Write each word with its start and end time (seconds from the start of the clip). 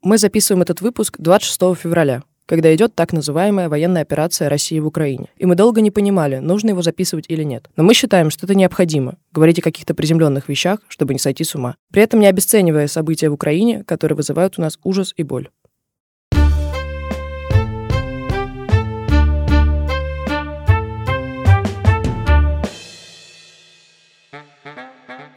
Мы 0.00 0.16
записываем 0.16 0.62
этот 0.62 0.80
выпуск 0.80 1.16
26 1.18 1.74
февраля, 1.76 2.22
когда 2.46 2.72
идет 2.72 2.94
так 2.94 3.12
называемая 3.12 3.68
военная 3.68 4.02
операция 4.02 4.48
России 4.48 4.78
в 4.78 4.86
Украине. 4.86 5.26
И 5.36 5.44
мы 5.44 5.56
долго 5.56 5.80
не 5.80 5.90
понимали, 5.90 6.36
нужно 6.36 6.68
его 6.68 6.82
записывать 6.82 7.24
или 7.26 7.42
нет. 7.42 7.68
Но 7.74 7.82
мы 7.82 7.94
считаем, 7.94 8.30
что 8.30 8.46
это 8.46 8.54
необходимо, 8.54 9.16
говорить 9.32 9.58
о 9.58 9.62
каких-то 9.62 9.94
приземленных 9.94 10.48
вещах, 10.48 10.78
чтобы 10.86 11.14
не 11.14 11.18
сойти 11.18 11.42
с 11.42 11.56
ума. 11.56 11.74
При 11.90 12.00
этом 12.00 12.20
не 12.20 12.28
обесценивая 12.28 12.86
события 12.86 13.28
в 13.28 13.32
Украине, 13.32 13.82
которые 13.82 14.14
вызывают 14.14 14.56
у 14.56 14.62
нас 14.62 14.78
ужас 14.84 15.12
и 15.16 15.24
боль. 15.24 15.50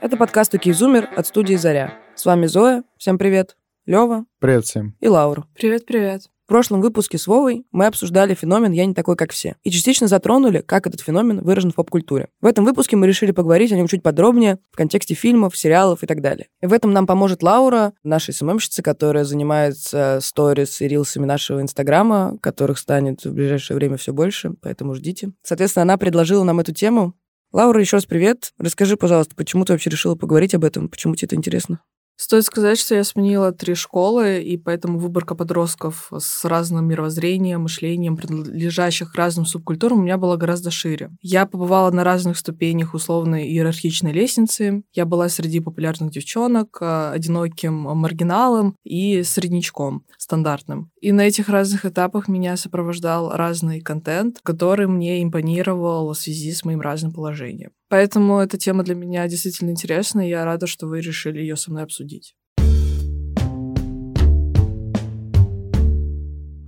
Это 0.02 0.18
подкаст 0.18 0.54
«Окей, 0.54 0.74
Зумер» 0.74 1.10
от 1.16 1.26
студии 1.26 1.56
«Заря». 1.56 1.96
С 2.14 2.26
вами 2.26 2.46
Зоя. 2.46 2.84
Всем 3.00 3.18
привет. 3.18 3.56
Лева. 3.92 4.24
Привет 4.40 4.64
всем. 4.64 4.96
И 5.02 5.10
Лаура. 5.10 5.44
Привет-привет. 5.54 6.22
В 6.46 6.48
прошлом 6.48 6.80
выпуске 6.80 7.18
с 7.18 7.28
Вовой 7.28 7.66
мы 7.74 7.88
обсуждали 7.88 8.34
феномен 8.34 8.72
«Я 8.72 8.86
не 8.86 8.94
такой, 8.94 9.18
как 9.18 9.34
все» 9.34 9.58
и 9.64 9.70
частично 9.70 10.08
затронули, 10.08 10.62
как 10.62 10.88
этот 10.88 11.02
феномен 11.02 11.42
выражен 11.42 11.72
в 11.72 11.76
поп-культуре. 11.76 12.30
В 12.40 12.46
этом 12.46 12.64
выпуске 12.64 12.96
мы 12.96 13.06
решили 13.06 13.32
поговорить 13.32 13.74
о 13.74 13.76
нем 13.76 13.88
чуть 13.88 14.02
подробнее 14.02 14.60
в 14.72 14.78
контексте 14.78 15.14
фильмов, 15.14 15.58
сериалов 15.58 16.04
и 16.04 16.08
так 16.08 16.22
далее. 16.22 16.48
И 16.62 16.68
в 16.68 16.72
этом 16.74 16.94
нам 16.94 17.06
поможет 17.06 17.44
Лаура, 17.44 17.92
наша 18.02 18.32
СММщица, 18.32 18.82
которая 18.82 19.26
занимается 19.26 20.20
сторис 20.22 20.80
и 20.80 20.88
рилсами 20.88 21.26
нашего 21.26 21.62
Инстаграма, 21.62 22.38
которых 22.42 22.78
станет 22.78 23.26
в 23.26 23.34
ближайшее 23.34 23.76
время 23.76 23.98
все 23.98 24.14
больше, 24.14 24.54
поэтому 24.62 24.96
ждите. 24.96 25.34
Соответственно, 25.44 25.82
она 25.82 25.98
предложила 25.98 26.46
нам 26.46 26.62
эту 26.62 26.72
тему, 26.74 27.14
Лаура, 27.52 27.82
еще 27.82 27.98
раз 27.98 28.06
привет. 28.06 28.54
Расскажи, 28.58 28.96
пожалуйста, 28.96 29.36
почему 29.36 29.66
ты 29.66 29.74
вообще 29.74 29.90
решила 29.90 30.16
поговорить 30.16 30.56
об 30.56 30.64
этом? 30.64 30.88
Почему 30.88 31.16
тебе 31.18 31.26
это 31.26 31.36
интересно? 31.36 31.82
Стоит 32.16 32.46
сказать, 32.46 32.78
что 32.78 32.94
я 32.94 33.04
сменила 33.04 33.52
три 33.52 33.74
школы, 33.74 34.42
и 34.42 34.56
поэтому 34.56 35.00
выборка 35.00 35.34
подростков 35.34 36.12
с 36.16 36.46
разным 36.46 36.88
мировоззрением, 36.88 37.64
мышлением, 37.64 38.16
принадлежащих 38.16 39.16
разным 39.16 39.46
субкультурам, 39.46 40.00
у 40.00 40.04
меня 40.04 40.18
была 40.18 40.38
гораздо 40.38 40.70
шире. 40.70 41.10
Я 41.22 41.48
побывала 41.48 41.90
на 41.90 42.04
разных 42.04 42.38
ступенях 42.38 42.94
условной 42.94 43.48
иерархичной 43.48 44.12
лестницы. 44.12 44.84
Я 44.94 45.06
была 45.06 45.30
среди 45.30 45.60
популярных 45.60 46.12
девчонок, 46.12 46.78
а, 46.80 47.12
одиноким 47.12 47.74
маргиналом 47.74 48.76
и 48.84 49.24
среднячком 49.24 50.06
стандартным. 50.18 50.92
И 51.02 51.12
на 51.12 51.22
этих 51.22 51.50
разных 51.50 51.86
этапах 51.86 52.28
меня 52.28 52.56
сопровождал 52.56 53.32
разный 53.32 53.82
контент, 53.82 54.40
который 54.44 54.88
мне 54.88 55.24
импонировал 55.24 56.14
в 56.14 56.18
связи 56.18 56.52
с 56.52 56.64
моим 56.64 56.82
разным 56.82 57.12
положением. 57.14 57.72
Поэтому 57.92 58.40
эта 58.40 58.58
тема 58.58 58.84
для 58.84 58.96
меня 58.96 59.28
действительно 59.28 59.70
интересна, 59.70 60.26
и 60.26 60.30
я 60.30 60.46
рада, 60.46 60.66
что 60.66 60.88
вы 60.88 61.02
решили 61.02 61.42
ее 61.42 61.58
со 61.58 61.72
мной 61.72 61.84
обсудить. 61.84 62.36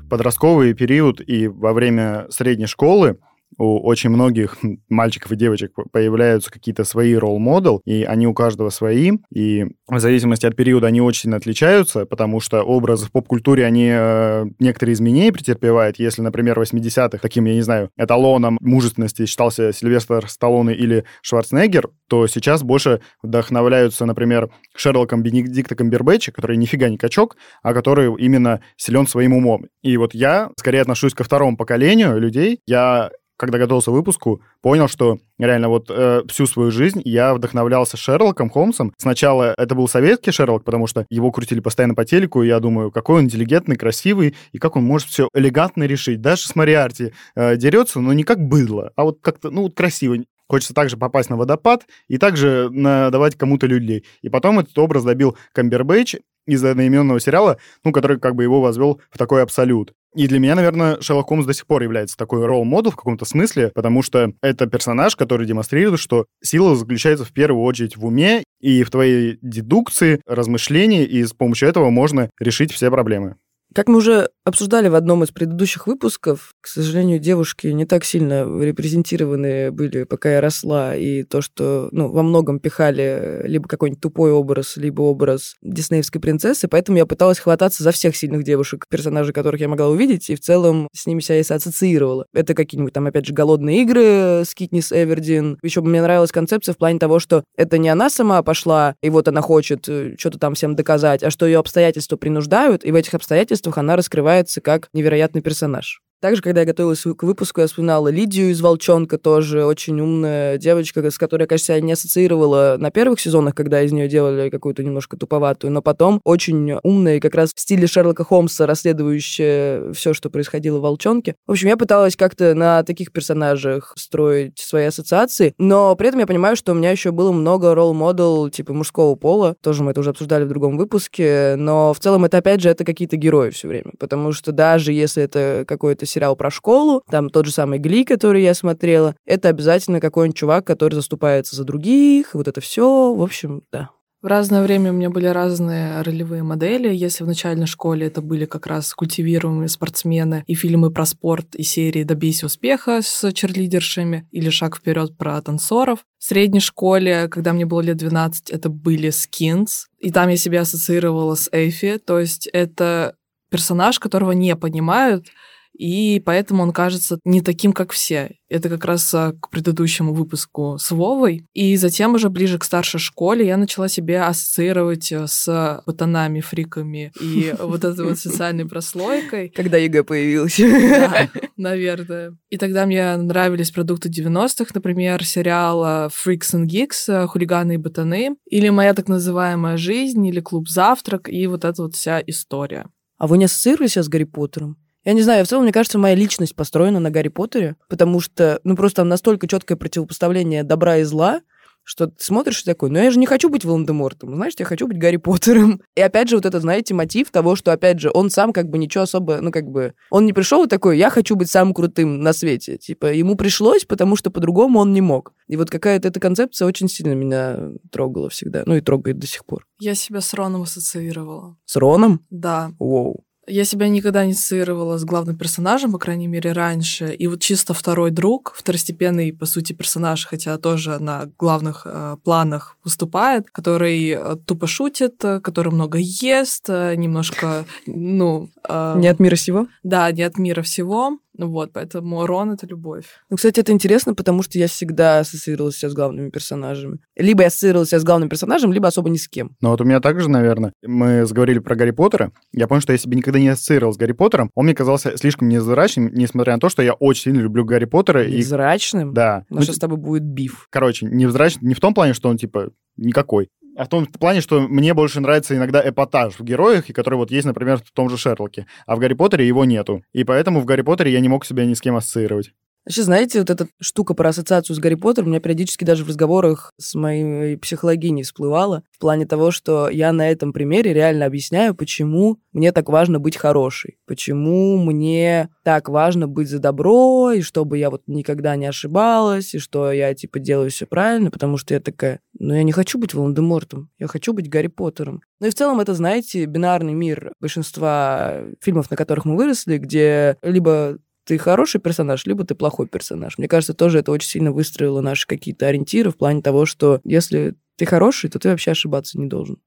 подростковый 0.09 0.75
период 0.75 1.21
и 1.27 1.47
во 1.47 1.73
время 1.73 2.27
средней 2.29 2.67
школы 2.67 3.17
у 3.57 3.79
очень 3.79 4.09
многих 4.09 4.57
мальчиков 4.89 5.31
и 5.31 5.35
девочек 5.35 5.71
появляются 5.91 6.51
какие-то 6.51 6.83
свои 6.83 7.15
ролл-модел, 7.15 7.81
и 7.85 8.03
они 8.03 8.27
у 8.27 8.33
каждого 8.33 8.69
свои, 8.69 9.11
и 9.33 9.65
в 9.87 9.99
зависимости 9.99 10.45
от 10.45 10.55
периода 10.55 10.87
они 10.87 11.01
очень 11.01 11.23
сильно 11.23 11.37
отличаются, 11.37 12.05
потому 12.05 12.39
что 12.39 12.63
образы 12.63 13.05
в 13.05 13.11
поп-культуре, 13.11 13.65
они 13.65 13.89
э, 13.91 14.45
некоторые 14.59 14.93
изменения 14.93 15.31
претерпевают. 15.31 15.99
Если, 15.99 16.21
например, 16.21 16.59
в 16.59 16.63
80-х 16.63 17.17
таким, 17.17 17.45
я 17.45 17.53
не 17.53 17.61
знаю, 17.61 17.89
эталоном 17.97 18.57
мужественности 18.61 19.25
считался 19.25 19.71
Сильвестр 19.71 20.27
Сталлоне 20.27 20.75
или 20.75 21.05
Шварценеггер, 21.21 21.89
то 22.09 22.27
сейчас 22.27 22.63
больше 22.63 23.01
вдохновляются, 23.21 24.05
например, 24.05 24.49
Шерлоком 24.75 25.23
Бенедикта 25.23 25.75
Камбербэтча, 25.75 26.31
который 26.31 26.57
нифига 26.57 26.89
не 26.89 26.97
качок, 26.97 27.37
а 27.61 27.73
который 27.73 28.13
именно 28.17 28.61
силен 28.77 29.07
своим 29.07 29.33
умом. 29.33 29.65
И 29.81 29.97
вот 29.97 30.13
я 30.13 30.49
скорее 30.57 30.81
отношусь 30.81 31.13
ко 31.13 31.23
второму 31.23 31.57
поколению 31.57 32.19
людей. 32.19 32.59
Я 32.67 33.11
когда 33.37 33.57
готовился 33.57 33.91
к 33.91 33.93
выпуску, 33.93 34.41
понял, 34.61 34.87
что 34.87 35.19
реально 35.37 35.69
вот 35.69 35.89
э, 35.89 36.21
всю 36.27 36.45
свою 36.45 36.71
жизнь 36.71 37.01
я 37.03 37.33
вдохновлялся 37.33 37.97
Шерлоком 37.97 38.49
Холмсом. 38.49 38.93
Сначала 38.97 39.53
это 39.57 39.75
был 39.75 39.87
советский 39.87 40.31
Шерлок, 40.31 40.63
потому 40.63 40.87
что 40.87 41.05
его 41.09 41.31
крутили 41.31 41.59
постоянно 41.59 41.95
по 41.95 42.05
телеку, 42.05 42.43
и 42.43 42.47
я 42.47 42.59
думаю, 42.59 42.91
какой 42.91 43.19
он 43.19 43.25
интеллигентный, 43.25 43.75
красивый, 43.75 44.35
и 44.51 44.57
как 44.59 44.75
он 44.75 44.83
может 44.83 45.07
все 45.07 45.27
элегантно 45.33 45.83
решить. 45.83 46.21
Даже 46.21 46.43
с 46.43 46.55
Мариарти 46.55 47.13
э, 47.35 47.57
дерется, 47.57 47.99
но 47.99 48.13
не 48.13 48.23
как 48.23 48.39
быдло, 48.39 48.91
а 48.95 49.03
вот 49.03 49.19
как-то, 49.21 49.49
ну, 49.49 49.63
вот 49.63 49.75
красиво. 49.75 50.17
Хочется 50.47 50.73
также 50.73 50.97
попасть 50.97 51.29
на 51.29 51.37
водопад 51.37 51.87
и 52.07 52.17
также 52.17 52.69
давать 52.69 53.35
кому-то 53.35 53.65
людей. 53.65 54.05
И 54.21 54.29
потом 54.29 54.59
этот 54.59 54.77
образ 54.77 55.03
добил 55.03 55.37
Камбербэтч 55.53 56.17
из 56.45 56.63
одноименного 56.63 57.19
сериала, 57.19 57.57
ну, 57.83 57.91
который 57.91 58.19
как 58.19 58.35
бы 58.35 58.43
его 58.43 58.61
возвел 58.61 59.01
в 59.09 59.17
такой 59.17 59.41
абсолют. 59.41 59.93
И 60.15 60.27
для 60.27 60.39
меня, 60.39 60.55
наверное, 60.55 61.01
Шерлок 61.01 61.27
Холмс 61.27 61.45
до 61.45 61.53
сих 61.53 61.65
пор 61.65 61.81
является 61.83 62.15
такой 62.15 62.45
ролл-модел 62.45 62.91
в 62.91 62.95
каком-то 62.95 63.25
смысле, 63.25 63.71
потому 63.73 64.03
что 64.03 64.31
это 64.41 64.67
персонаж, 64.67 65.15
который 65.15 65.47
демонстрирует, 65.47 65.99
что 65.99 66.25
сила 66.41 66.75
заключается 66.75 67.25
в 67.25 67.33
первую 67.33 67.63
очередь 67.63 67.97
в 67.97 68.05
уме 68.05 68.43
и 68.59 68.83
в 68.83 68.91
твоей 68.91 69.39
дедукции, 69.41 70.21
размышлении, 70.27 71.03
и 71.03 71.23
с 71.23 71.33
помощью 71.33 71.69
этого 71.69 71.89
можно 71.89 72.29
решить 72.39 72.71
все 72.71 72.91
проблемы. 72.91 73.35
Как 73.73 73.87
мы 73.87 73.97
уже 73.97 74.29
обсуждали 74.45 74.87
в 74.87 74.95
одном 74.95 75.23
из 75.23 75.31
предыдущих 75.31 75.87
выпусков, 75.87 76.53
к 76.61 76.67
сожалению, 76.67 77.19
девушки 77.19 77.67
не 77.67 77.85
так 77.85 78.03
сильно 78.03 78.43
репрезентированы 78.61 79.71
были, 79.71 80.03
пока 80.03 80.33
я 80.33 80.41
росла, 80.41 80.95
и 80.95 81.23
то, 81.23 81.41
что 81.41 81.89
ну, 81.91 82.09
во 82.09 82.23
многом 82.23 82.59
пихали 82.59 83.41
либо 83.45 83.67
какой-нибудь 83.67 84.01
тупой 84.01 84.31
образ, 84.31 84.77
либо 84.77 85.01
образ 85.01 85.55
диснеевской 85.61 86.21
принцессы, 86.21 86.67
поэтому 86.67 86.97
я 86.97 87.05
пыталась 87.05 87.39
хвататься 87.39 87.83
за 87.83 87.91
всех 87.91 88.15
сильных 88.15 88.43
девушек, 88.43 88.85
персонажей, 88.89 89.33
которых 89.33 89.59
я 89.61 89.67
могла 89.67 89.87
увидеть, 89.87 90.29
и 90.29 90.35
в 90.35 90.41
целом 90.41 90.87
с 90.93 91.05
ними 91.07 91.21
себя 91.21 91.39
ассоциировала. 91.39 92.25
Это 92.33 92.53
какие-нибудь 92.53 92.93
там, 92.93 93.07
опять 93.07 93.25
же, 93.25 93.33
голодные 93.33 93.81
игры 93.81 94.43
с 94.45 94.53
Китнис 94.53 94.91
Эвердин. 94.91 95.57
Еще 95.63 95.81
мне 95.81 96.01
нравилась 96.01 96.31
концепция 96.31 96.73
в 96.73 96.77
плане 96.77 96.99
того, 96.99 97.19
что 97.19 97.43
это 97.57 97.77
не 97.77 97.89
она 97.89 98.09
сама 98.09 98.43
пошла, 98.43 98.95
и 99.01 99.09
вот 99.09 99.27
она 99.27 99.41
хочет 99.41 99.87
э, 99.87 100.15
что-то 100.17 100.37
там 100.37 100.53
всем 100.53 100.75
доказать, 100.75 101.23
а 101.23 101.31
что 101.31 101.45
ее 101.45 101.59
обстоятельства 101.59 102.17
принуждают, 102.17 102.85
и 102.85 102.91
в 102.91 102.95
этих 102.95 103.13
обстоятельствах 103.13 103.62
обстоятельствах 103.63 103.77
она 103.77 103.95
раскрывается 103.95 104.61
как 104.61 104.89
невероятный 104.93 105.41
персонаж. 105.41 106.01
Также, 106.23 106.41
когда 106.41 106.61
я 106.61 106.65
готовилась 106.65 107.01
к 107.01 107.23
выпуску, 107.23 107.59
я 107.59 107.67
вспоминала 107.67 108.07
Лидию 108.07 108.51
из 108.51 108.61
«Волчонка», 108.61 109.17
тоже 109.17 109.65
очень 109.65 109.99
умная 109.99 110.57
девочка, 110.57 111.11
с 111.11 111.17
которой, 111.17 111.47
кажется, 111.47 111.73
я 111.73 111.81
не 111.81 111.91
ассоциировала 111.91 112.77
на 112.79 112.91
первых 112.91 113.19
сезонах, 113.19 113.53
когда 113.53 113.81
из 113.81 113.91
нее 113.91 114.07
делали 114.07 114.49
какую-то 114.49 114.85
немножко 114.85 115.17
туповатую, 115.17 115.71
но 115.73 115.81
потом 115.81 116.21
очень 116.23 116.77
умная 116.81 117.17
и 117.17 117.19
как 117.19 117.35
раз 117.35 117.53
в 117.53 117.59
стиле 117.59 117.87
Шерлока 117.87 118.23
Холмса, 118.23 118.65
расследующая 118.65 119.91
все, 119.91 120.13
что 120.13 120.29
происходило 120.29 120.77
в 120.77 120.83
«Волчонке». 120.83 121.35
В 121.45 121.51
общем, 121.51 121.67
я 121.67 121.75
пыталась 121.75 122.15
как-то 122.15 122.53
на 122.53 122.83
таких 122.83 123.11
персонажах 123.11 123.91
строить 123.97 124.59
свои 124.59 124.85
ассоциации, 124.85 125.53
но 125.57 125.93
при 125.97 126.07
этом 126.07 126.21
я 126.21 126.25
понимаю, 126.25 126.55
что 126.55 126.71
у 126.71 126.75
меня 126.75 126.91
еще 126.91 127.11
было 127.11 127.33
много 127.33 127.75
ролл-модел 127.75 128.49
типа 128.49 128.71
мужского 128.71 129.15
пола, 129.15 129.57
тоже 129.61 129.83
мы 129.83 129.91
это 129.91 129.99
уже 129.99 130.11
обсуждали 130.11 130.45
в 130.45 130.47
другом 130.47 130.77
выпуске, 130.77 131.55
но 131.57 131.93
в 131.93 131.99
целом 131.99 132.23
это, 132.23 132.37
опять 132.37 132.61
же, 132.61 132.69
это 132.69 132.85
какие-то 132.85 133.17
герои 133.17 133.49
все 133.49 133.67
время, 133.67 133.91
потому 133.99 134.31
что 134.31 134.53
даже 134.53 134.93
если 134.93 135.21
это 135.21 135.65
какой-то 135.67 136.05
сериал 136.13 136.35
про 136.35 136.51
школу, 136.51 137.03
там 137.09 137.29
тот 137.29 137.45
же 137.45 137.51
самый 137.51 137.79
Гли, 137.79 138.05
который 138.05 138.43
я 138.43 138.53
смотрела, 138.53 139.15
это 139.25 139.49
обязательно 139.49 139.99
какой-нибудь 139.99 140.37
чувак, 140.37 140.65
который 140.65 140.95
заступается 140.95 141.55
за 141.55 141.63
других, 141.63 142.33
вот 142.33 142.47
это 142.47 142.61
все, 142.61 143.13
в 143.13 143.21
общем, 143.21 143.63
да. 143.71 143.89
В 144.23 144.27
разное 144.27 144.63
время 144.63 144.91
у 144.91 144.93
меня 144.93 145.09
были 145.09 145.25
разные 145.25 146.01
ролевые 146.01 146.43
модели. 146.43 146.95
Если 146.95 147.25
в 147.25 147.27
начальной 147.27 147.65
школе 147.65 148.07
это 148.07 148.21
были 148.21 148.45
как 148.45 148.67
раз 148.67 148.93
культивируемые 148.93 149.67
спортсмены 149.67 150.45
и 150.47 150.53
фильмы 150.53 150.91
про 150.91 151.05
спорт 151.05 151.55
и 151.55 151.63
серии 151.63 152.03
«Добейся 152.05 152.45
успеха» 152.45 153.01
с 153.03 153.33
черлидершами 153.33 154.25
или 154.31 154.49
«Шаг 154.49 154.77
вперед» 154.77 155.17
про 155.17 155.41
танцоров. 155.41 156.05
В 156.19 156.23
средней 156.23 156.61
школе, 156.61 157.27
когда 157.27 157.51
мне 157.51 157.65
было 157.65 157.81
лет 157.81 157.97
12, 157.97 158.49
это 158.49 158.69
были 158.69 159.09
«Skins», 159.09 159.89
и 159.99 160.09
там 160.09 160.29
я 160.29 160.37
себя 160.37 160.61
ассоциировала 160.61 161.35
с 161.35 161.49
Эффи, 161.51 161.97
то 161.97 162.17
есть 162.17 162.47
это 162.53 163.17
персонаж, 163.49 163.99
которого 163.99 164.31
не 164.31 164.55
понимают, 164.55 165.27
и 165.73 166.21
поэтому 166.23 166.63
он 166.63 166.71
кажется 166.71 167.19
не 167.25 167.41
таким, 167.41 167.73
как 167.73 167.91
все. 167.91 168.35
Это 168.49 168.69
как 168.69 168.85
раз 168.85 169.11
а, 169.13 169.33
к 169.33 169.49
предыдущему 169.49 170.13
выпуску 170.13 170.77
с 170.79 170.91
Вовой. 170.91 171.47
И 171.53 171.75
затем 171.77 172.13
уже 172.13 172.29
ближе 172.29 172.59
к 172.59 172.63
старшей 172.63 172.99
школе 172.99 173.45
я 173.47 173.57
начала 173.57 173.87
себя 173.87 174.27
ассоциировать 174.27 175.11
э, 175.11 175.25
с 175.27 175.81
ботанами, 175.85 176.41
фриками 176.41 177.11
и 177.19 177.53
вот 177.59 177.83
этой 177.83 178.05
вот 178.05 178.19
социальной 178.19 178.67
прослойкой. 178.67 179.49
Когда 179.49 179.77
ЕГЭ 179.77 180.03
появилась. 180.03 180.57
Да, 180.57 181.29
наверное. 181.57 182.37
И 182.49 182.57
тогда 182.57 182.85
мне 182.85 183.15
нравились 183.17 183.71
продукты 183.71 184.09
90-х, 184.09 184.71
например, 184.73 185.25
сериал 185.25 186.09
Freaks 186.09 186.53
and 186.53 186.67
Geeks, 186.67 187.27
«Хулиганы 187.27 187.75
и 187.75 187.77
ботаны», 187.77 188.35
или 188.45 188.69
«Моя 188.69 188.93
так 188.93 189.07
называемая 189.07 189.77
жизнь», 189.77 190.25
или 190.25 190.39
«Клуб 190.39 190.69
завтрак», 190.69 191.29
и 191.29 191.47
вот 191.47 191.65
эта 191.65 191.81
вот 191.81 191.95
вся 191.95 192.21
история. 192.25 192.85
А 193.17 193.27
вы 193.27 193.37
не 193.37 193.45
ассоциируете 193.45 194.03
с 194.03 194.09
Гарри 194.09 194.25
Поттером? 194.25 194.77
Я 195.05 195.13
не 195.13 195.21
знаю, 195.21 195.45
в 195.45 195.47
целом, 195.47 195.63
мне 195.63 195.73
кажется, 195.73 195.97
моя 195.97 196.15
личность 196.15 196.55
построена 196.55 196.99
на 196.99 197.11
Гарри 197.11 197.27
Поттере, 197.27 197.75
потому 197.89 198.19
что, 198.19 198.59
ну, 198.63 198.75
просто 198.75 198.97
там 198.97 199.09
настолько 199.09 199.47
четкое 199.47 199.77
противопоставление 199.77 200.63
добра 200.63 200.97
и 200.97 201.03
зла, 201.03 201.41
что 201.83 202.07
ты 202.07 202.23
смотришь 202.23 202.61
и 202.61 202.65
такой, 202.65 202.89
ну 202.89 202.99
я 202.99 203.11
же 203.11 203.19
не 203.19 203.25
хочу 203.25 203.49
быть 203.49 203.65
Волан-де-Мортом, 203.65 204.33
знаешь, 204.35 204.53
я 204.57 204.65
хочу 204.65 204.87
быть 204.87 204.97
Гарри 204.97 205.17
Поттером. 205.17 205.81
И 205.95 206.01
опять 206.01 206.29
же 206.29 206.37
вот 206.37 206.45
это, 206.45 206.59
знаете, 206.59 206.93
мотив 206.93 207.29
того, 207.29 207.55
что, 207.55 207.71
опять 207.71 207.99
же, 207.99 208.09
он 208.13 208.29
сам 208.29 208.53
как 208.53 208.69
бы 208.69 208.77
ничего 208.77 209.03
особо, 209.03 209.41
ну 209.41 209.51
как 209.51 209.69
бы, 209.69 209.93
он 210.09 210.25
не 210.25 210.33
пришел 210.33 210.65
такой, 210.67 210.97
я 210.97 211.09
хочу 211.09 211.35
быть 211.35 211.49
самым 211.49 211.73
крутым 211.73 212.21
на 212.21 212.33
свете. 212.33 212.77
Типа, 212.77 213.07
ему 213.07 213.35
пришлось, 213.35 213.85
потому 213.85 214.15
что 214.15 214.31
по-другому 214.31 214.79
он 214.79 214.93
не 214.93 215.01
мог. 215.01 215.33
И 215.47 215.57
вот 215.57 215.69
какая-то 215.69 216.07
эта 216.07 216.19
концепция 216.19 216.67
очень 216.67 216.87
сильно 216.87 217.13
меня 217.13 217.71
трогала 217.91 218.29
всегда, 218.29 218.63
ну 218.65 218.75
и 218.75 218.81
трогает 218.81 219.19
до 219.19 219.27
сих 219.27 219.45
пор. 219.45 219.67
Я 219.79 219.95
себя 219.95 220.21
с 220.21 220.33
Роном 220.33 220.63
ассоциировала. 220.63 221.57
С 221.65 221.75
Роном? 221.75 222.25
Да. 222.29 222.71
Воу. 222.79 223.25
Я 223.47 223.65
себя 223.65 223.89
никогда 223.89 224.25
не 224.25 224.31
ассоциировала 224.31 224.97
с 224.97 225.03
главным 225.03 225.35
персонажем, 225.35 225.91
по 225.91 225.99
крайней 225.99 226.27
мере, 226.27 226.53
раньше. 226.53 227.13
И 227.13 227.27
вот 227.27 227.41
чисто 227.41 227.73
второй 227.73 228.11
друг, 228.11 228.53
второстепенный, 228.55 229.33
по 229.33 229.45
сути, 229.45 229.73
персонаж, 229.73 230.25
хотя 230.25 230.57
тоже 230.57 230.99
на 230.99 231.29
главных 231.37 231.81
э, 231.85 232.17
планах 232.23 232.77
выступает, 232.85 233.51
который 233.51 234.09
э, 234.09 234.35
тупо 234.45 234.67
шутит, 234.67 235.23
э, 235.25 235.41
который 235.41 235.73
много 235.73 235.97
ест, 235.99 236.69
э, 236.69 236.95
немножко, 236.95 237.65
ну... 237.85 238.49
Э, 238.67 238.95
не 238.97 239.07
от 239.07 239.19
мира 239.19 239.35
сего? 239.35 239.67
Да, 239.83 240.09
не 240.11 240.23
от 240.23 240.37
мира 240.37 240.61
всего. 240.61 241.17
Ну 241.35 241.49
вот, 241.49 241.71
поэтому 241.73 242.25
Рон— 242.25 242.51
это 242.53 242.67
любовь. 242.67 243.05
Ну, 243.29 243.37
кстати, 243.37 243.59
это 243.59 243.71
интересно, 243.71 244.13
потому 244.13 244.43
что 244.43 244.59
я 244.59 244.67
всегда 244.67 245.19
ассоциировалась 245.19 245.77
себя 245.77 245.89
с 245.89 245.93
главными 245.93 246.29
персонажами. 246.29 246.99
Либо 247.15 247.41
я 247.41 247.47
ассоциировалась 247.47 247.89
себя 247.89 247.99
с 247.99 248.03
главным 248.03 248.29
персонажем, 248.29 248.71
либо 248.71 248.87
особо 248.87 249.09
ни 249.09 249.17
с 249.17 249.27
кем. 249.27 249.55
Ну 249.61 249.69
вот 249.69 249.81
у 249.81 249.83
меня 249.83 249.99
также, 249.99 250.29
наверное, 250.29 250.73
мы 250.83 251.25
заговорили 251.25 251.59
про 251.59 251.75
Гарри 251.75 251.91
Поттера. 251.91 252.31
Я 252.51 252.67
понял, 252.67 252.81
что 252.81 252.91
я 252.91 252.97
себе 252.97 253.17
никогда 253.17 253.39
не 253.39 253.49
ассоциировал 253.49 253.93
с 253.93 253.97
Гарри 253.97 254.11
Поттером. 254.11 254.51
Он 254.53 254.65
мне 254.65 254.75
казался 254.75 255.17
слишком 255.17 255.49
невзрачным, 255.49 256.13
несмотря 256.13 256.53
на 256.53 256.59
то, 256.59 256.69
что 256.69 256.83
я 256.83 256.93
очень 256.93 257.23
сильно 257.23 257.39
люблю 257.39 257.65
Гарри 257.65 257.85
Поттера. 257.85 258.27
Невзрачным? 258.27 259.11
И... 259.11 259.13
Да. 259.13 259.45
Нас 259.49 259.59
ну, 259.59 259.61
сейчас 259.63 259.77
с 259.77 259.79
тобой 259.79 259.97
будет 259.97 260.23
биф. 260.23 260.67
Короче, 260.69 261.07
невзрачным 261.07 261.67
не 261.67 261.73
в 261.73 261.79
том 261.79 261.93
плане, 261.93 262.13
что 262.13 262.29
он, 262.29 262.37
типа, 262.37 262.71
никакой. 262.97 263.49
А 263.75 263.85
в 263.85 263.89
том 263.89 264.05
плане, 264.05 264.41
что 264.41 264.61
мне 264.61 264.93
больше 264.93 265.19
нравится 265.19 265.55
иногда 265.55 265.81
эпатаж 265.87 266.37
в 266.37 266.43
героях, 266.43 266.89
и 266.89 266.93
который 266.93 267.15
вот 267.15 267.31
есть, 267.31 267.45
например, 267.45 267.77
в 267.77 267.91
том 267.91 268.09
же 268.09 268.17
Шерлоке. 268.17 268.67
А 268.85 268.95
в 268.95 268.99
Гарри 268.99 269.15
Поттере 269.15 269.47
его 269.47 269.65
нету. 269.65 270.03
И 270.13 270.23
поэтому 270.23 270.59
в 270.59 270.65
Гарри 270.65 270.83
Поттере 270.83 271.11
я 271.11 271.19
не 271.19 271.29
мог 271.29 271.45
себя 271.45 271.65
ни 271.65 271.73
с 271.73 271.81
кем 271.81 271.95
ассоциировать. 271.95 272.51
Вообще, 272.85 273.03
знаете, 273.03 273.39
вот 273.39 273.49
эта 273.49 273.67
штука 273.79 274.13
про 274.13 274.29
ассоциацию 274.29 274.75
с 274.75 274.79
Гарри 274.79 274.95
Поттером 274.95 275.27
у 275.27 275.29
меня 275.31 275.39
периодически 275.39 275.85
даже 275.85 276.03
в 276.03 276.09
разговорах 276.09 276.71
с 276.77 276.95
моей 276.95 277.57
психологиней 277.57 278.23
всплывала, 278.23 278.83
в 278.91 278.99
плане 278.99 279.25
того, 279.25 279.51
что 279.51 279.87
я 279.89 280.11
на 280.11 280.29
этом 280.29 280.51
примере 280.51 280.93
реально 280.93 281.25
объясняю, 281.25 281.75
почему 281.75 282.39
мне 282.51 282.73
так 282.73 282.89
важно 282.89 283.19
быть 283.19 283.37
хорошей, 283.37 283.97
почему 284.05 284.77
мне 284.77 285.49
так 285.63 285.87
важно 285.87 286.27
быть 286.27 286.49
за 286.49 286.59
добро, 286.59 287.31
и 287.31 287.41
чтобы 287.41 287.77
я 287.77 287.89
вот 287.89 288.03
никогда 288.07 288.57
не 288.57 288.65
ошибалась, 288.65 289.55
и 289.55 289.59
что 289.59 289.91
я, 289.91 290.13
типа, 290.13 290.39
делаю 290.39 290.69
все 290.69 290.85
правильно, 290.85 291.31
потому 291.31 291.55
что 291.57 291.73
я 291.73 291.79
такая, 291.79 292.19
ну, 292.37 292.53
я 292.53 292.63
не 292.63 292.73
хочу 292.73 292.99
быть 292.99 293.13
Волан-де-Мортом, 293.13 293.89
я 293.97 294.07
хочу 294.07 294.33
быть 294.33 294.49
Гарри 294.49 294.67
Поттером. 294.67 295.21
Ну 295.39 295.47
и 295.47 295.49
в 295.49 295.55
целом 295.55 295.79
это, 295.79 295.93
знаете, 295.93 296.45
бинарный 296.45 296.93
мир 296.93 297.31
большинства 297.39 298.41
фильмов, 298.61 298.91
на 298.91 298.97
которых 298.97 299.23
мы 299.23 299.37
выросли, 299.37 299.77
где 299.77 300.37
либо 300.41 300.97
ты 301.25 301.37
хороший 301.37 301.79
персонаж, 301.79 302.25
либо 302.25 302.43
ты 302.43 302.55
плохой 302.55 302.87
персонаж. 302.87 303.37
Мне 303.37 303.47
кажется, 303.47 303.73
тоже 303.73 303.99
это 303.99 304.11
очень 304.11 304.29
сильно 304.29 304.51
выстроило 304.51 305.01
наши 305.01 305.25
какие-то 305.25 305.67
ориентиры 305.67 306.11
в 306.11 306.17
плане 306.17 306.41
того, 306.41 306.65
что 306.65 306.99
если 307.03 307.55
ты 307.77 307.85
хороший, 307.85 308.29
то 308.29 308.39
ты 308.39 308.49
вообще 308.49 308.71
ошибаться 308.71 309.19
не 309.19 309.27
должен. 309.27 309.57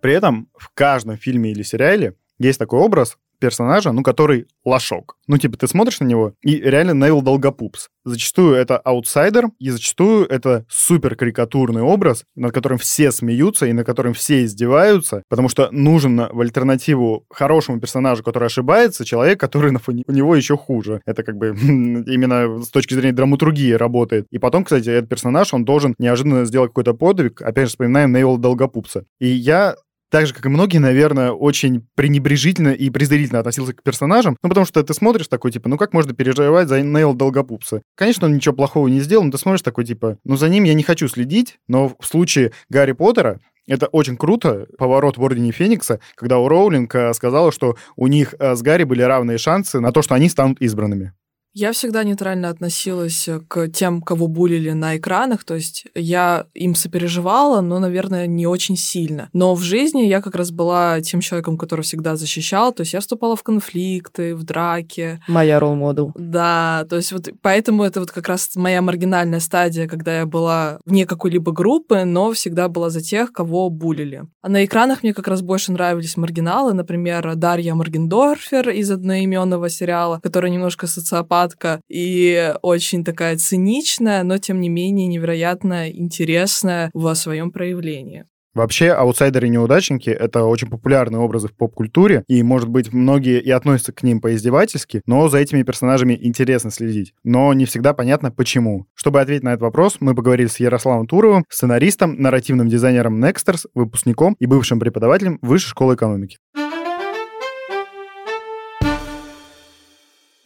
При 0.00 0.12
этом 0.12 0.48
в 0.56 0.70
каждом 0.74 1.16
фильме 1.16 1.50
или 1.50 1.62
сериале 1.62 2.14
есть 2.38 2.58
такой 2.58 2.80
образ, 2.80 3.18
персонажа, 3.38 3.92
ну, 3.92 4.02
который 4.02 4.46
лошок. 4.64 5.16
Ну, 5.26 5.38
типа, 5.38 5.56
ты 5.56 5.66
смотришь 5.66 6.00
на 6.00 6.04
него, 6.04 6.34
и 6.42 6.56
реально 6.56 6.92
Невил 6.92 7.22
Долгопупс. 7.22 7.88
Зачастую 8.04 8.54
это 8.54 8.78
аутсайдер, 8.78 9.48
и 9.58 9.70
зачастую 9.70 10.26
это 10.26 10.64
супер 10.68 11.14
карикатурный 11.14 11.82
образ, 11.82 12.24
над 12.34 12.52
которым 12.52 12.78
все 12.78 13.12
смеются 13.12 13.66
и 13.66 13.72
над 13.72 13.86
которым 13.86 14.14
все 14.14 14.44
издеваются, 14.44 15.22
потому 15.28 15.48
что 15.48 15.68
нужен 15.70 16.16
в 16.16 16.40
альтернативу 16.40 17.26
хорошему 17.30 17.80
персонажу, 17.80 18.22
который 18.22 18.46
ошибается, 18.46 19.04
человек, 19.04 19.38
который 19.38 19.70
на 19.70 19.78
фоне 19.78 20.04
у 20.06 20.12
него 20.12 20.34
еще 20.36 20.56
хуже. 20.56 21.00
Это 21.06 21.22
как 21.22 21.36
бы 21.36 21.48
именно 21.58 22.62
с 22.62 22.68
точки 22.68 22.94
зрения 22.94 23.12
драматургии 23.12 23.72
работает. 23.72 24.26
И 24.30 24.38
потом, 24.38 24.64
кстати, 24.64 24.88
этот 24.88 25.08
персонаж, 25.08 25.52
он 25.52 25.64
должен 25.64 25.94
неожиданно 25.98 26.44
сделать 26.44 26.70
какой-то 26.70 26.94
подвиг. 26.94 27.42
Опять 27.42 27.66
же, 27.66 27.70
вспоминаем 27.70 28.12
Невил 28.12 28.38
Долгопупса. 28.38 29.04
И 29.20 29.28
я 29.28 29.76
так 30.10 30.26
же, 30.26 30.34
как 30.34 30.46
и 30.46 30.48
многие, 30.48 30.78
наверное, 30.78 31.32
очень 31.32 31.86
пренебрежительно 31.94 32.70
и 32.70 32.90
презрительно 32.90 33.40
относился 33.40 33.74
к 33.74 33.82
персонажам. 33.82 34.36
Ну, 34.42 34.48
потому 34.48 34.66
что 34.66 34.82
ты 34.82 34.94
смотришь 34.94 35.28
такой, 35.28 35.52
типа, 35.52 35.68
ну 35.68 35.76
как 35.76 35.92
можно 35.92 36.14
переживать 36.14 36.68
за 36.68 36.82
Нейл 36.82 37.14
Долгопупса? 37.14 37.82
Конечно, 37.94 38.26
он 38.26 38.34
ничего 38.34 38.54
плохого 38.54 38.88
не 38.88 39.00
сделал, 39.00 39.24
но 39.24 39.30
ты 39.30 39.38
смотришь 39.38 39.62
такой, 39.62 39.84
типа, 39.84 40.18
ну 40.24 40.36
за 40.36 40.48
ним 40.48 40.64
я 40.64 40.74
не 40.74 40.82
хочу 40.82 41.08
следить, 41.08 41.58
но 41.68 41.88
в 41.88 42.06
случае 42.06 42.52
Гарри 42.68 42.92
Поттера 42.92 43.40
это 43.66 43.86
очень 43.86 44.16
круто, 44.16 44.66
поворот 44.78 45.18
в 45.18 45.22
Ордене 45.22 45.52
Феникса, 45.52 46.00
когда 46.14 46.38
у 46.38 46.48
Роулинг 46.48 46.94
сказала, 47.12 47.52
что 47.52 47.76
у 47.96 48.06
них 48.06 48.34
э, 48.38 48.56
с 48.56 48.62
Гарри 48.62 48.84
были 48.84 49.02
равные 49.02 49.36
шансы 49.36 49.78
на 49.78 49.92
то, 49.92 50.00
что 50.00 50.14
они 50.14 50.30
станут 50.30 50.60
избранными. 50.60 51.12
Я 51.60 51.72
всегда 51.72 52.04
нейтрально 52.04 52.50
относилась 52.50 53.28
к 53.48 53.66
тем, 53.70 54.00
кого 54.00 54.28
булили 54.28 54.70
на 54.70 54.96
экранах, 54.96 55.42
то 55.42 55.56
есть 55.56 55.86
я 55.96 56.46
им 56.54 56.76
сопереживала, 56.76 57.60
но, 57.62 57.80
наверное, 57.80 58.28
не 58.28 58.46
очень 58.46 58.76
сильно. 58.76 59.28
Но 59.32 59.56
в 59.56 59.62
жизни 59.62 60.02
я 60.02 60.22
как 60.22 60.36
раз 60.36 60.52
была 60.52 61.00
тем 61.00 61.20
человеком, 61.20 61.58
который 61.58 61.80
всегда 61.80 62.14
защищал, 62.14 62.72
то 62.72 62.82
есть 62.82 62.92
я 62.92 63.00
вступала 63.00 63.34
в 63.34 63.42
конфликты, 63.42 64.36
в 64.36 64.44
драки. 64.44 65.20
Моя 65.26 65.58
ролл-модел. 65.58 66.12
Да, 66.14 66.86
то 66.88 66.94
есть 66.94 67.10
вот 67.10 67.28
поэтому 67.42 67.82
это 67.82 67.98
вот 67.98 68.12
как 68.12 68.28
раз 68.28 68.54
моя 68.54 68.80
маргинальная 68.80 69.40
стадия, 69.40 69.88
когда 69.88 70.16
я 70.16 70.26
была 70.26 70.78
вне 70.86 71.06
какой-либо 71.06 71.50
группы, 71.50 72.04
но 72.04 72.30
всегда 72.30 72.68
была 72.68 72.88
за 72.88 73.00
тех, 73.00 73.32
кого 73.32 73.68
булили. 73.68 74.22
А 74.42 74.48
на 74.48 74.64
экранах 74.64 75.02
мне 75.02 75.12
как 75.12 75.26
раз 75.26 75.42
больше 75.42 75.72
нравились 75.72 76.16
маргиналы, 76.16 76.72
например, 76.72 77.34
Дарья 77.34 77.74
Маргендорфер 77.74 78.70
из 78.70 78.92
одноименного 78.92 79.68
сериала, 79.68 80.20
которая 80.22 80.52
немножко 80.52 80.86
социопат 80.86 81.47
загадка 81.48 81.80
и 81.88 82.54
очень 82.62 83.04
такая 83.04 83.36
циничная, 83.36 84.22
но 84.22 84.38
тем 84.38 84.60
не 84.60 84.68
менее 84.68 85.06
невероятно 85.06 85.90
интересная 85.90 86.90
во 86.94 87.14
своем 87.14 87.50
проявлении. 87.50 88.24
Вообще, 88.54 88.90
аутсайдеры 88.90 89.46
и 89.46 89.50
неудачники— 89.50 90.10
это 90.10 90.42
очень 90.42 90.68
популярные 90.68 91.20
образы 91.20 91.46
в 91.46 91.54
поп-культуре, 91.54 92.24
и, 92.26 92.42
может 92.42 92.68
быть, 92.68 92.92
многие 92.92 93.40
и 93.40 93.50
относятся 93.52 93.92
к 93.92 94.02
ним 94.02 94.20
поиздевательски, 94.20 95.02
но 95.06 95.28
за 95.28 95.38
этими 95.38 95.62
персонажами 95.62 96.18
интересно 96.20 96.72
следить. 96.72 97.14
Но 97.22 97.52
не 97.52 97.66
всегда 97.66 97.92
понятно, 97.92 98.32
почему. 98.32 98.86
Чтобы 98.94 99.20
ответить 99.20 99.44
на 99.44 99.50
этот 99.50 99.62
вопрос, 99.62 99.98
мы 100.00 100.14
поговорили 100.14 100.48
с 100.48 100.58
Ярославом 100.58 101.06
Туровым, 101.06 101.44
сценаристом, 101.48 102.20
нарративным 102.20 102.68
дизайнером 102.68 103.22
Nexters, 103.22 103.66
выпускником 103.74 104.34
и 104.40 104.46
бывшим 104.46 104.80
преподавателем 104.80 105.38
Высшей 105.40 105.68
школы 105.68 105.94
экономики. 105.94 106.38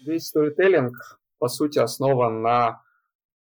Весь 0.05 0.27
сторителлинг, 0.27 1.21
по 1.39 1.49
сути, 1.49 1.79
основан 1.79 2.43
на 2.43 2.83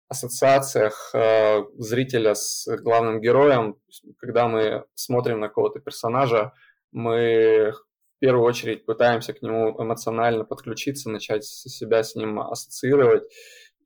ассоциациях 0.09 1.11
э, 1.15 1.63
зрителя 1.79 2.35
с 2.35 2.67
главным 2.83 3.21
героем. 3.21 3.77
Когда 4.19 4.47
мы 4.47 4.85
смотрим 4.95 5.41
на 5.41 5.49
какого-то 5.49 5.81
персонажа, 5.81 6.53
мы 6.93 7.73
в 7.73 8.19
первую 8.19 8.45
очередь 8.45 8.85
пытаемся 8.85 9.33
к 9.33 9.41
нему 9.41 9.83
эмоционально 9.83 10.45
подключиться, 10.45 11.09
начать 11.09 11.45
себя 11.45 12.03
с 12.03 12.15
ним 12.15 12.41
ассоциировать. 12.41 13.23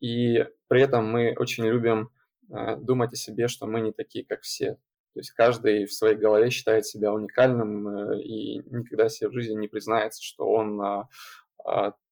И 0.00 0.45
при 0.66 0.83
этом 0.83 1.07
мы 1.07 1.35
очень 1.38 1.64
любим 1.64 2.11
э, 2.50 2.76
думать 2.76 3.12
о 3.12 3.16
себе, 3.16 3.47
что 3.47 3.66
мы 3.66 3.81
не 3.83 3.93
такие, 3.93 4.25
как 4.25 4.43
все. 4.43 4.78
То 5.14 5.21
есть 5.21 5.31
каждый 5.31 5.87
в 5.87 5.93
своей 5.93 6.16
голове 6.16 6.50
считает 6.50 6.87
себя 6.87 7.12
уникальным 7.12 7.87
э, 7.87 8.21
и 8.21 8.59
никогда 8.69 9.09
себе 9.09 9.28
в 9.28 9.35
жизни 9.35 9.54
не 9.54 9.69
признается, 9.69 10.21
что 10.21 10.49
он 10.49 10.81
э, 10.83 11.04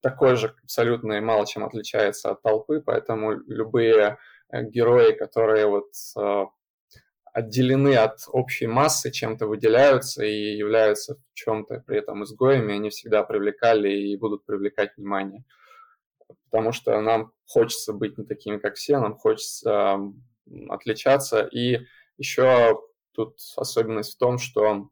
такой 0.01 0.37
же 0.37 0.55
абсолютно 0.63 1.15
и 1.15 1.21
мало 1.21 1.47
чем 1.47 1.65
отличается 1.65 2.31
от 2.31 2.43
толпы, 2.43 2.83
поэтому 2.85 3.33
любые 3.33 4.19
э, 4.51 4.63
герои, 4.65 5.13
которые 5.13 5.67
вот 5.67 5.93
а, 6.17 6.47
отделены 7.33 7.97
от 7.97 8.19
общей 8.29 8.67
массы, 8.67 9.11
чем-то 9.11 9.47
выделяются 9.47 10.25
и 10.25 10.57
являются 10.57 11.15
в 11.15 11.35
чем-то 11.35 11.83
при 11.87 11.99
этом 11.99 12.25
изгоями, 12.25 12.75
они 12.75 12.91
всегда 12.91 13.23
привлекали 13.23 13.91
и 13.91 14.17
будут 14.17 14.45
привлекать 14.45 14.97
внимание. 14.97 15.45
Потому 16.51 16.73
что 16.73 17.01
нам 17.01 17.33
хочется 17.47 17.93
быть 17.93 18.19
не 18.19 18.25
такими, 18.25 18.59
как 18.59 18.75
все, 18.75 18.99
нам 18.99 19.17
хочется 19.17 19.99
отличаться. 20.69 21.43
И 21.45 21.87
еще 22.19 22.81
тут 23.13 23.37
особенность 23.57 24.15
в 24.15 24.19
том, 24.19 24.39
что 24.39 24.89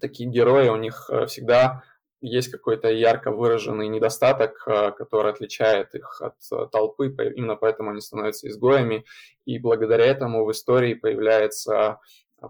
такие 0.00 0.28
герои, 0.28 0.68
у 0.68 0.76
них 0.76 1.08
э, 1.10 1.26
всегда 1.26 1.84
есть 2.20 2.50
какой-то 2.50 2.88
ярко 2.88 3.30
выраженный 3.30 3.88
недостаток, 3.88 4.62
э, 4.66 4.92
который 4.92 5.32
отличает 5.32 5.94
их 5.94 6.20
от 6.20 6.36
э, 6.52 6.66
толпы, 6.70 7.14
именно 7.36 7.56
поэтому 7.56 7.90
они 7.90 8.00
становятся 8.00 8.48
изгоями, 8.48 9.04
и 9.46 9.58
благодаря 9.58 10.06
этому 10.06 10.44
в 10.44 10.50
истории 10.50 10.94
появляется 10.94 11.98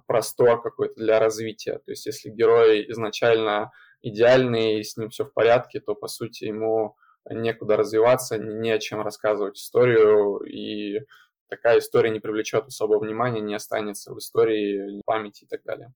простор 0.06 0.62
какой-то 0.62 0.94
для 0.94 1.18
развития. 1.18 1.80
То 1.84 1.90
есть 1.90 2.06
если 2.06 2.30
герой 2.30 2.86
изначально 2.90 3.72
идеальный, 4.02 4.80
и 4.80 4.82
с 4.82 4.96
ним 4.96 5.10
все 5.10 5.24
в 5.24 5.32
порядке, 5.32 5.80
то, 5.80 5.94
по 5.94 6.08
сути, 6.08 6.44
ему 6.44 6.96
некуда 7.28 7.76
развиваться, 7.76 8.38
не 8.38 8.70
о 8.70 8.78
чем 8.78 9.02
рассказывать 9.02 9.58
историю, 9.58 10.38
и 10.40 11.00
такая 11.48 11.78
история 11.78 12.10
не 12.10 12.20
привлечет 12.20 12.66
особого 12.66 13.00
внимания, 13.00 13.40
не 13.40 13.54
останется 13.54 14.14
в 14.14 14.18
истории, 14.18 15.02
памяти 15.04 15.44
и 15.44 15.46
так 15.46 15.62
далее. 15.64 15.92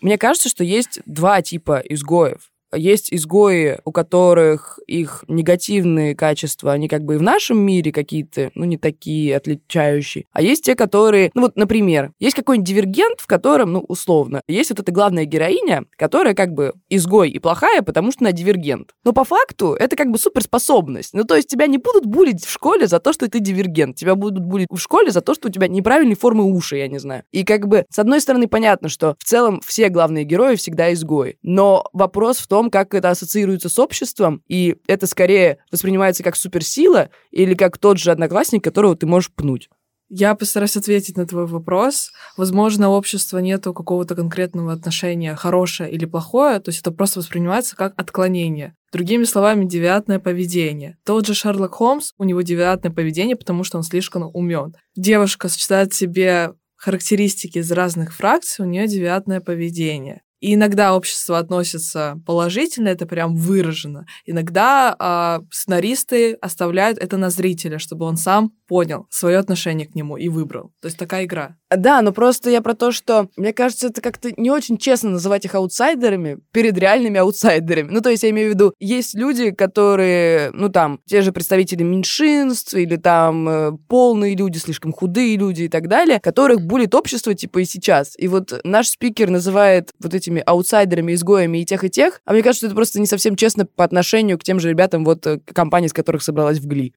Мне 0.00 0.18
кажется, 0.18 0.48
что 0.48 0.64
есть 0.64 1.00
два 1.06 1.42
типа 1.42 1.82
изгоев. 1.84 2.50
Есть 2.74 3.12
изгои, 3.12 3.78
у 3.84 3.92
которых 3.92 4.78
их 4.86 5.24
негативные 5.28 6.14
качества, 6.14 6.72
они 6.72 6.88
как 6.88 7.04
бы 7.04 7.14
и 7.14 7.18
в 7.18 7.22
нашем 7.22 7.58
мире 7.58 7.92
какие-то, 7.92 8.50
ну, 8.54 8.64
не 8.64 8.76
такие 8.76 9.36
отличающие. 9.36 10.24
А 10.32 10.42
есть 10.42 10.64
те, 10.64 10.74
которые, 10.74 11.30
ну 11.34 11.42
вот, 11.42 11.56
например, 11.56 12.12
есть 12.18 12.36
какой-нибудь 12.36 12.68
дивергент, 12.68 13.20
в 13.20 13.26
котором, 13.26 13.72
ну, 13.72 13.84
условно, 13.88 14.42
есть 14.48 14.70
вот 14.70 14.80
эта 14.80 14.92
главная 14.92 15.24
героиня, 15.24 15.84
которая 15.96 16.34
как 16.34 16.52
бы 16.52 16.74
изгой 16.88 17.30
и 17.30 17.38
плохая, 17.38 17.82
потому 17.82 18.12
что 18.12 18.24
она 18.24 18.32
дивергент. 18.32 18.90
Но 19.04 19.12
по 19.12 19.24
факту 19.24 19.74
это 19.74 19.96
как 19.96 20.10
бы 20.10 20.18
суперспособность. 20.18 21.14
Ну, 21.14 21.24
то 21.24 21.36
есть 21.36 21.48
тебя 21.48 21.66
не 21.66 21.78
будут 21.78 22.06
булить 22.06 22.44
в 22.44 22.50
школе 22.50 22.86
за 22.86 23.00
то, 23.00 23.12
что 23.12 23.28
ты 23.28 23.40
дивергент. 23.40 23.96
Тебя 23.96 24.14
будут 24.14 24.44
булить 24.44 24.68
в 24.70 24.78
школе 24.78 25.10
за 25.10 25.20
то, 25.20 25.34
что 25.34 25.48
у 25.48 25.50
тебя 25.50 25.68
неправильные 25.68 26.16
формы 26.16 26.44
уши, 26.44 26.76
я 26.76 26.88
не 26.88 26.98
знаю. 26.98 27.22
И 27.32 27.44
как 27.44 27.68
бы, 27.68 27.84
с 27.90 27.98
одной 27.98 28.20
стороны, 28.20 28.48
понятно, 28.48 28.88
что 28.88 29.16
в 29.18 29.24
целом 29.24 29.60
все 29.64 29.88
главные 29.88 30.24
герои 30.24 30.56
всегда 30.56 30.92
изгои. 30.92 31.36
Но 31.42 31.84
вопрос 31.92 32.38
в 32.38 32.46
том, 32.46 32.57
том, 32.58 32.70
как 32.72 32.92
это 32.92 33.10
ассоциируется 33.10 33.68
с 33.68 33.78
обществом, 33.78 34.42
и 34.48 34.78
это 34.88 35.06
скорее 35.06 35.58
воспринимается 35.70 36.24
как 36.24 36.34
суперсила 36.34 37.08
или 37.30 37.54
как 37.54 37.78
тот 37.78 37.98
же 37.98 38.10
одноклассник, 38.10 38.64
которого 38.64 38.96
ты 38.96 39.06
можешь 39.06 39.30
пнуть. 39.32 39.68
Я 40.10 40.34
постараюсь 40.34 40.76
ответить 40.76 41.16
на 41.16 41.26
твой 41.26 41.46
вопрос. 41.46 42.10
Возможно, 42.36 42.88
у 42.88 42.92
общества 42.94 43.38
нету 43.38 43.74
какого-то 43.74 44.16
конкретного 44.16 44.72
отношения, 44.72 45.36
хорошее 45.36 45.92
или 45.92 46.04
плохое, 46.04 46.58
то 46.58 46.70
есть 46.70 46.80
это 46.80 46.90
просто 46.90 47.20
воспринимается 47.20 47.76
как 47.76 47.92
отклонение. 47.96 48.74
Другими 48.92 49.24
словами, 49.24 49.66
девиантное 49.66 50.18
поведение. 50.18 50.96
Тот 51.04 51.26
же 51.26 51.34
Шерлок 51.34 51.74
Холмс, 51.74 52.12
у 52.18 52.24
него 52.24 52.40
девиантное 52.40 52.90
поведение, 52.90 53.36
потому 53.36 53.62
что 53.62 53.76
он 53.76 53.84
слишком 53.84 54.30
умен. 54.34 54.74
Девушка 54.96 55.48
сочетает 55.48 55.92
в 55.92 55.96
себе 55.96 56.54
характеристики 56.74 57.58
из 57.58 57.70
разных 57.70 58.14
фракций, 58.14 58.64
у 58.64 58.68
нее 58.68 58.88
девиантное 58.88 59.40
поведение. 59.40 60.22
И 60.40 60.54
иногда 60.54 60.94
общество 60.94 61.38
относится 61.38 62.20
положительно, 62.26 62.88
это 62.88 63.06
прям 63.06 63.34
выражено. 63.34 64.06
Иногда 64.24 64.94
э, 64.98 65.44
сценаристы 65.50 66.34
оставляют 66.34 66.98
это 66.98 67.16
на 67.16 67.30
зрителя, 67.30 67.78
чтобы 67.78 68.04
он 68.04 68.16
сам 68.16 68.52
понял 68.68 69.06
свое 69.10 69.38
отношение 69.38 69.86
к 69.86 69.94
нему 69.94 70.16
и 70.16 70.28
выбрал. 70.28 70.70
То 70.80 70.86
есть 70.86 70.98
такая 70.98 71.24
игра. 71.24 71.56
Да, 71.74 72.00
но 72.02 72.12
просто 72.12 72.50
я 72.50 72.60
про 72.60 72.74
то, 72.74 72.92
что 72.92 73.28
мне 73.36 73.52
кажется, 73.52 73.88
это 73.88 74.00
как-то 74.00 74.30
не 74.36 74.50
очень 74.50 74.78
честно 74.78 75.10
называть 75.10 75.44
их 75.44 75.54
аутсайдерами 75.54 76.38
перед 76.52 76.78
реальными 76.78 77.18
аутсайдерами. 77.18 77.90
Ну, 77.90 78.00
то 78.00 78.10
есть 78.10 78.22
я 78.22 78.30
имею 78.30 78.50
в 78.50 78.54
виду, 78.54 78.74
есть 78.78 79.14
люди, 79.14 79.50
которые, 79.50 80.50
ну, 80.52 80.68
там, 80.68 81.00
те 81.06 81.22
же 81.22 81.32
представители 81.32 81.82
меньшинств 81.82 82.74
или 82.74 82.96
там 82.96 83.48
э, 83.48 83.72
полные 83.88 84.36
люди, 84.36 84.58
слишком 84.58 84.92
худые 84.92 85.36
люди 85.36 85.62
и 85.62 85.68
так 85.68 85.88
далее, 85.88 86.20
которых 86.20 86.60
булит 86.60 86.94
общество, 86.94 87.34
типа, 87.34 87.60
и 87.60 87.64
сейчас. 87.64 88.14
И 88.18 88.28
вот 88.28 88.60
наш 88.64 88.88
спикер 88.88 89.30
называет 89.30 89.92
вот 89.98 90.14
этими 90.14 90.42
аутсайдерами, 90.44 91.14
изгоями 91.14 91.58
и 91.58 91.64
тех, 91.64 91.84
и 91.84 91.90
тех, 91.90 92.20
а 92.24 92.32
мне 92.32 92.42
кажется, 92.42 92.66
это 92.66 92.74
просто 92.74 93.00
не 93.00 93.06
совсем 93.06 93.36
честно 93.36 93.66
по 93.66 93.84
отношению 93.84 94.38
к 94.38 94.44
тем 94.44 94.60
же 94.60 94.68
ребятам, 94.68 95.04
вот, 95.04 95.26
э, 95.26 95.40
компании, 95.52 95.88
с 95.88 95.92
которых 95.92 96.22
собралась 96.22 96.58
в 96.58 96.66
Гли. 96.66 96.94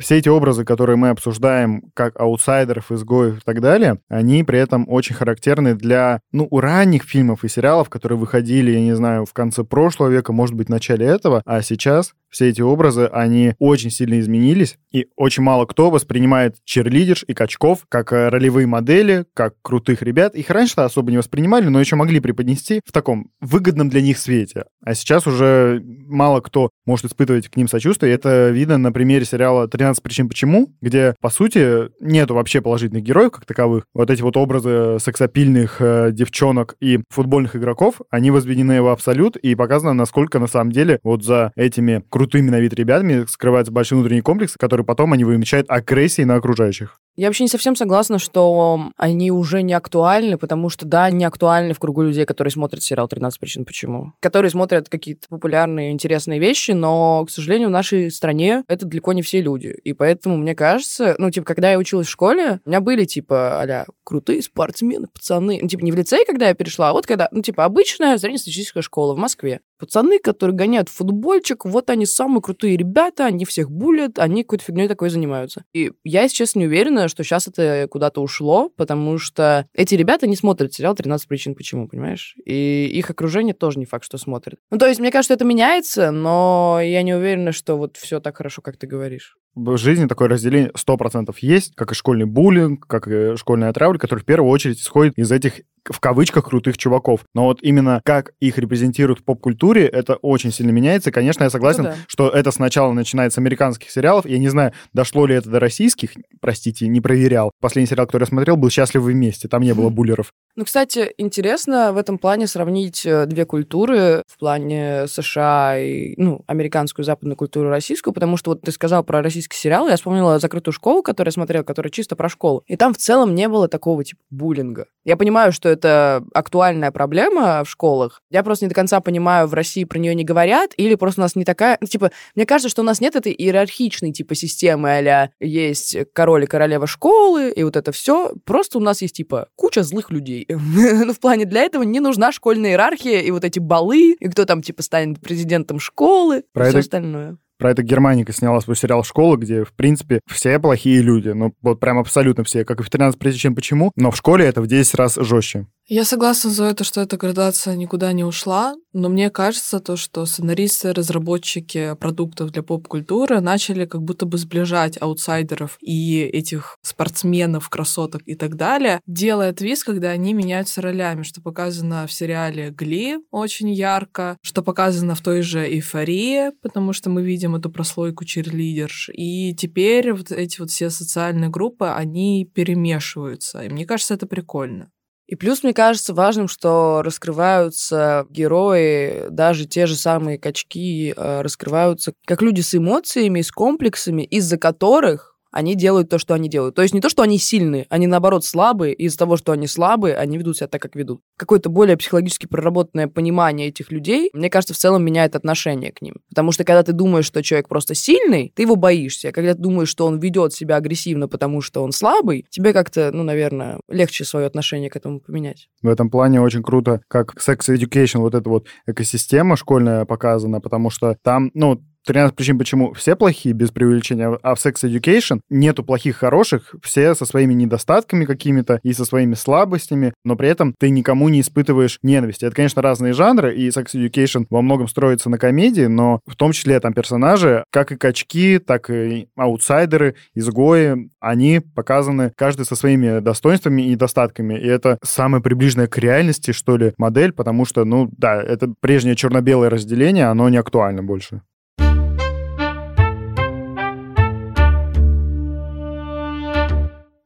Все 0.00 0.16
эти 0.16 0.28
образы, 0.28 0.64
которые 0.64 0.96
мы 0.96 1.10
обсуждаем 1.10 1.82
как 1.94 2.18
аутсайдеров, 2.18 2.90
изгоев 2.90 3.38
и 3.38 3.40
так 3.44 3.60
далее, 3.60 4.00
они 4.08 4.42
при 4.42 4.58
этом 4.58 4.84
очень 4.88 5.14
характерны 5.14 5.74
для, 5.74 6.20
ну, 6.32 6.48
у 6.50 6.60
ранних 6.60 7.04
фильмов 7.04 7.44
и 7.44 7.48
сериалов, 7.48 7.88
которые 7.88 8.18
выходили, 8.18 8.72
я 8.72 8.80
не 8.80 8.94
знаю, 8.96 9.26
в 9.26 9.32
конце 9.32 9.62
прошлого 9.62 10.08
века, 10.08 10.32
может 10.32 10.54
быть, 10.54 10.68
в 10.68 10.70
начале 10.70 11.06
этого, 11.06 11.42
а 11.44 11.62
сейчас 11.62 12.14
все 12.30 12.48
эти 12.48 12.60
образы, 12.60 13.06
они 13.12 13.54
очень 13.58 13.90
сильно 13.90 14.20
изменились, 14.20 14.78
и 14.92 15.06
очень 15.16 15.42
мало 15.42 15.66
кто 15.66 15.90
воспринимает 15.90 16.56
черлидерш 16.64 17.24
и 17.26 17.34
качков 17.34 17.80
как 17.88 18.12
э, 18.12 18.28
ролевые 18.28 18.66
модели, 18.66 19.24
как 19.34 19.54
крутых 19.62 20.02
ребят. 20.02 20.34
Их 20.34 20.50
раньше-то 20.50 20.84
особо 20.84 21.10
не 21.10 21.18
воспринимали, 21.18 21.66
но 21.66 21.80
еще 21.80 21.96
могли 21.96 22.20
преподнести 22.20 22.80
в 22.84 22.92
таком 22.92 23.30
выгодном 23.40 23.88
для 23.88 24.00
них 24.00 24.18
свете. 24.18 24.64
А 24.84 24.94
сейчас 24.94 25.26
уже 25.26 25.82
мало 25.84 26.40
кто 26.40 26.70
может 26.86 27.06
испытывать 27.06 27.48
к 27.48 27.56
ним 27.56 27.68
сочувствие. 27.68 28.14
Это 28.14 28.50
видно 28.50 28.78
на 28.78 28.92
примере 28.92 29.24
сериала 29.24 29.66
«13 29.66 30.02
причин 30.02 30.28
почему», 30.28 30.74
где, 30.80 31.14
по 31.20 31.30
сути, 31.30 31.90
нету 32.00 32.34
вообще 32.34 32.60
положительных 32.60 33.02
героев 33.02 33.32
как 33.32 33.46
таковых. 33.46 33.84
Вот 33.94 34.10
эти 34.10 34.22
вот 34.22 34.36
образы 34.36 34.98
сексапильных 34.98 35.80
э, 35.80 36.10
девчонок 36.12 36.76
и 36.80 37.00
футбольных 37.10 37.56
игроков, 37.56 38.00
они 38.10 38.30
возведены 38.30 38.82
в 38.82 38.88
абсолют, 38.88 39.36
и 39.36 39.54
показано, 39.54 39.94
насколько 39.94 40.38
на 40.38 40.46
самом 40.46 40.72
деле 40.72 41.00
вот 41.02 41.24
за 41.24 41.52
этими 41.56 42.02
крутыми 42.20 42.50
на 42.50 42.60
вид 42.60 42.74
ребятами 42.74 43.24
скрывается 43.26 43.72
большой 43.72 43.96
внутренний 43.96 44.20
комплекс, 44.20 44.54
который 44.58 44.84
потом 44.84 45.14
они 45.14 45.24
вымещают 45.24 45.70
агрессией 45.70 46.26
на 46.26 46.34
окружающих. 46.34 47.00
Я 47.16 47.28
вообще 47.28 47.44
не 47.44 47.48
совсем 47.48 47.76
согласна, 47.76 48.18
что 48.18 48.90
они 48.96 49.30
уже 49.30 49.62
не 49.62 49.74
актуальны, 49.74 50.38
потому 50.38 50.68
что, 50.68 50.86
да, 50.86 51.04
они 51.04 51.24
актуальны 51.24 51.74
в 51.74 51.78
кругу 51.78 52.02
людей, 52.02 52.24
которые 52.24 52.52
смотрят 52.52 52.82
сериал 52.82 53.08
«13 53.08 53.32
причин 53.38 53.64
почему», 53.64 54.12
которые 54.20 54.50
смотрят 54.50 54.88
какие-то 54.88 55.28
популярные, 55.28 55.90
интересные 55.90 56.38
вещи, 56.38 56.70
но, 56.70 57.24
к 57.26 57.30
сожалению, 57.30 57.68
в 57.68 57.72
нашей 57.72 58.10
стране 58.10 58.64
это 58.68 58.86
далеко 58.86 59.12
не 59.12 59.22
все 59.22 59.40
люди. 59.40 59.68
И 59.84 59.92
поэтому, 59.92 60.36
мне 60.36 60.54
кажется, 60.54 61.14
ну, 61.18 61.30
типа, 61.30 61.46
когда 61.46 61.72
я 61.72 61.78
училась 61.78 62.06
в 62.06 62.10
школе, 62.10 62.60
у 62.64 62.68
меня 62.68 62.80
были, 62.80 63.04
типа, 63.04 63.62
а 63.62 63.86
крутые 64.04 64.42
спортсмены, 64.42 65.06
пацаны. 65.06 65.58
Ну, 65.62 65.68
типа, 65.68 65.84
не 65.84 65.92
в 65.92 65.96
лицей, 65.96 66.24
когда 66.26 66.48
я 66.48 66.54
перешла, 66.54 66.90
а 66.90 66.92
вот 66.92 67.06
когда, 67.06 67.28
ну, 67.32 67.42
типа, 67.42 67.64
обычная 67.64 68.18
среднестатистическая 68.18 68.82
школа 68.82 69.14
в 69.14 69.18
Москве. 69.18 69.60
Пацаны, 69.78 70.18
которые 70.18 70.56
гоняют 70.56 70.88
футбольчик, 70.88 71.64
вот 71.64 71.90
они 71.90 72.06
самые 72.06 72.42
крутые 72.42 72.76
ребята, 72.76 73.26
они 73.26 73.44
всех 73.44 73.70
булят, 73.70 74.18
они 74.18 74.42
какой-то 74.42 74.64
фигней 74.64 74.88
такой 74.88 75.10
занимаются. 75.10 75.64
И 75.72 75.92
я, 76.04 76.22
если 76.22 76.36
честно, 76.36 76.58
не 76.60 76.66
уверена, 76.66 76.99
что 77.08 77.24
сейчас 77.24 77.48
это 77.48 77.86
куда-то 77.90 78.22
ушло, 78.22 78.70
потому 78.76 79.18
что 79.18 79.66
эти 79.74 79.94
ребята 79.94 80.26
не 80.26 80.36
смотрят 80.36 80.72
сериал 80.72 80.94
«13 80.94 81.26
причин 81.28 81.54
почему», 81.54 81.88
понимаешь? 81.88 82.34
И 82.44 82.86
их 82.92 83.10
окружение 83.10 83.54
тоже 83.54 83.78
не 83.78 83.86
факт, 83.86 84.04
что 84.04 84.18
смотрит. 84.18 84.58
Ну, 84.70 84.78
то 84.78 84.86
есть, 84.86 85.00
мне 85.00 85.10
кажется, 85.10 85.34
это 85.34 85.44
меняется, 85.44 86.10
но 86.10 86.80
я 86.82 87.02
не 87.02 87.14
уверена, 87.14 87.52
что 87.52 87.76
вот 87.76 87.96
все 87.96 88.20
так 88.20 88.36
хорошо, 88.36 88.62
как 88.62 88.76
ты 88.76 88.86
говоришь 88.86 89.36
в 89.54 89.76
жизни 89.76 90.06
такое 90.06 90.28
разделение 90.28 90.70
100% 90.70 91.34
есть, 91.40 91.74
как 91.74 91.92
и 91.92 91.94
школьный 91.94 92.26
буллинг, 92.26 92.86
как 92.86 93.08
и 93.08 93.36
школьная 93.36 93.72
травля, 93.72 93.98
который 93.98 94.20
в 94.20 94.24
первую 94.24 94.50
очередь 94.50 94.80
исходит 94.80 95.18
из 95.18 95.30
этих 95.32 95.60
в 95.88 96.00
кавычках 96.00 96.46
крутых 96.46 96.76
чуваков. 96.76 97.20
Но 97.34 97.44
вот 97.44 97.62
именно 97.62 98.00
как 98.04 98.32
их 98.40 98.58
репрезентируют 98.58 99.20
в 99.20 99.24
поп-культуре, 99.24 99.86
это 99.86 100.16
очень 100.16 100.52
сильно 100.52 100.70
меняется. 100.70 101.10
Конечно, 101.10 101.44
я 101.44 101.50
согласен, 101.50 101.84
ну, 101.84 101.88
да. 101.90 101.96
что 102.06 102.28
это 102.28 102.50
сначала 102.50 102.92
начинается 102.92 103.36
с 103.36 103.38
американских 103.38 103.90
сериалов. 103.90 104.26
Я 104.26 104.38
не 104.38 104.48
знаю, 104.48 104.72
дошло 104.92 105.26
ли 105.26 105.34
это 105.34 105.48
до 105.48 105.60
российских, 105.60 106.10
простите, 106.40 106.88
не 106.88 107.00
проверял. 107.00 107.50
Последний 107.60 107.88
сериал, 107.88 108.06
который 108.06 108.24
я 108.24 108.28
смотрел, 108.28 108.56
был 108.56 108.70
«Счастливы 108.70 109.12
вместе». 109.12 109.48
Там 109.48 109.62
не 109.62 109.72
было 109.72 109.88
буллеров. 109.88 110.32
Ну, 110.56 110.64
кстати, 110.64 111.12
интересно 111.16 111.92
в 111.92 111.96
этом 111.96 112.18
плане 112.18 112.46
сравнить 112.46 113.06
э, 113.06 113.26
две 113.26 113.46
культуры 113.46 114.24
в 114.26 114.38
плане 114.38 115.06
США 115.06 115.78
и, 115.78 116.14
ну, 116.16 116.42
американскую 116.46 117.04
западную 117.04 117.36
культуру 117.36 117.68
российскую, 117.70 118.12
потому 118.12 118.36
что 118.36 118.50
вот 118.50 118.62
ты 118.62 118.72
сказал 118.72 119.04
про 119.04 119.22
российский 119.40 119.56
сериал, 119.56 119.88
я 119.88 119.96
вспомнила 119.96 120.38
«Закрытую 120.38 120.74
школу», 120.74 121.02
которую 121.02 121.30
я 121.30 121.32
смотрела, 121.32 121.62
которая 121.62 121.90
чисто 121.90 122.14
про 122.14 122.28
школу. 122.28 122.62
И 122.66 122.76
там 122.76 122.92
в 122.92 122.98
целом 122.98 123.34
не 123.34 123.48
было 123.48 123.68
такого, 123.68 124.04
типа, 124.04 124.20
буллинга. 124.28 124.86
Я 125.04 125.16
понимаю, 125.16 125.52
что 125.52 125.68
это 125.70 126.22
актуальная 126.34 126.90
проблема 126.90 127.64
в 127.64 127.70
школах. 127.70 128.20
Я 128.30 128.42
просто 128.42 128.66
не 128.66 128.68
до 128.68 128.74
конца 128.74 129.00
понимаю, 129.00 129.46
в 129.46 129.54
России 129.54 129.84
про 129.84 129.98
нее 129.98 130.14
не 130.14 130.24
говорят, 130.24 130.72
или 130.76 130.94
просто 130.94 131.22
у 131.22 131.24
нас 131.24 131.36
не 131.36 131.44
такая... 131.44 131.78
Ну, 131.80 131.86
типа, 131.86 132.10
мне 132.34 132.44
кажется, 132.44 132.68
что 132.68 132.82
у 132.82 132.84
нас 132.84 133.00
нет 133.00 133.16
этой 133.16 133.32
иерархичной, 133.32 134.12
типа, 134.12 134.34
системы 134.34 134.90
а 134.90 135.30
есть 135.40 135.96
король 136.12 136.44
и 136.44 136.46
королева 136.46 136.86
школы, 136.86 137.50
и 137.50 137.62
вот 137.62 137.76
это 137.76 137.92
все. 137.92 138.32
Просто 138.44 138.76
у 138.76 138.82
нас 138.82 139.00
есть, 139.00 139.16
типа, 139.16 139.48
куча 139.56 139.82
злых 139.82 140.10
людей. 140.10 140.46
ну, 140.50 141.14
в 141.14 141.20
плане 141.20 141.46
для 141.46 141.62
этого 141.62 141.82
не 141.82 142.00
нужна 142.00 142.30
школьная 142.32 142.70
иерархия 142.70 143.20
и 143.20 143.30
вот 143.30 143.44
эти 143.44 143.58
балы, 143.58 144.12
и 144.12 144.28
кто 144.28 144.44
там, 144.44 144.60
типа, 144.60 144.82
станет 144.82 145.20
президентом 145.20 145.78
школы, 145.80 146.44
про 146.52 146.66
и 146.66 146.68
это... 146.68 146.78
все 146.78 146.80
остальное. 146.80 147.38
Про 147.60 147.72
это 147.72 147.82
Германика 147.82 148.32
сняла 148.32 148.62
свой 148.62 148.74
сериал 148.74 149.04
«Школа», 149.04 149.36
где, 149.36 149.64
в 149.64 149.74
принципе, 149.74 150.20
все 150.26 150.58
плохие 150.58 151.02
люди. 151.02 151.28
Ну, 151.28 151.54
вот 151.60 151.78
прям 151.78 151.98
абсолютно 151.98 152.42
все, 152.42 152.64
как 152.64 152.80
и 152.80 152.82
в 152.82 152.88
«13 152.88 153.18
причин 153.18 153.54
почему», 153.54 153.92
но 153.96 154.10
в 154.10 154.16
школе 154.16 154.46
это 154.46 154.62
в 154.62 154.66
10 154.66 154.94
раз 154.94 155.16
жестче. 155.16 155.66
Я 155.92 156.04
согласна 156.04 156.50
за 156.50 156.66
это, 156.66 156.84
что 156.84 157.00
эта 157.00 157.16
градация 157.16 157.74
никуда 157.74 158.12
не 158.12 158.22
ушла, 158.22 158.76
но 158.92 159.08
мне 159.08 159.28
кажется 159.28 159.80
то, 159.80 159.96
что 159.96 160.24
сценаристы, 160.24 160.92
разработчики 160.92 161.96
продуктов 161.98 162.52
для 162.52 162.62
поп-культуры 162.62 163.40
начали 163.40 163.86
как 163.86 164.00
будто 164.00 164.24
бы 164.24 164.38
сближать 164.38 164.96
аутсайдеров 165.02 165.78
и 165.80 166.20
этих 166.20 166.76
спортсменов, 166.82 167.68
красоток 167.68 168.22
и 168.24 168.36
так 168.36 168.54
далее, 168.54 169.00
делая 169.08 169.52
твист, 169.52 169.82
когда 169.82 170.10
они 170.10 170.32
меняются 170.32 170.80
ролями, 170.80 171.24
что 171.24 171.42
показано 171.42 172.06
в 172.06 172.12
сериале 172.12 172.70
«Гли» 172.70 173.18
очень 173.32 173.70
ярко, 173.70 174.36
что 174.42 174.62
показано 174.62 175.16
в 175.16 175.22
той 175.22 175.42
же 175.42 175.66
«Эйфории», 175.66 176.52
потому 176.62 176.92
что 176.92 177.10
мы 177.10 177.24
видим 177.24 177.56
эту 177.56 177.68
прослойку 177.68 178.24
чирлидерш, 178.24 179.10
и 179.12 179.56
теперь 179.56 180.12
вот 180.12 180.30
эти 180.30 180.60
вот 180.60 180.70
все 180.70 180.88
социальные 180.88 181.50
группы, 181.50 181.86
они 181.86 182.48
перемешиваются, 182.54 183.64
и 183.64 183.68
мне 183.68 183.86
кажется, 183.86 184.14
это 184.14 184.28
прикольно. 184.28 184.92
И 185.30 185.36
плюс, 185.36 185.62
мне 185.62 185.72
кажется, 185.72 186.12
важным, 186.12 186.48
что 186.48 187.02
раскрываются 187.04 188.26
герои, 188.30 189.28
даже 189.30 189.64
те 189.64 189.86
же 189.86 189.94
самые 189.94 190.38
качки, 190.38 191.14
э, 191.16 191.40
раскрываются 191.42 192.14
как 192.26 192.42
люди 192.42 192.62
с 192.62 192.74
эмоциями, 192.74 193.40
с 193.40 193.52
комплексами, 193.52 194.22
из-за 194.22 194.58
которых 194.58 195.29
они 195.50 195.74
делают 195.74 196.08
то, 196.08 196.18
что 196.18 196.34
они 196.34 196.48
делают. 196.48 196.74
То 196.74 196.82
есть 196.82 196.94
не 196.94 197.00
то, 197.00 197.08
что 197.08 197.22
они 197.22 197.38
сильные, 197.38 197.86
они 197.88 198.06
наоборот 198.06 198.44
слабые, 198.44 198.94
и 198.94 199.04
из-за 199.04 199.18
того, 199.18 199.36
что 199.36 199.52
они 199.52 199.66
слабые, 199.66 200.16
они 200.16 200.38
ведут 200.38 200.56
себя 200.56 200.68
так, 200.68 200.82
как 200.82 200.96
ведут. 200.96 201.20
Какое-то 201.36 201.68
более 201.70 201.96
психологически 201.96 202.46
проработанное 202.46 203.08
понимание 203.08 203.68
этих 203.68 203.90
людей, 203.90 204.30
мне 204.32 204.50
кажется, 204.50 204.74
в 204.74 204.78
целом 204.78 205.04
меняет 205.04 205.36
отношение 205.36 205.92
к 205.92 206.02
ним. 206.02 206.16
Потому 206.28 206.52
что 206.52 206.64
когда 206.64 206.82
ты 206.82 206.92
думаешь, 206.92 207.26
что 207.26 207.42
человек 207.42 207.68
просто 207.68 207.94
сильный, 207.94 208.52
ты 208.54 208.62
его 208.62 208.76
боишься. 208.76 209.28
А 209.28 209.32
когда 209.32 209.54
ты 209.54 209.60
думаешь, 209.60 209.88
что 209.88 210.06
он 210.06 210.18
ведет 210.18 210.52
себя 210.52 210.76
агрессивно, 210.76 211.28
потому 211.28 211.60
что 211.60 211.82
он 211.82 211.92
слабый, 211.92 212.46
тебе 212.50 212.72
как-то, 212.72 213.10
ну, 213.12 213.22
наверное, 213.22 213.80
легче 213.88 214.24
свое 214.24 214.46
отношение 214.46 214.90
к 214.90 214.96
этому 214.96 215.20
поменять. 215.20 215.68
В 215.82 215.88
этом 215.88 216.10
плане 216.10 216.40
очень 216.40 216.62
круто, 216.62 217.00
как 217.08 217.34
Sex 217.36 217.68
Education, 217.68 218.18
вот 218.18 218.34
эта 218.34 218.48
вот 218.48 218.66
экосистема 218.86 219.56
школьная 219.56 220.04
показана, 220.04 220.60
потому 220.60 220.90
что 220.90 221.16
там, 221.22 221.50
ну, 221.54 221.80
13 222.10 222.34
причин, 222.34 222.58
почему 222.58 222.92
все 222.92 223.14
плохие, 223.14 223.54
без 223.54 223.70
преувеличения, 223.70 224.36
а 224.42 224.56
в 224.56 224.58
Sex 224.58 224.82
Education 224.82 225.42
нету 225.48 225.84
плохих, 225.84 226.16
хороших, 226.16 226.74
все 226.82 227.14
со 227.14 227.24
своими 227.24 227.54
недостатками 227.54 228.24
какими-то 228.24 228.80
и 228.82 228.92
со 228.92 229.04
своими 229.04 229.34
слабостями, 229.34 230.12
но 230.24 230.34
при 230.34 230.48
этом 230.48 230.74
ты 230.76 230.90
никому 230.90 231.28
не 231.28 231.40
испытываешь 231.40 232.00
ненависти. 232.02 232.46
Это, 232.46 232.56
конечно, 232.56 232.82
разные 232.82 233.12
жанры, 233.12 233.54
и 233.54 233.68
Sex 233.68 233.94
Education 233.94 234.46
во 234.50 234.60
многом 234.60 234.88
строится 234.88 235.30
на 235.30 235.38
комедии, 235.38 235.86
но 235.86 236.18
в 236.26 236.34
том 236.34 236.50
числе 236.50 236.80
там 236.80 236.94
персонажи, 236.94 237.62
как 237.70 237.92
и 237.92 237.96
качки, 237.96 238.58
так 238.58 238.90
и 238.90 239.28
аутсайдеры, 239.36 240.16
изгои, 240.34 241.10
они 241.20 241.60
показаны 241.60 242.32
каждый 242.36 242.66
со 242.66 242.74
своими 242.74 243.20
достоинствами 243.20 243.82
и 243.82 243.90
недостатками, 243.90 244.54
и 244.54 244.66
это 244.66 244.98
самая 245.04 245.40
приближенная 245.40 245.86
к 245.86 245.96
реальности, 245.96 246.50
что 246.50 246.76
ли, 246.76 246.92
модель, 246.98 247.32
потому 247.32 247.64
что, 247.66 247.84
ну, 247.84 248.10
да, 248.18 248.42
это 248.42 248.74
прежнее 248.80 249.14
черно-белое 249.14 249.70
разделение, 249.70 250.26
оно 250.26 250.48
не 250.48 250.56
актуально 250.56 251.04
больше. 251.04 251.42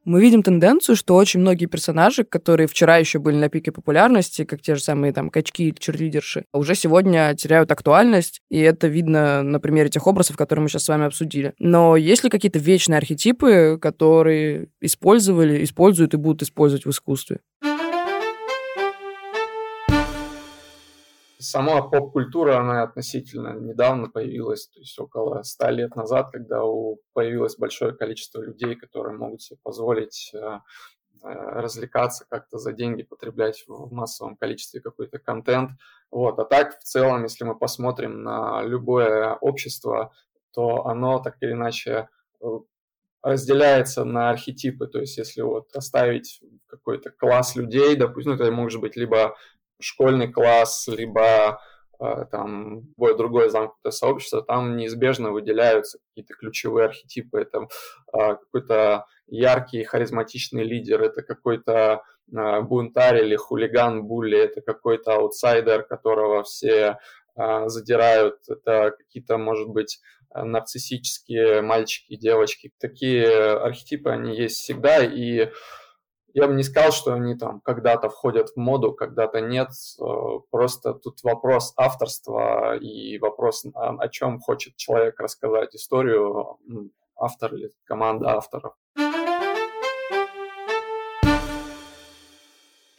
Мы 0.05 0.21
видим 0.21 0.43
тенденцию, 0.43 0.95
что 0.95 1.15
очень 1.15 1.39
многие 1.39 1.65
персонажи, 1.65 2.23
которые 2.23 2.67
вчера 2.67 2.97
еще 2.97 3.19
были 3.19 3.35
на 3.35 3.49
пике 3.49 3.71
популярности, 3.71 4.45
как 4.45 4.61
те 4.61 4.75
же 4.75 4.81
самые 4.81 5.11
там 5.13 5.29
качки 5.29 5.67
или 5.67 5.75
черлидерши, 5.77 6.45
уже 6.53 6.75
сегодня 6.75 7.33
теряют 7.35 7.71
актуальность, 7.71 8.41
и 8.49 8.59
это 8.59 8.87
видно 8.87 9.41
на 9.43 9.59
примере 9.59 9.89
тех 9.89 10.05
образов, 10.07 10.37
которые 10.37 10.63
мы 10.63 10.69
сейчас 10.69 10.83
с 10.83 10.87
вами 10.87 11.05
обсудили. 11.05 11.53
Но 11.59 11.95
есть 11.95 12.23
ли 12.23 12.29
какие-то 12.29 12.59
вечные 12.59 12.97
архетипы, 12.97 13.77
которые 13.81 14.69
использовали, 14.79 15.63
используют 15.63 16.13
и 16.13 16.17
будут 16.17 16.43
использовать 16.43 16.85
в 16.85 16.89
искусстве? 16.91 17.39
Сама 21.45 21.81
поп-культура, 21.83 22.57
она 22.57 22.81
относительно 22.81 23.53
недавно 23.53 24.09
появилась, 24.09 24.67
то 24.67 24.79
есть 24.79 24.97
около 24.97 25.43
ста 25.43 25.69
лет 25.69 25.95
назад, 25.95 26.31
когда 26.31 26.63
у, 26.63 26.97
появилось 27.13 27.55
большое 27.55 27.93
количество 27.93 28.41
людей, 28.41 28.75
которые 28.75 29.15
могут 29.15 29.43
себе 29.43 29.59
позволить 29.61 30.31
э, 30.33 30.37
э, 30.37 30.59
развлекаться 31.21 32.25
как-то 32.27 32.57
за 32.57 32.73
деньги, 32.73 33.03
потреблять 33.03 33.63
в 33.67 33.93
массовом 33.93 34.37
количестве 34.37 34.81
какой-то 34.81 35.19
контент. 35.19 35.71
Вот. 36.09 36.39
А 36.39 36.45
так, 36.45 36.79
в 36.79 36.83
целом, 36.83 37.23
если 37.23 37.43
мы 37.43 37.55
посмотрим 37.55 38.23
на 38.23 38.63
любое 38.63 39.35
общество, 39.35 40.13
то 40.51 40.87
оно 40.87 41.19
так 41.19 41.35
или 41.41 41.51
иначе 41.51 42.09
э, 42.41 42.45
разделяется 43.21 44.03
на 44.03 44.29
архетипы. 44.29 44.87
То 44.87 44.99
есть 44.99 45.17
если 45.17 45.41
вот 45.41 45.75
оставить 45.75 46.41
какой-то 46.67 47.11
класс 47.11 47.55
людей, 47.55 47.95
допустим, 47.95 48.31
ну, 48.31 48.37
это 48.37 48.51
может 48.51 48.81
быть 48.81 48.95
либо 48.95 49.35
школьный 49.79 50.31
класс, 50.31 50.87
либо 50.87 51.59
э, 51.99 52.25
там 52.31 52.81
любое 52.81 53.15
другое 53.15 53.49
замкнутое 53.49 53.91
сообщество, 53.91 54.41
там 54.41 54.77
неизбежно 54.77 55.31
выделяются 55.31 55.99
какие-то 56.09 56.33
ключевые 56.33 56.85
архетипы. 56.87 57.41
Это 57.41 57.67
э, 58.13 58.35
какой-то 58.35 59.05
яркий, 59.27 59.83
харизматичный 59.83 60.63
лидер, 60.63 61.01
это 61.01 61.21
какой-то 61.21 62.03
э, 62.31 62.61
бунтарь 62.61 63.23
или 63.23 63.35
хулиган, 63.35 64.03
булли, 64.05 64.37
это 64.37 64.61
какой-то 64.61 65.15
аутсайдер, 65.15 65.83
которого 65.83 66.43
все 66.43 66.97
задирают, 67.65 68.37
это 68.47 68.95
какие-то, 68.97 69.37
может 69.37 69.67
быть, 69.67 69.99
нарциссические 70.33 71.61
мальчики 71.61 72.15
девочки. 72.15 72.71
Такие 72.79 73.27
архетипы, 73.57 74.09
они 74.09 74.37
есть 74.37 74.55
всегда, 74.55 75.03
и 75.03 75.49
я 76.35 76.47
бы 76.47 76.53
не 76.53 76.63
сказал, 76.63 76.91
что 76.91 77.13
они 77.13 77.35
там 77.35 77.61
когда-то 77.61 78.09
входят 78.09 78.49
в 78.49 78.57
моду, 78.57 78.93
когда-то 78.93 79.39
нет. 79.39 79.69
Э, 79.99 80.39
просто 80.51 80.93
тут 80.93 81.23
вопрос 81.23 81.73
авторства 81.77 82.75
и 82.75 83.17
вопрос, 83.19 83.65
о 83.73 84.07
чем 84.09 84.39
хочет 84.39 84.75
человек 84.75 85.19
рассказать 85.19 85.73
историю, 85.75 86.57
автор 87.15 87.55
или 87.55 87.71
команда 87.85 88.35
авторов. 88.35 88.73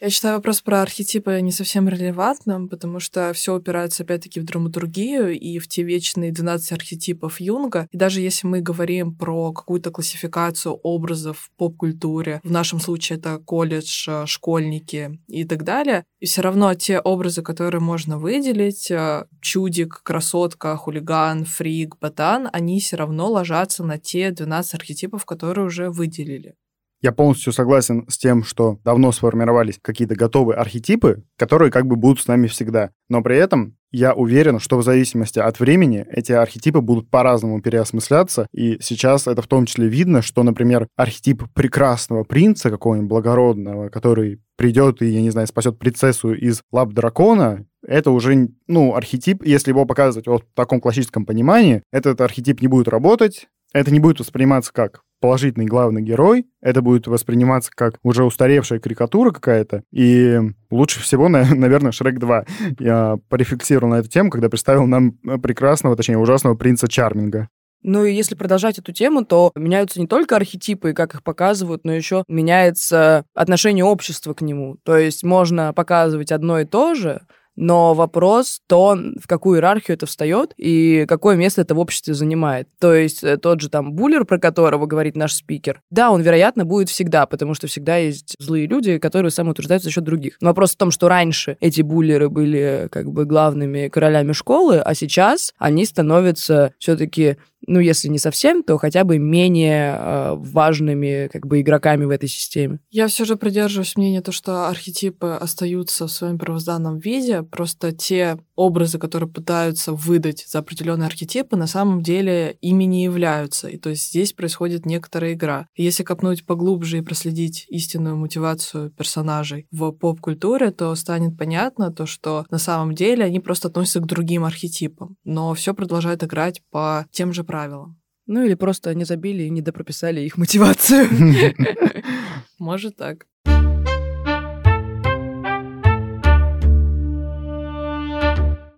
Я 0.07 0.11
считаю 0.11 0.35
вопрос 0.35 0.61
про 0.61 0.81
архетипы 0.81 1.41
не 1.41 1.51
совсем 1.51 1.89
релевантным, 1.89 2.69
потому 2.69 3.01
что 3.01 3.33
все 3.33 3.53
упирается 3.55 4.03
опять-таки 4.03 4.39
в 4.39 4.45
драматургию 4.45 5.37
и 5.37 5.59
в 5.59 5.67
те 5.67 5.83
вечные 5.83 6.31
12 6.31 6.71
архетипов 6.71 7.41
Юнга. 7.41 7.89
И 7.91 7.97
даже 7.97 8.21
если 8.21 8.47
мы 8.47 8.61
говорим 8.61 9.13
про 9.13 9.51
какую-то 9.51 9.91
классификацию 9.91 10.75
образов 10.75 11.39
в 11.39 11.51
поп-культуре, 11.57 12.39
в 12.45 12.49
нашем 12.49 12.79
случае 12.79 13.19
это 13.19 13.37
колледж, 13.39 14.07
э, 14.07 14.25
школьники 14.27 15.19
и 15.27 15.43
так 15.43 15.65
далее, 15.65 16.05
и 16.21 16.25
все 16.25 16.41
равно 16.41 16.73
те 16.73 17.01
образы, 17.01 17.41
которые 17.41 17.81
можно 17.81 18.17
выделить, 18.17 18.89
э, 18.89 19.25
чудик, 19.41 20.03
красотка, 20.03 20.77
хулиган, 20.77 21.43
фрик, 21.43 21.97
ботан, 21.99 22.47
они 22.53 22.79
все 22.79 22.95
равно 22.95 23.29
ложатся 23.29 23.83
на 23.83 23.97
те 23.97 24.31
12 24.31 24.73
архетипов, 24.75 25.25
которые 25.25 25.65
уже 25.65 25.89
выделили. 25.89 26.55
Я 27.01 27.11
полностью 27.11 27.53
согласен 27.53 28.05
с 28.07 28.17
тем, 28.17 28.43
что 28.43 28.79
давно 28.83 29.11
сформировались 29.11 29.79
какие-то 29.81 30.15
готовые 30.15 30.57
архетипы, 30.57 31.23
которые 31.37 31.71
как 31.71 31.85
бы 31.85 31.95
будут 31.95 32.19
с 32.19 32.27
нами 32.27 32.47
всегда. 32.47 32.89
Но 33.07 33.21
при 33.21 33.37
этом 33.37 33.77
я 33.91 34.13
уверен, 34.13 34.59
что 34.59 34.77
в 34.77 34.83
зависимости 34.83 35.39
от 35.39 35.59
времени 35.59 36.05
эти 36.11 36.31
архетипы 36.31 36.81
будут 36.81 37.09
по-разному 37.09 37.61
переосмысляться. 37.61 38.47
И 38.51 38.79
сейчас 38.81 39.27
это 39.27 39.41
в 39.41 39.47
том 39.47 39.65
числе 39.65 39.87
видно, 39.87 40.21
что, 40.21 40.43
например, 40.43 40.87
архетип 40.95 41.43
прекрасного 41.53 42.23
принца 42.23 42.69
какого-нибудь 42.69 43.09
благородного, 43.09 43.89
который 43.89 44.41
придет 44.57 45.01
и, 45.01 45.07
я 45.07 45.21
не 45.21 45.29
знаю, 45.29 45.47
спасет 45.47 45.77
принцессу 45.77 46.33
из 46.33 46.61
лап 46.71 46.93
дракона, 46.93 47.65
это 47.85 48.11
уже, 48.11 48.49
ну, 48.67 48.95
архетип, 48.95 49.43
если 49.45 49.69
его 49.69 49.85
показывать 49.85 50.27
вот 50.27 50.43
в 50.43 50.55
таком 50.55 50.81
классическом 50.81 51.25
понимании, 51.25 51.83
этот 51.91 52.19
архетип 52.19 52.61
не 52.61 52.67
будет 52.67 52.87
работать, 52.87 53.47
это 53.71 53.91
не 53.91 53.99
будет 53.99 54.19
восприниматься 54.19 54.73
как 54.73 55.01
положительный 55.19 55.65
главный 55.65 56.01
герой, 56.01 56.45
это 56.61 56.81
будет 56.81 57.07
восприниматься 57.07 57.71
как 57.73 57.95
уже 58.03 58.23
устаревшая 58.23 58.79
карикатура 58.79 59.31
какая-то. 59.31 59.83
И 59.91 60.39
лучше 60.69 61.01
всего, 61.01 61.27
наверное, 61.29 61.91
Шрек 61.91 62.19
2. 62.19 62.45
Я 62.79 63.17
порефлексировал 63.29 63.91
на 63.91 63.99
эту 63.99 64.09
тему, 64.09 64.29
когда 64.29 64.49
представил 64.49 64.85
нам 64.85 65.13
прекрасного, 65.41 65.95
точнее, 65.95 66.17
ужасного 66.17 66.55
принца 66.55 66.87
Чарминга. 66.87 67.49
Ну 67.83 68.03
и 68.05 68.13
если 68.13 68.35
продолжать 68.35 68.79
эту 68.79 68.91
тему, 68.91 69.23
то 69.23 69.51
меняются 69.55 69.99
не 69.99 70.07
только 70.07 70.35
архетипы, 70.35 70.93
как 70.93 71.13
их 71.13 71.23
показывают, 71.23 71.85
но 71.85 71.93
еще 71.93 72.23
меняется 72.27 73.23
отношение 73.33 73.85
общества 73.85 74.33
к 74.33 74.41
нему. 74.41 74.77
То 74.83 74.97
есть 74.97 75.23
можно 75.23 75.73
показывать 75.73 76.31
одно 76.31 76.59
и 76.59 76.65
то 76.65 76.95
же, 76.95 77.21
но 77.57 77.93
вопрос 77.93 78.61
то, 78.67 78.97
в 79.21 79.27
какую 79.27 79.57
иерархию 79.57 79.95
это 79.95 80.05
встает 80.05 80.53
и 80.55 81.05
какое 81.07 81.35
место 81.35 81.61
это 81.61 81.75
в 81.75 81.79
обществе 81.79 82.13
занимает. 82.13 82.69
То 82.79 82.93
есть 82.93 83.23
э, 83.23 83.37
тот 83.37 83.59
же 83.59 83.69
там 83.69 83.91
буллер, 83.91 84.23
про 84.23 84.37
которого 84.37 84.85
говорит 84.85 85.17
наш 85.17 85.33
спикер, 85.33 85.81
да, 85.89 86.11
он, 86.11 86.21
вероятно, 86.21 86.63
будет 86.63 86.89
всегда, 86.89 87.25
потому 87.25 87.53
что 87.55 87.67
всегда 87.67 87.97
есть 87.97 88.35
злые 88.39 88.67
люди, 88.67 88.99
которые 88.99 89.31
самоутверждаются 89.31 89.89
за 89.89 89.93
счет 89.93 90.03
других. 90.03 90.37
Но 90.39 90.49
вопрос 90.49 90.73
в 90.73 90.77
том, 90.77 90.91
что 90.91 91.09
раньше 91.09 91.57
эти 91.59 91.81
буллеры 91.81 92.29
были 92.29 92.87
как 92.91 93.11
бы 93.11 93.25
главными 93.25 93.87
королями 93.89 94.31
школы, 94.31 94.77
а 94.77 94.93
сейчас 94.93 95.53
они 95.57 95.85
становятся 95.85 96.73
все-таки 96.77 97.37
ну, 97.65 97.79
если 97.79 98.07
не 98.07 98.19
совсем, 98.19 98.63
то 98.63 98.77
хотя 98.77 99.03
бы 99.03 99.17
менее 99.17 99.95
э, 99.97 100.35
важными 100.35 101.29
как 101.31 101.47
бы 101.47 101.61
игроками 101.61 102.05
в 102.05 102.09
этой 102.09 102.29
системе. 102.29 102.79
Я 102.89 103.07
все 103.07 103.25
же 103.25 103.35
придерживаюсь 103.35 103.95
мнения, 103.95 104.21
то, 104.21 104.31
что 104.31 104.67
архетипы 104.67 105.37
остаются 105.39 106.07
в 106.07 106.11
своем 106.11 106.37
первозданном 106.37 106.99
виде, 106.99 107.43
просто 107.43 107.91
те 107.91 108.37
образы, 108.55 108.99
которые 108.99 109.29
пытаются 109.29 109.93
выдать 109.93 110.45
за 110.47 110.59
определенные 110.59 111.07
архетипы, 111.07 111.55
на 111.55 111.67
самом 111.67 112.01
деле 112.01 112.57
ими 112.61 112.85
не 112.85 113.03
являются. 113.03 113.67
И 113.67 113.77
то 113.77 113.89
есть 113.89 114.09
здесь 114.09 114.33
происходит 114.33 114.85
некоторая 114.85 115.33
игра. 115.33 115.67
И 115.75 115.83
если 115.83 116.03
копнуть 116.03 116.45
поглубже 116.45 116.97
и 116.97 117.01
проследить 117.01 117.65
истинную 117.69 118.17
мотивацию 118.17 118.91
персонажей 118.91 119.67
в 119.71 119.91
поп-культуре, 119.91 120.71
то 120.71 120.93
станет 120.95 121.37
понятно 121.37 121.91
то, 121.91 122.05
что 122.05 122.45
на 122.49 122.57
самом 122.57 122.95
деле 122.95 123.23
они 123.23 123.39
просто 123.39 123.67
относятся 123.67 123.99
к 123.99 124.07
другим 124.07 124.43
архетипам, 124.43 125.15
но 125.23 125.53
все 125.53 125.73
продолжает 125.73 126.23
играть 126.23 126.61
по 126.71 127.05
тем 127.11 127.33
же 127.33 127.43
правилам. 127.47 127.99
Ну 128.27 128.43
или 128.45 128.53
просто 128.55 128.89
они 128.89 129.05
забили 129.05 129.43
и 129.43 129.49
недопрописали 129.49 130.21
их 130.21 130.37
мотивацию. 130.37 131.07
Может 132.59 132.97
так. 132.97 133.25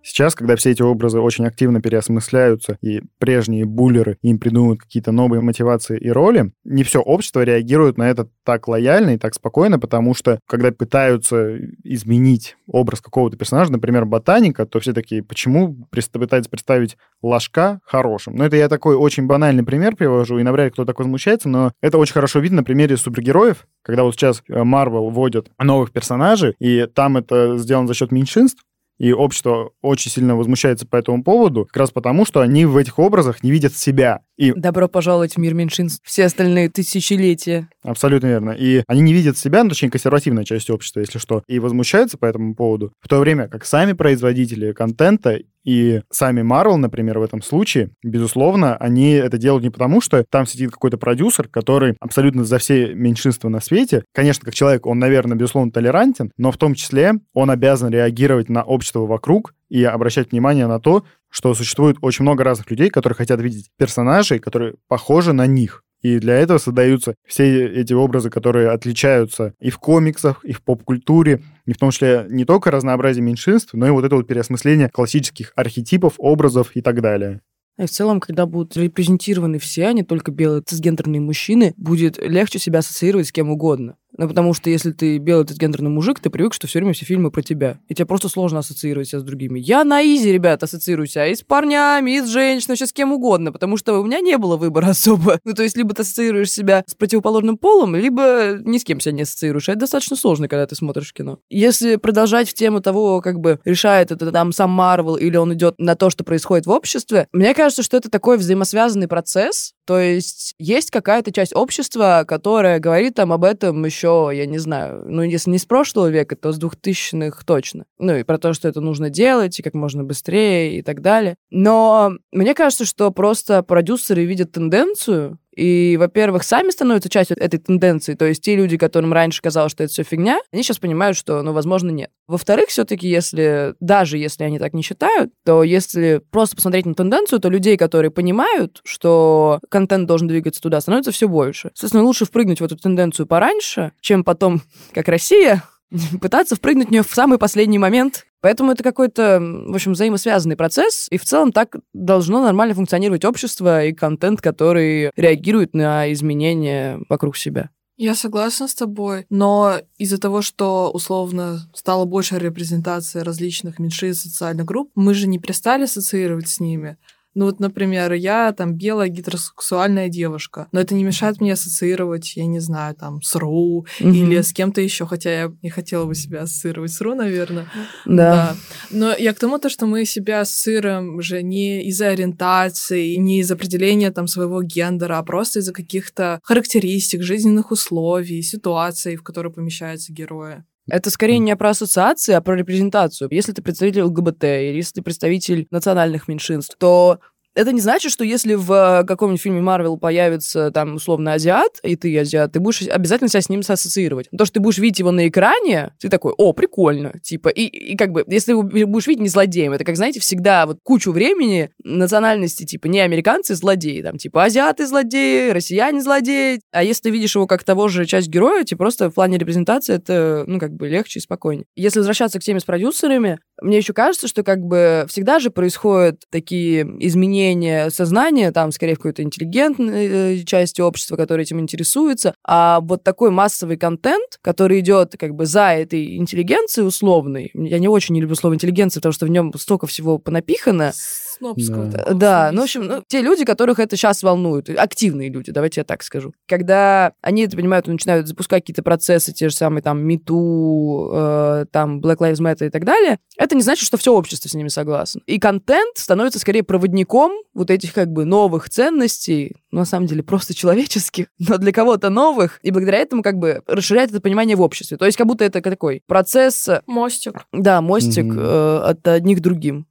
Сейчас, 0.10 0.34
когда 0.34 0.56
все 0.56 0.72
эти 0.72 0.82
образы 0.82 1.20
очень 1.20 1.46
активно 1.46 1.82
переосмысляются, 1.82 2.80
и 2.82 3.02
прежние 3.20 3.66
буллеры 3.66 4.18
им 4.24 4.40
придумывают 4.40 4.82
какие-то 4.82 5.12
новые 5.12 5.42
мотивации 5.42 6.00
и 6.00 6.10
роли, 6.10 6.52
не 6.64 6.84
все 6.84 7.00
общество 7.00 7.44
реагирует 7.44 8.00
на 8.00 8.10
это 8.10 8.28
так 8.44 8.68
лояльно 8.68 9.12
и 9.12 9.18
так 9.20 9.36
спокойно, 9.36 9.78
потому 9.78 10.16
что, 10.16 10.40
когда 10.48 10.72
пытаются 10.72 11.60
изменить 11.84 12.58
образ 12.66 13.02
какого-то 13.02 13.38
персонажа, 13.38 13.72
например, 13.72 14.06
ботаника, 14.06 14.66
то 14.66 14.80
все 14.80 14.94
такие, 14.94 15.22
почему 15.22 15.88
пытаются 15.92 16.50
представить 16.50 16.98
ложка 17.22 17.80
хорошим? 17.86 18.36
Ну, 18.36 18.44
это 18.44 18.56
я 18.56 18.68
такой 18.68 18.96
очень 18.96 19.28
банальный 19.28 19.64
пример 19.64 19.96
привожу, 19.96 20.40
и 20.40 20.44
навряд 20.44 20.66
ли 20.66 20.72
кто 20.72 20.86
так 20.86 20.98
возмущается, 20.98 21.50
но 21.50 21.72
это 21.82 22.00
очень 22.00 22.14
хорошо 22.14 22.40
видно 22.40 22.58
на 22.58 22.64
примере 22.64 22.98
супергероев, 22.98 23.68
когда 23.84 24.04
вот 24.04 24.16
сейчас 24.16 24.42
Marvel 24.50 25.12
вводят 25.12 25.52
новых 25.60 25.92
персонажей, 25.92 26.56
и 26.58 26.88
там 26.88 27.18
это 27.18 27.60
сделано 27.60 27.88
за 27.88 27.94
счет 27.94 28.12
меньшинств, 28.12 28.64
и 29.00 29.14
общество 29.14 29.72
очень 29.82 30.12
сильно 30.12 30.36
возмущается 30.36 30.86
по 30.86 30.98
этому 30.98 31.24
поводу, 31.24 31.66
как 31.66 31.78
раз 31.78 31.92
потому, 31.92 32.26
что 32.26 32.42
они 32.42 32.66
в 32.66 32.78
этих 32.78 33.00
образах 33.00 33.44
не 33.44 33.50
видят 33.50 33.76
себя. 33.76 34.20
И... 34.38 34.52
Добро 34.54 34.88
пожаловать 34.88 35.36
в 35.36 35.38
мир 35.38 35.54
меньшинств. 35.54 36.02
Все 36.06 36.26
остальные 36.26 36.70
тысячелетия. 36.70 37.70
Абсолютно 37.84 38.28
верно. 38.28 38.52
И 38.52 38.84
они 38.88 39.02
не 39.02 39.14
видят 39.14 39.38
себя, 39.38 39.64
ну, 39.64 39.70
точнее, 39.70 39.90
консервативная 39.90 40.44
часть 40.44 40.70
общества, 40.70 41.00
если 41.00 41.18
что, 41.18 41.44
и 41.48 41.60
возмущаются 41.60 42.18
по 42.18 42.26
этому 42.26 42.56
поводу, 42.56 42.92
в 43.00 43.08
то 43.08 43.20
время 43.20 43.48
как 43.48 43.66
сами 43.66 43.94
производители 43.94 44.74
контента 44.74 45.40
и 45.70 46.02
сами 46.10 46.42
Marvel, 46.42 46.78
например, 46.78 47.20
в 47.20 47.22
этом 47.22 47.44
случае, 47.44 47.92
безусловно, 48.02 48.76
они 48.78 49.12
это 49.12 49.38
делают 49.38 49.64
не 49.64 49.70
потому, 49.70 50.02
что 50.02 50.26
там 50.28 50.48
сидит 50.48 50.72
какой-то 50.72 50.98
продюсер, 50.98 51.48
который 51.48 51.96
абсолютно 52.00 52.44
за 52.44 52.58
все 52.58 52.96
меньшинства 52.96 53.50
на 53.50 53.60
свете. 53.62 54.04
Конечно, 54.12 54.46
как 54.46 54.56
человек, 54.56 54.88
он, 54.88 54.98
наверное, 54.98 55.38
безусловно, 55.38 55.72
толерантен, 55.72 56.32
но 56.38 56.52
в 56.52 56.58
том 56.58 56.74
числе 56.74 57.14
он 57.36 57.52
обязан 57.52 57.92
реагировать 57.92 58.50
на 58.50 58.64
общество 58.64 59.06
вокруг 59.06 59.54
и 59.70 59.84
обращать 59.84 60.32
внимание 60.32 60.66
на 60.66 60.80
то, 60.80 61.04
что 61.30 61.54
существует 61.54 61.98
очень 62.02 62.24
много 62.24 62.44
разных 62.44 62.72
людей, 62.72 62.90
которые 62.90 63.16
хотят 63.16 63.40
видеть 63.40 63.70
персонажей, 63.78 64.40
которые 64.40 64.74
похожи 64.88 65.34
на 65.34 65.46
них. 65.46 65.84
И 66.02 66.18
для 66.20 66.36
этого 66.36 66.58
создаются 66.60 67.16
все 67.28 67.68
эти 67.68 67.94
образы, 67.94 68.30
которые 68.30 68.70
отличаются 68.70 69.54
и 69.60 69.70
в 69.70 69.80
комиксах, 69.80 70.44
и 70.46 70.54
в 70.54 70.62
поп-культуре, 70.62 71.42
и 71.70 71.74
в 71.74 71.78
том 71.78 71.92
числе 71.92 72.26
не 72.32 72.46
только 72.46 72.72
разнообразие 72.72 73.22
меньшинств, 73.22 73.74
но 73.74 73.86
и 73.86 73.92
вот 73.92 74.04
это 74.04 74.16
вот 74.16 74.26
переосмысление 74.26 74.90
классических 74.90 75.54
архетипов, 75.56 76.16
образов 76.18 76.72
и 76.74 76.82
так 76.82 77.00
далее. 77.00 77.42
И 77.78 77.86
в 77.86 77.92
целом, 77.92 78.20
когда 78.20 78.48
будут 78.48 78.76
репрезентированы 78.76 79.60
все, 79.60 79.86
а 79.86 79.94
не 79.94 80.02
только 80.02 80.32
белые 80.32 80.64
цисгендерные 80.64 81.22
мужчины, 81.22 81.76
будет 81.78 82.18
легче 82.18 82.58
себя 82.58 82.80
ассоциировать 82.80 83.28
с 83.28 83.32
кем 83.32 83.52
угодно. 83.52 83.98
Ну, 84.18 84.28
потому 84.28 84.54
что 84.54 84.70
если 84.70 84.92
ты 84.92 85.18
белый 85.18 85.46
трансгендерный 85.46 85.90
мужик, 85.90 86.20
ты 86.20 86.30
привык, 86.30 86.54
что 86.54 86.68
все 86.68 86.80
время 86.80 86.94
все 86.94 87.06
фильмы 87.06 87.32
про 87.32 87.42
тебя. 87.42 87.80
И 87.88 87.96
тебе 87.96 88.06
просто 88.06 88.30
сложно 88.30 88.60
ассоциировать 88.60 89.08
себя 89.08 89.20
с 89.20 89.24
другими. 89.24 89.60
Я 89.60 89.84
на 89.84 90.02
изи, 90.02 90.32
ребят, 90.32 90.64
ассоциирую 90.64 91.08
себя 91.08 91.28
и 91.28 91.36
с 91.36 91.42
парнями, 91.42 92.18
и 92.18 92.22
с 92.22 92.28
женщинами, 92.28 92.74
вообще 92.74 92.88
с 92.88 92.94
кем 92.94 93.14
угодно, 93.14 93.52
потому 93.52 93.78
что 93.78 94.00
у 94.00 94.04
меня 94.04 94.20
не 94.20 94.38
было 94.38 94.58
выбора 94.58 94.88
особо. 94.90 95.40
Ну, 95.44 95.54
то 95.54 95.64
есть, 95.64 95.78
либо 95.78 95.94
ты 95.94 96.02
ассоциируешь 96.02 96.52
себя 96.52 96.84
с 96.88 96.96
противоположным 96.96 97.58
полом, 97.58 97.96
либо 97.96 98.58
ни 98.64 98.78
с 98.78 98.84
кем 98.84 99.00
себя 99.00 99.12
не 99.14 99.22
ассоциируешь. 99.24 99.70
Это 99.70 99.80
достаточно 99.80 100.16
сложно, 100.16 100.48
когда 100.48 100.66
ты 100.66 100.76
смотришь 100.76 101.14
кино. 101.14 101.40
Если 101.50 101.98
продолжать 101.98 102.50
в 102.50 102.54
тему 102.54 102.82
того, 102.82 103.22
как 103.22 103.40
бы 103.40 103.60
решает 103.66 104.12
это 104.12 104.32
там 104.32 104.52
сам 104.52 104.72
Марвел, 104.72 105.16
или 105.16 105.38
он 105.38 105.54
идет 105.54 105.76
на 105.78 105.96
то, 105.96 106.10
что 106.10 106.24
происходит 106.24 106.66
в 106.66 106.72
обществе, 106.72 107.28
мне 107.32 107.54
кажется, 107.54 107.84
что 107.84 107.98
это 107.98 108.10
такой 108.10 108.38
взаимосвязанный 108.38 109.08
процесс. 109.08 109.74
То 109.86 110.00
есть, 110.00 110.54
есть 110.60 110.92
какая-то 110.92 111.32
часть 111.32 111.56
общества, 111.56 112.24
которая 112.28 112.80
говорит 112.80 113.16
там 113.16 113.34
об 113.34 113.44
этом 113.44 113.84
еще 113.86 113.99
еще, 114.00 114.30
я 114.34 114.46
не 114.46 114.58
знаю, 114.58 115.04
ну, 115.06 115.22
если 115.22 115.52
не 115.52 115.58
с 115.58 115.66
прошлого 115.66 116.08
века, 116.08 116.36
то 116.36 116.52
с 116.52 116.60
2000-х 116.60 117.44
точно. 117.46 117.86
Ну, 117.98 118.16
и 118.16 118.24
про 118.24 118.38
то, 118.38 118.54
что 118.54 118.68
это 118.68 118.82
нужно 118.82 119.10
делать, 119.10 119.60
и 119.60 119.64
как 119.64 119.74
можно 119.74 120.04
быстрее, 120.04 120.78
и 120.78 120.82
так 120.82 121.02
далее. 121.02 121.36
Но 121.50 122.14
мне 122.32 122.54
кажется, 122.56 122.86
что 122.86 123.12
просто 123.12 123.62
продюсеры 123.64 124.26
видят 124.26 124.52
тенденцию, 124.52 125.40
и, 125.60 125.98
во-первых, 125.98 126.44
сами 126.44 126.70
становятся 126.70 127.10
частью 127.10 127.38
этой 127.38 127.58
тенденции. 127.58 128.14
То 128.14 128.26
есть 128.26 128.42
те 128.42 128.56
люди, 128.56 128.78
которым 128.78 129.12
раньше 129.12 129.42
казалось, 129.42 129.74
что 129.74 129.84
это 129.84 129.92
все 129.92 130.04
фигня, 130.04 130.40
они 130.54 130.64
сейчас 130.64 130.80
понимают, 130.80 131.18
что, 131.18 131.42
ну, 131.42 131.52
возможно, 131.52 131.90
нет. 131.90 132.12
Во-вторых, 132.28 132.70
все-таки, 132.70 133.10
если, 133.10 133.76
даже 133.82 134.18
если 134.18 134.44
они 134.46 134.58
так 134.58 134.74
не 134.74 134.82
считают, 134.82 135.32
то 135.44 135.64
если 135.64 136.22
просто 136.32 136.56
посмотреть 136.56 136.86
на 136.86 136.94
тенденцию, 136.94 137.40
то 137.40 137.50
людей, 137.50 137.76
которые 137.76 138.10
понимают, 138.10 138.80
что 138.86 139.60
контент 139.70 140.08
должен 140.08 140.30
двигаться 140.30 140.62
туда, 140.62 140.80
становится 140.80 141.12
все 141.12 141.28
больше. 141.28 141.72
Соответственно, 141.74 142.04
лучше 142.04 142.26
впрыгнуть 142.26 142.62
в 142.62 142.64
эту 142.64 142.78
тенденцию 142.78 143.28
пораньше, 143.28 143.92
чем 144.00 144.24
потом, 144.24 144.62
как 144.94 145.10
Россия, 145.10 145.64
пытаться 146.22 146.56
впрыгнуть 146.56 146.88
в 146.88 146.92
нее 146.92 147.04
в 147.04 147.14
самый 147.14 147.38
последний 147.38 147.80
момент. 147.80 148.26
Поэтому 148.42 148.72
это 148.72 148.84
какой-то, 148.84 149.40
в 149.40 149.74
общем, 149.74 149.94
взаимосвязанный 149.94 150.56
процесс, 150.56 151.08
и 151.12 151.18
в 151.18 151.26
целом 151.26 151.52
так 151.52 151.76
должно 151.94 152.42
нормально 152.42 152.74
функционировать 152.74 153.26
общество 153.26 153.86
и 153.86 153.94
контент, 153.94 154.42
который 154.42 155.12
реагирует 155.16 155.74
на 155.74 156.12
изменения 156.14 157.00
вокруг 157.10 157.36
себя. 157.36 157.70
Я 157.98 158.16
согласна 158.16 158.70
с 158.70 158.76
тобой, 158.76 159.26
но 159.30 159.82
из-за 159.98 160.20
того, 160.20 160.42
что 160.42 160.90
условно 160.90 161.70
стала 161.74 162.06
больше 162.06 162.40
репрезентация 162.40 163.26
различных 163.26 163.78
меньшинств 163.78 164.24
социальных 164.24 164.66
групп, 164.66 164.90
мы 164.96 165.14
же 165.14 165.28
не 165.28 165.38
перестали 165.38 165.84
ассоциировать 165.84 166.48
с 166.48 166.62
ними. 166.62 166.98
Ну 167.40 167.46
вот, 167.46 167.62
например, 167.62 168.12
я 168.12 168.52
там 168.52 168.74
белая 168.74 169.08
гетеросексуальная 169.08 170.10
девушка, 170.10 170.68
но 170.74 170.82
это 170.82 170.94
не 170.94 171.06
мешает 171.06 171.40
мне 171.40 171.54
ассоциировать, 171.54 172.36
я 172.36 172.46
не 172.46 172.60
знаю, 172.60 172.96
там, 172.96 173.22
с 173.22 173.34
Ру 173.34 173.86
mm-hmm. 174.02 174.12
или 174.12 174.42
с 174.42 174.52
кем-то 174.52 174.82
еще, 174.82 175.06
хотя 175.06 175.32
я 175.32 175.52
не 175.62 175.70
хотела 175.70 176.04
бы 176.04 176.16
себя 176.16 176.42
ассоциировать 176.42 176.92
с 176.92 177.00
Ру, 177.00 177.16
наверное. 177.16 177.72
Да. 178.06 178.14
да. 178.14 178.56
Но 178.92 179.16
я 179.16 179.34
к 179.34 179.40
тому, 179.40 179.58
то, 179.58 179.70
что 179.70 179.86
мы 179.86 180.04
себя 180.04 180.42
ассоциируем 180.42 181.22
же 181.22 181.42
не 181.42 181.82
из-за 181.86 182.10
ориентации, 182.10 183.16
не 183.16 183.40
из-за 183.40 183.54
определения 183.54 184.12
там 184.12 184.28
своего 184.28 184.62
гендера, 184.62 185.18
а 185.18 185.24
просто 185.24 185.60
из-за 185.60 185.72
каких-то 185.72 186.42
характеристик, 186.44 187.24
жизненных 187.24 187.72
условий, 187.72 188.42
ситуаций, 188.42 189.16
в 189.16 189.24
которые 189.24 189.54
помещаются 189.54 190.12
герои. 190.12 190.66
Это 190.90 191.10
скорее 191.10 191.40
не 191.40 191.56
про 191.56 191.70
ассоциации, 191.70 192.34
а 192.34 192.42
про 192.42 192.56
репрезентацию. 192.56 193.30
Если 193.32 193.52
ты 193.52 193.62
представитель 193.62 194.04
ЛГБТ 194.04 194.44
или 194.44 194.78
если 194.78 194.96
ты 194.96 195.02
представитель 195.02 195.68
национальных 195.72 196.28
меньшинств, 196.28 196.76
то 196.78 197.20
это 197.60 197.74
не 197.74 197.82
значит, 197.82 198.12
что 198.12 198.24
если 198.24 198.54
в 198.56 198.72
э, 198.72 199.04
каком-нибудь 199.06 199.42
фильме 199.42 199.62
Марвел 199.62 199.98
появится 199.98 200.72
там 200.72 200.96
условно 200.96 201.34
азиат, 201.34 201.80
и 201.84 201.96
ты 201.98 202.18
азиат, 202.18 202.54
ты 202.54 202.60
будешь 202.60 202.84
обязательно 202.84 203.28
себя 203.28 203.42
с 203.42 203.50
ним 203.50 203.60
ассоциировать. 203.68 204.30
То, 204.36 204.46
что 204.46 204.56
ты 204.56 204.60
будешь 204.62 204.78
видеть 204.78 205.00
его 205.00 205.12
на 205.12 205.28
экране, 205.28 205.92
ты 206.00 206.08
такой, 206.10 206.34
о, 206.38 206.54
прикольно, 206.54 207.20
типа, 207.22 207.50
и, 207.50 207.64
и 207.64 207.98
как 207.98 208.12
бы, 208.12 208.24
если 208.28 208.54
будешь 208.54 209.08
видеть 209.08 209.22
не 209.22 209.30
злодеем, 209.30 209.74
это 209.74 209.84
как, 209.84 209.98
знаете, 209.98 210.22
всегда 210.22 210.66
вот 210.66 210.80
кучу 210.84 211.12
времени 211.12 211.70
национальности, 211.84 212.66
типа, 212.66 212.88
не 212.88 213.02
американцы 213.02 213.56
злодеи, 213.56 214.02
там, 214.02 214.18
типа, 214.18 214.46
азиаты 214.46 214.88
злодеи, 214.88 215.52
россияне 215.52 216.02
злодеи, 216.02 216.62
а 216.72 216.84
если 216.84 217.04
ты 217.04 217.10
видишь 217.10 217.36
его 217.36 217.46
как 217.46 217.64
того 217.64 217.90
же 217.90 218.06
часть 218.06 218.30
героя, 218.30 218.64
тебе 218.64 218.78
просто 218.78 219.10
в 219.10 219.16
плане 219.16 219.38
репрезентации 219.38 219.96
это, 219.96 220.46
ну, 220.48 220.60
как 220.60 220.74
бы 220.74 220.88
легче 220.88 221.20
и 221.20 221.22
спокойнее. 221.22 221.66
Если 221.76 222.00
возвращаться 222.00 222.40
к 222.40 222.44
теме 222.44 222.62
с 222.62 222.64
продюсерами, 222.64 223.40
мне 223.62 223.78
еще 223.78 223.94
кажется, 223.94 224.28
что 224.28 224.44
как 224.44 224.60
бы 224.60 225.06
всегда 225.10 225.40
же 225.40 225.50
происходят 225.50 226.24
такие 226.30 226.82
изменения 227.00 227.90
сознания, 227.90 228.52
там, 228.52 228.72
скорее, 228.72 228.94
в 228.94 228.98
какой-то 228.98 229.24
интеллигентной 229.24 230.08
э, 230.08 230.44
части 230.44 230.82
общества, 230.82 231.16
которая 231.16 231.46
этим 231.46 231.60
интересуется, 231.60 232.34
а 232.46 232.80
вот 232.82 233.04
такой 233.04 233.32
массовый 233.32 233.78
контент, 233.78 234.38
который 234.42 234.80
идет 234.80 235.16
как 235.18 235.36
бы 235.36 235.46
за 235.46 235.74
этой 235.74 236.18
интеллигенцией 236.18 236.88
условной, 236.88 237.52
я 237.54 237.80
не 237.80 237.88
очень 237.88 238.16
не 238.16 238.22
люблю 238.22 238.36
слово 238.36 238.56
интеллигенция, 238.56 239.02
потому 239.02 239.14
что 239.14 239.26
в 239.26 239.30
нем 239.30 239.54
столько 239.58 239.88
всего 239.88 240.18
понапихано, 240.18 240.94
Снобского 241.40 241.86
Да. 241.86 241.98
такого 241.98 242.16
Да, 242.16 242.50
ну, 242.54 242.62
в 242.62 242.64
общем, 242.66 242.86
ну, 242.86 243.04
те 243.08 243.22
люди, 243.22 243.46
которых 243.46 243.80
это 243.80 243.96
сейчас 243.98 244.22
волнует, 244.24 244.70
активные 244.70 245.30
люди, 245.30 245.52
давайте 245.52 245.82
я 245.82 245.86
так 245.86 246.04
скажу. 246.04 246.34
Когда 246.48 247.14
они 247.22 247.44
это 247.44 247.56
понимают, 247.58 247.88
начинают 247.88 248.28
запускать 248.28 248.62
какие-то 248.64 248.84
процессы, 248.84 249.32
те 249.34 249.50
же 249.50 249.56
самые 249.56 249.82
там 249.82 250.02
МИТУ, 250.04 251.10
э, 251.14 251.66
там 251.72 252.00
Black 252.02 252.18
Lives 252.18 252.40
Matter 252.42 252.68
и 252.68 252.70
так 252.70 252.86
далее, 252.86 253.20
это 253.38 253.56
не 253.56 253.62
значит, 253.62 253.86
что 253.86 253.98
все 253.98 254.14
общество 254.14 254.48
с 254.50 254.54
ними 254.54 254.68
согласно. 254.68 255.22
И 255.26 255.40
контент 255.40 255.98
становится 255.98 256.40
скорее 256.40 256.64
проводником 256.64 257.32
вот 257.54 257.70
этих 257.72 257.94
как 257.94 258.12
бы 258.12 258.26
новых 258.26 258.70
ценностей, 258.70 259.56
ну, 259.72 259.80
на 259.80 259.86
самом 259.86 260.08
деле 260.08 260.24
просто 260.24 260.54
человеческих, 260.54 261.28
но 261.40 261.58
для 261.58 261.72
кого-то 261.72 262.10
новых, 262.10 262.60
и 262.64 262.72
благодаря 262.72 263.00
этому 263.00 263.24
как 263.24 263.38
бы 263.38 263.62
расширяет 263.68 264.12
это 264.12 264.22
понимание 264.22 264.56
в 264.56 264.62
обществе. 264.62 264.98
То 264.98 265.06
есть 265.06 265.18
как 265.18 265.28
будто 265.28 265.44
это 265.46 265.62
такой 265.62 266.02
процесс, 266.08 266.68
э, 266.68 266.82
Мостик. 266.88 267.46
да, 267.52 267.82
мостик 267.82 268.26
Мгм. 268.26 268.40
э, 268.40 268.78
от 268.80 269.08
одних 269.08 269.38
к 269.40 269.42
другим. 269.42 269.86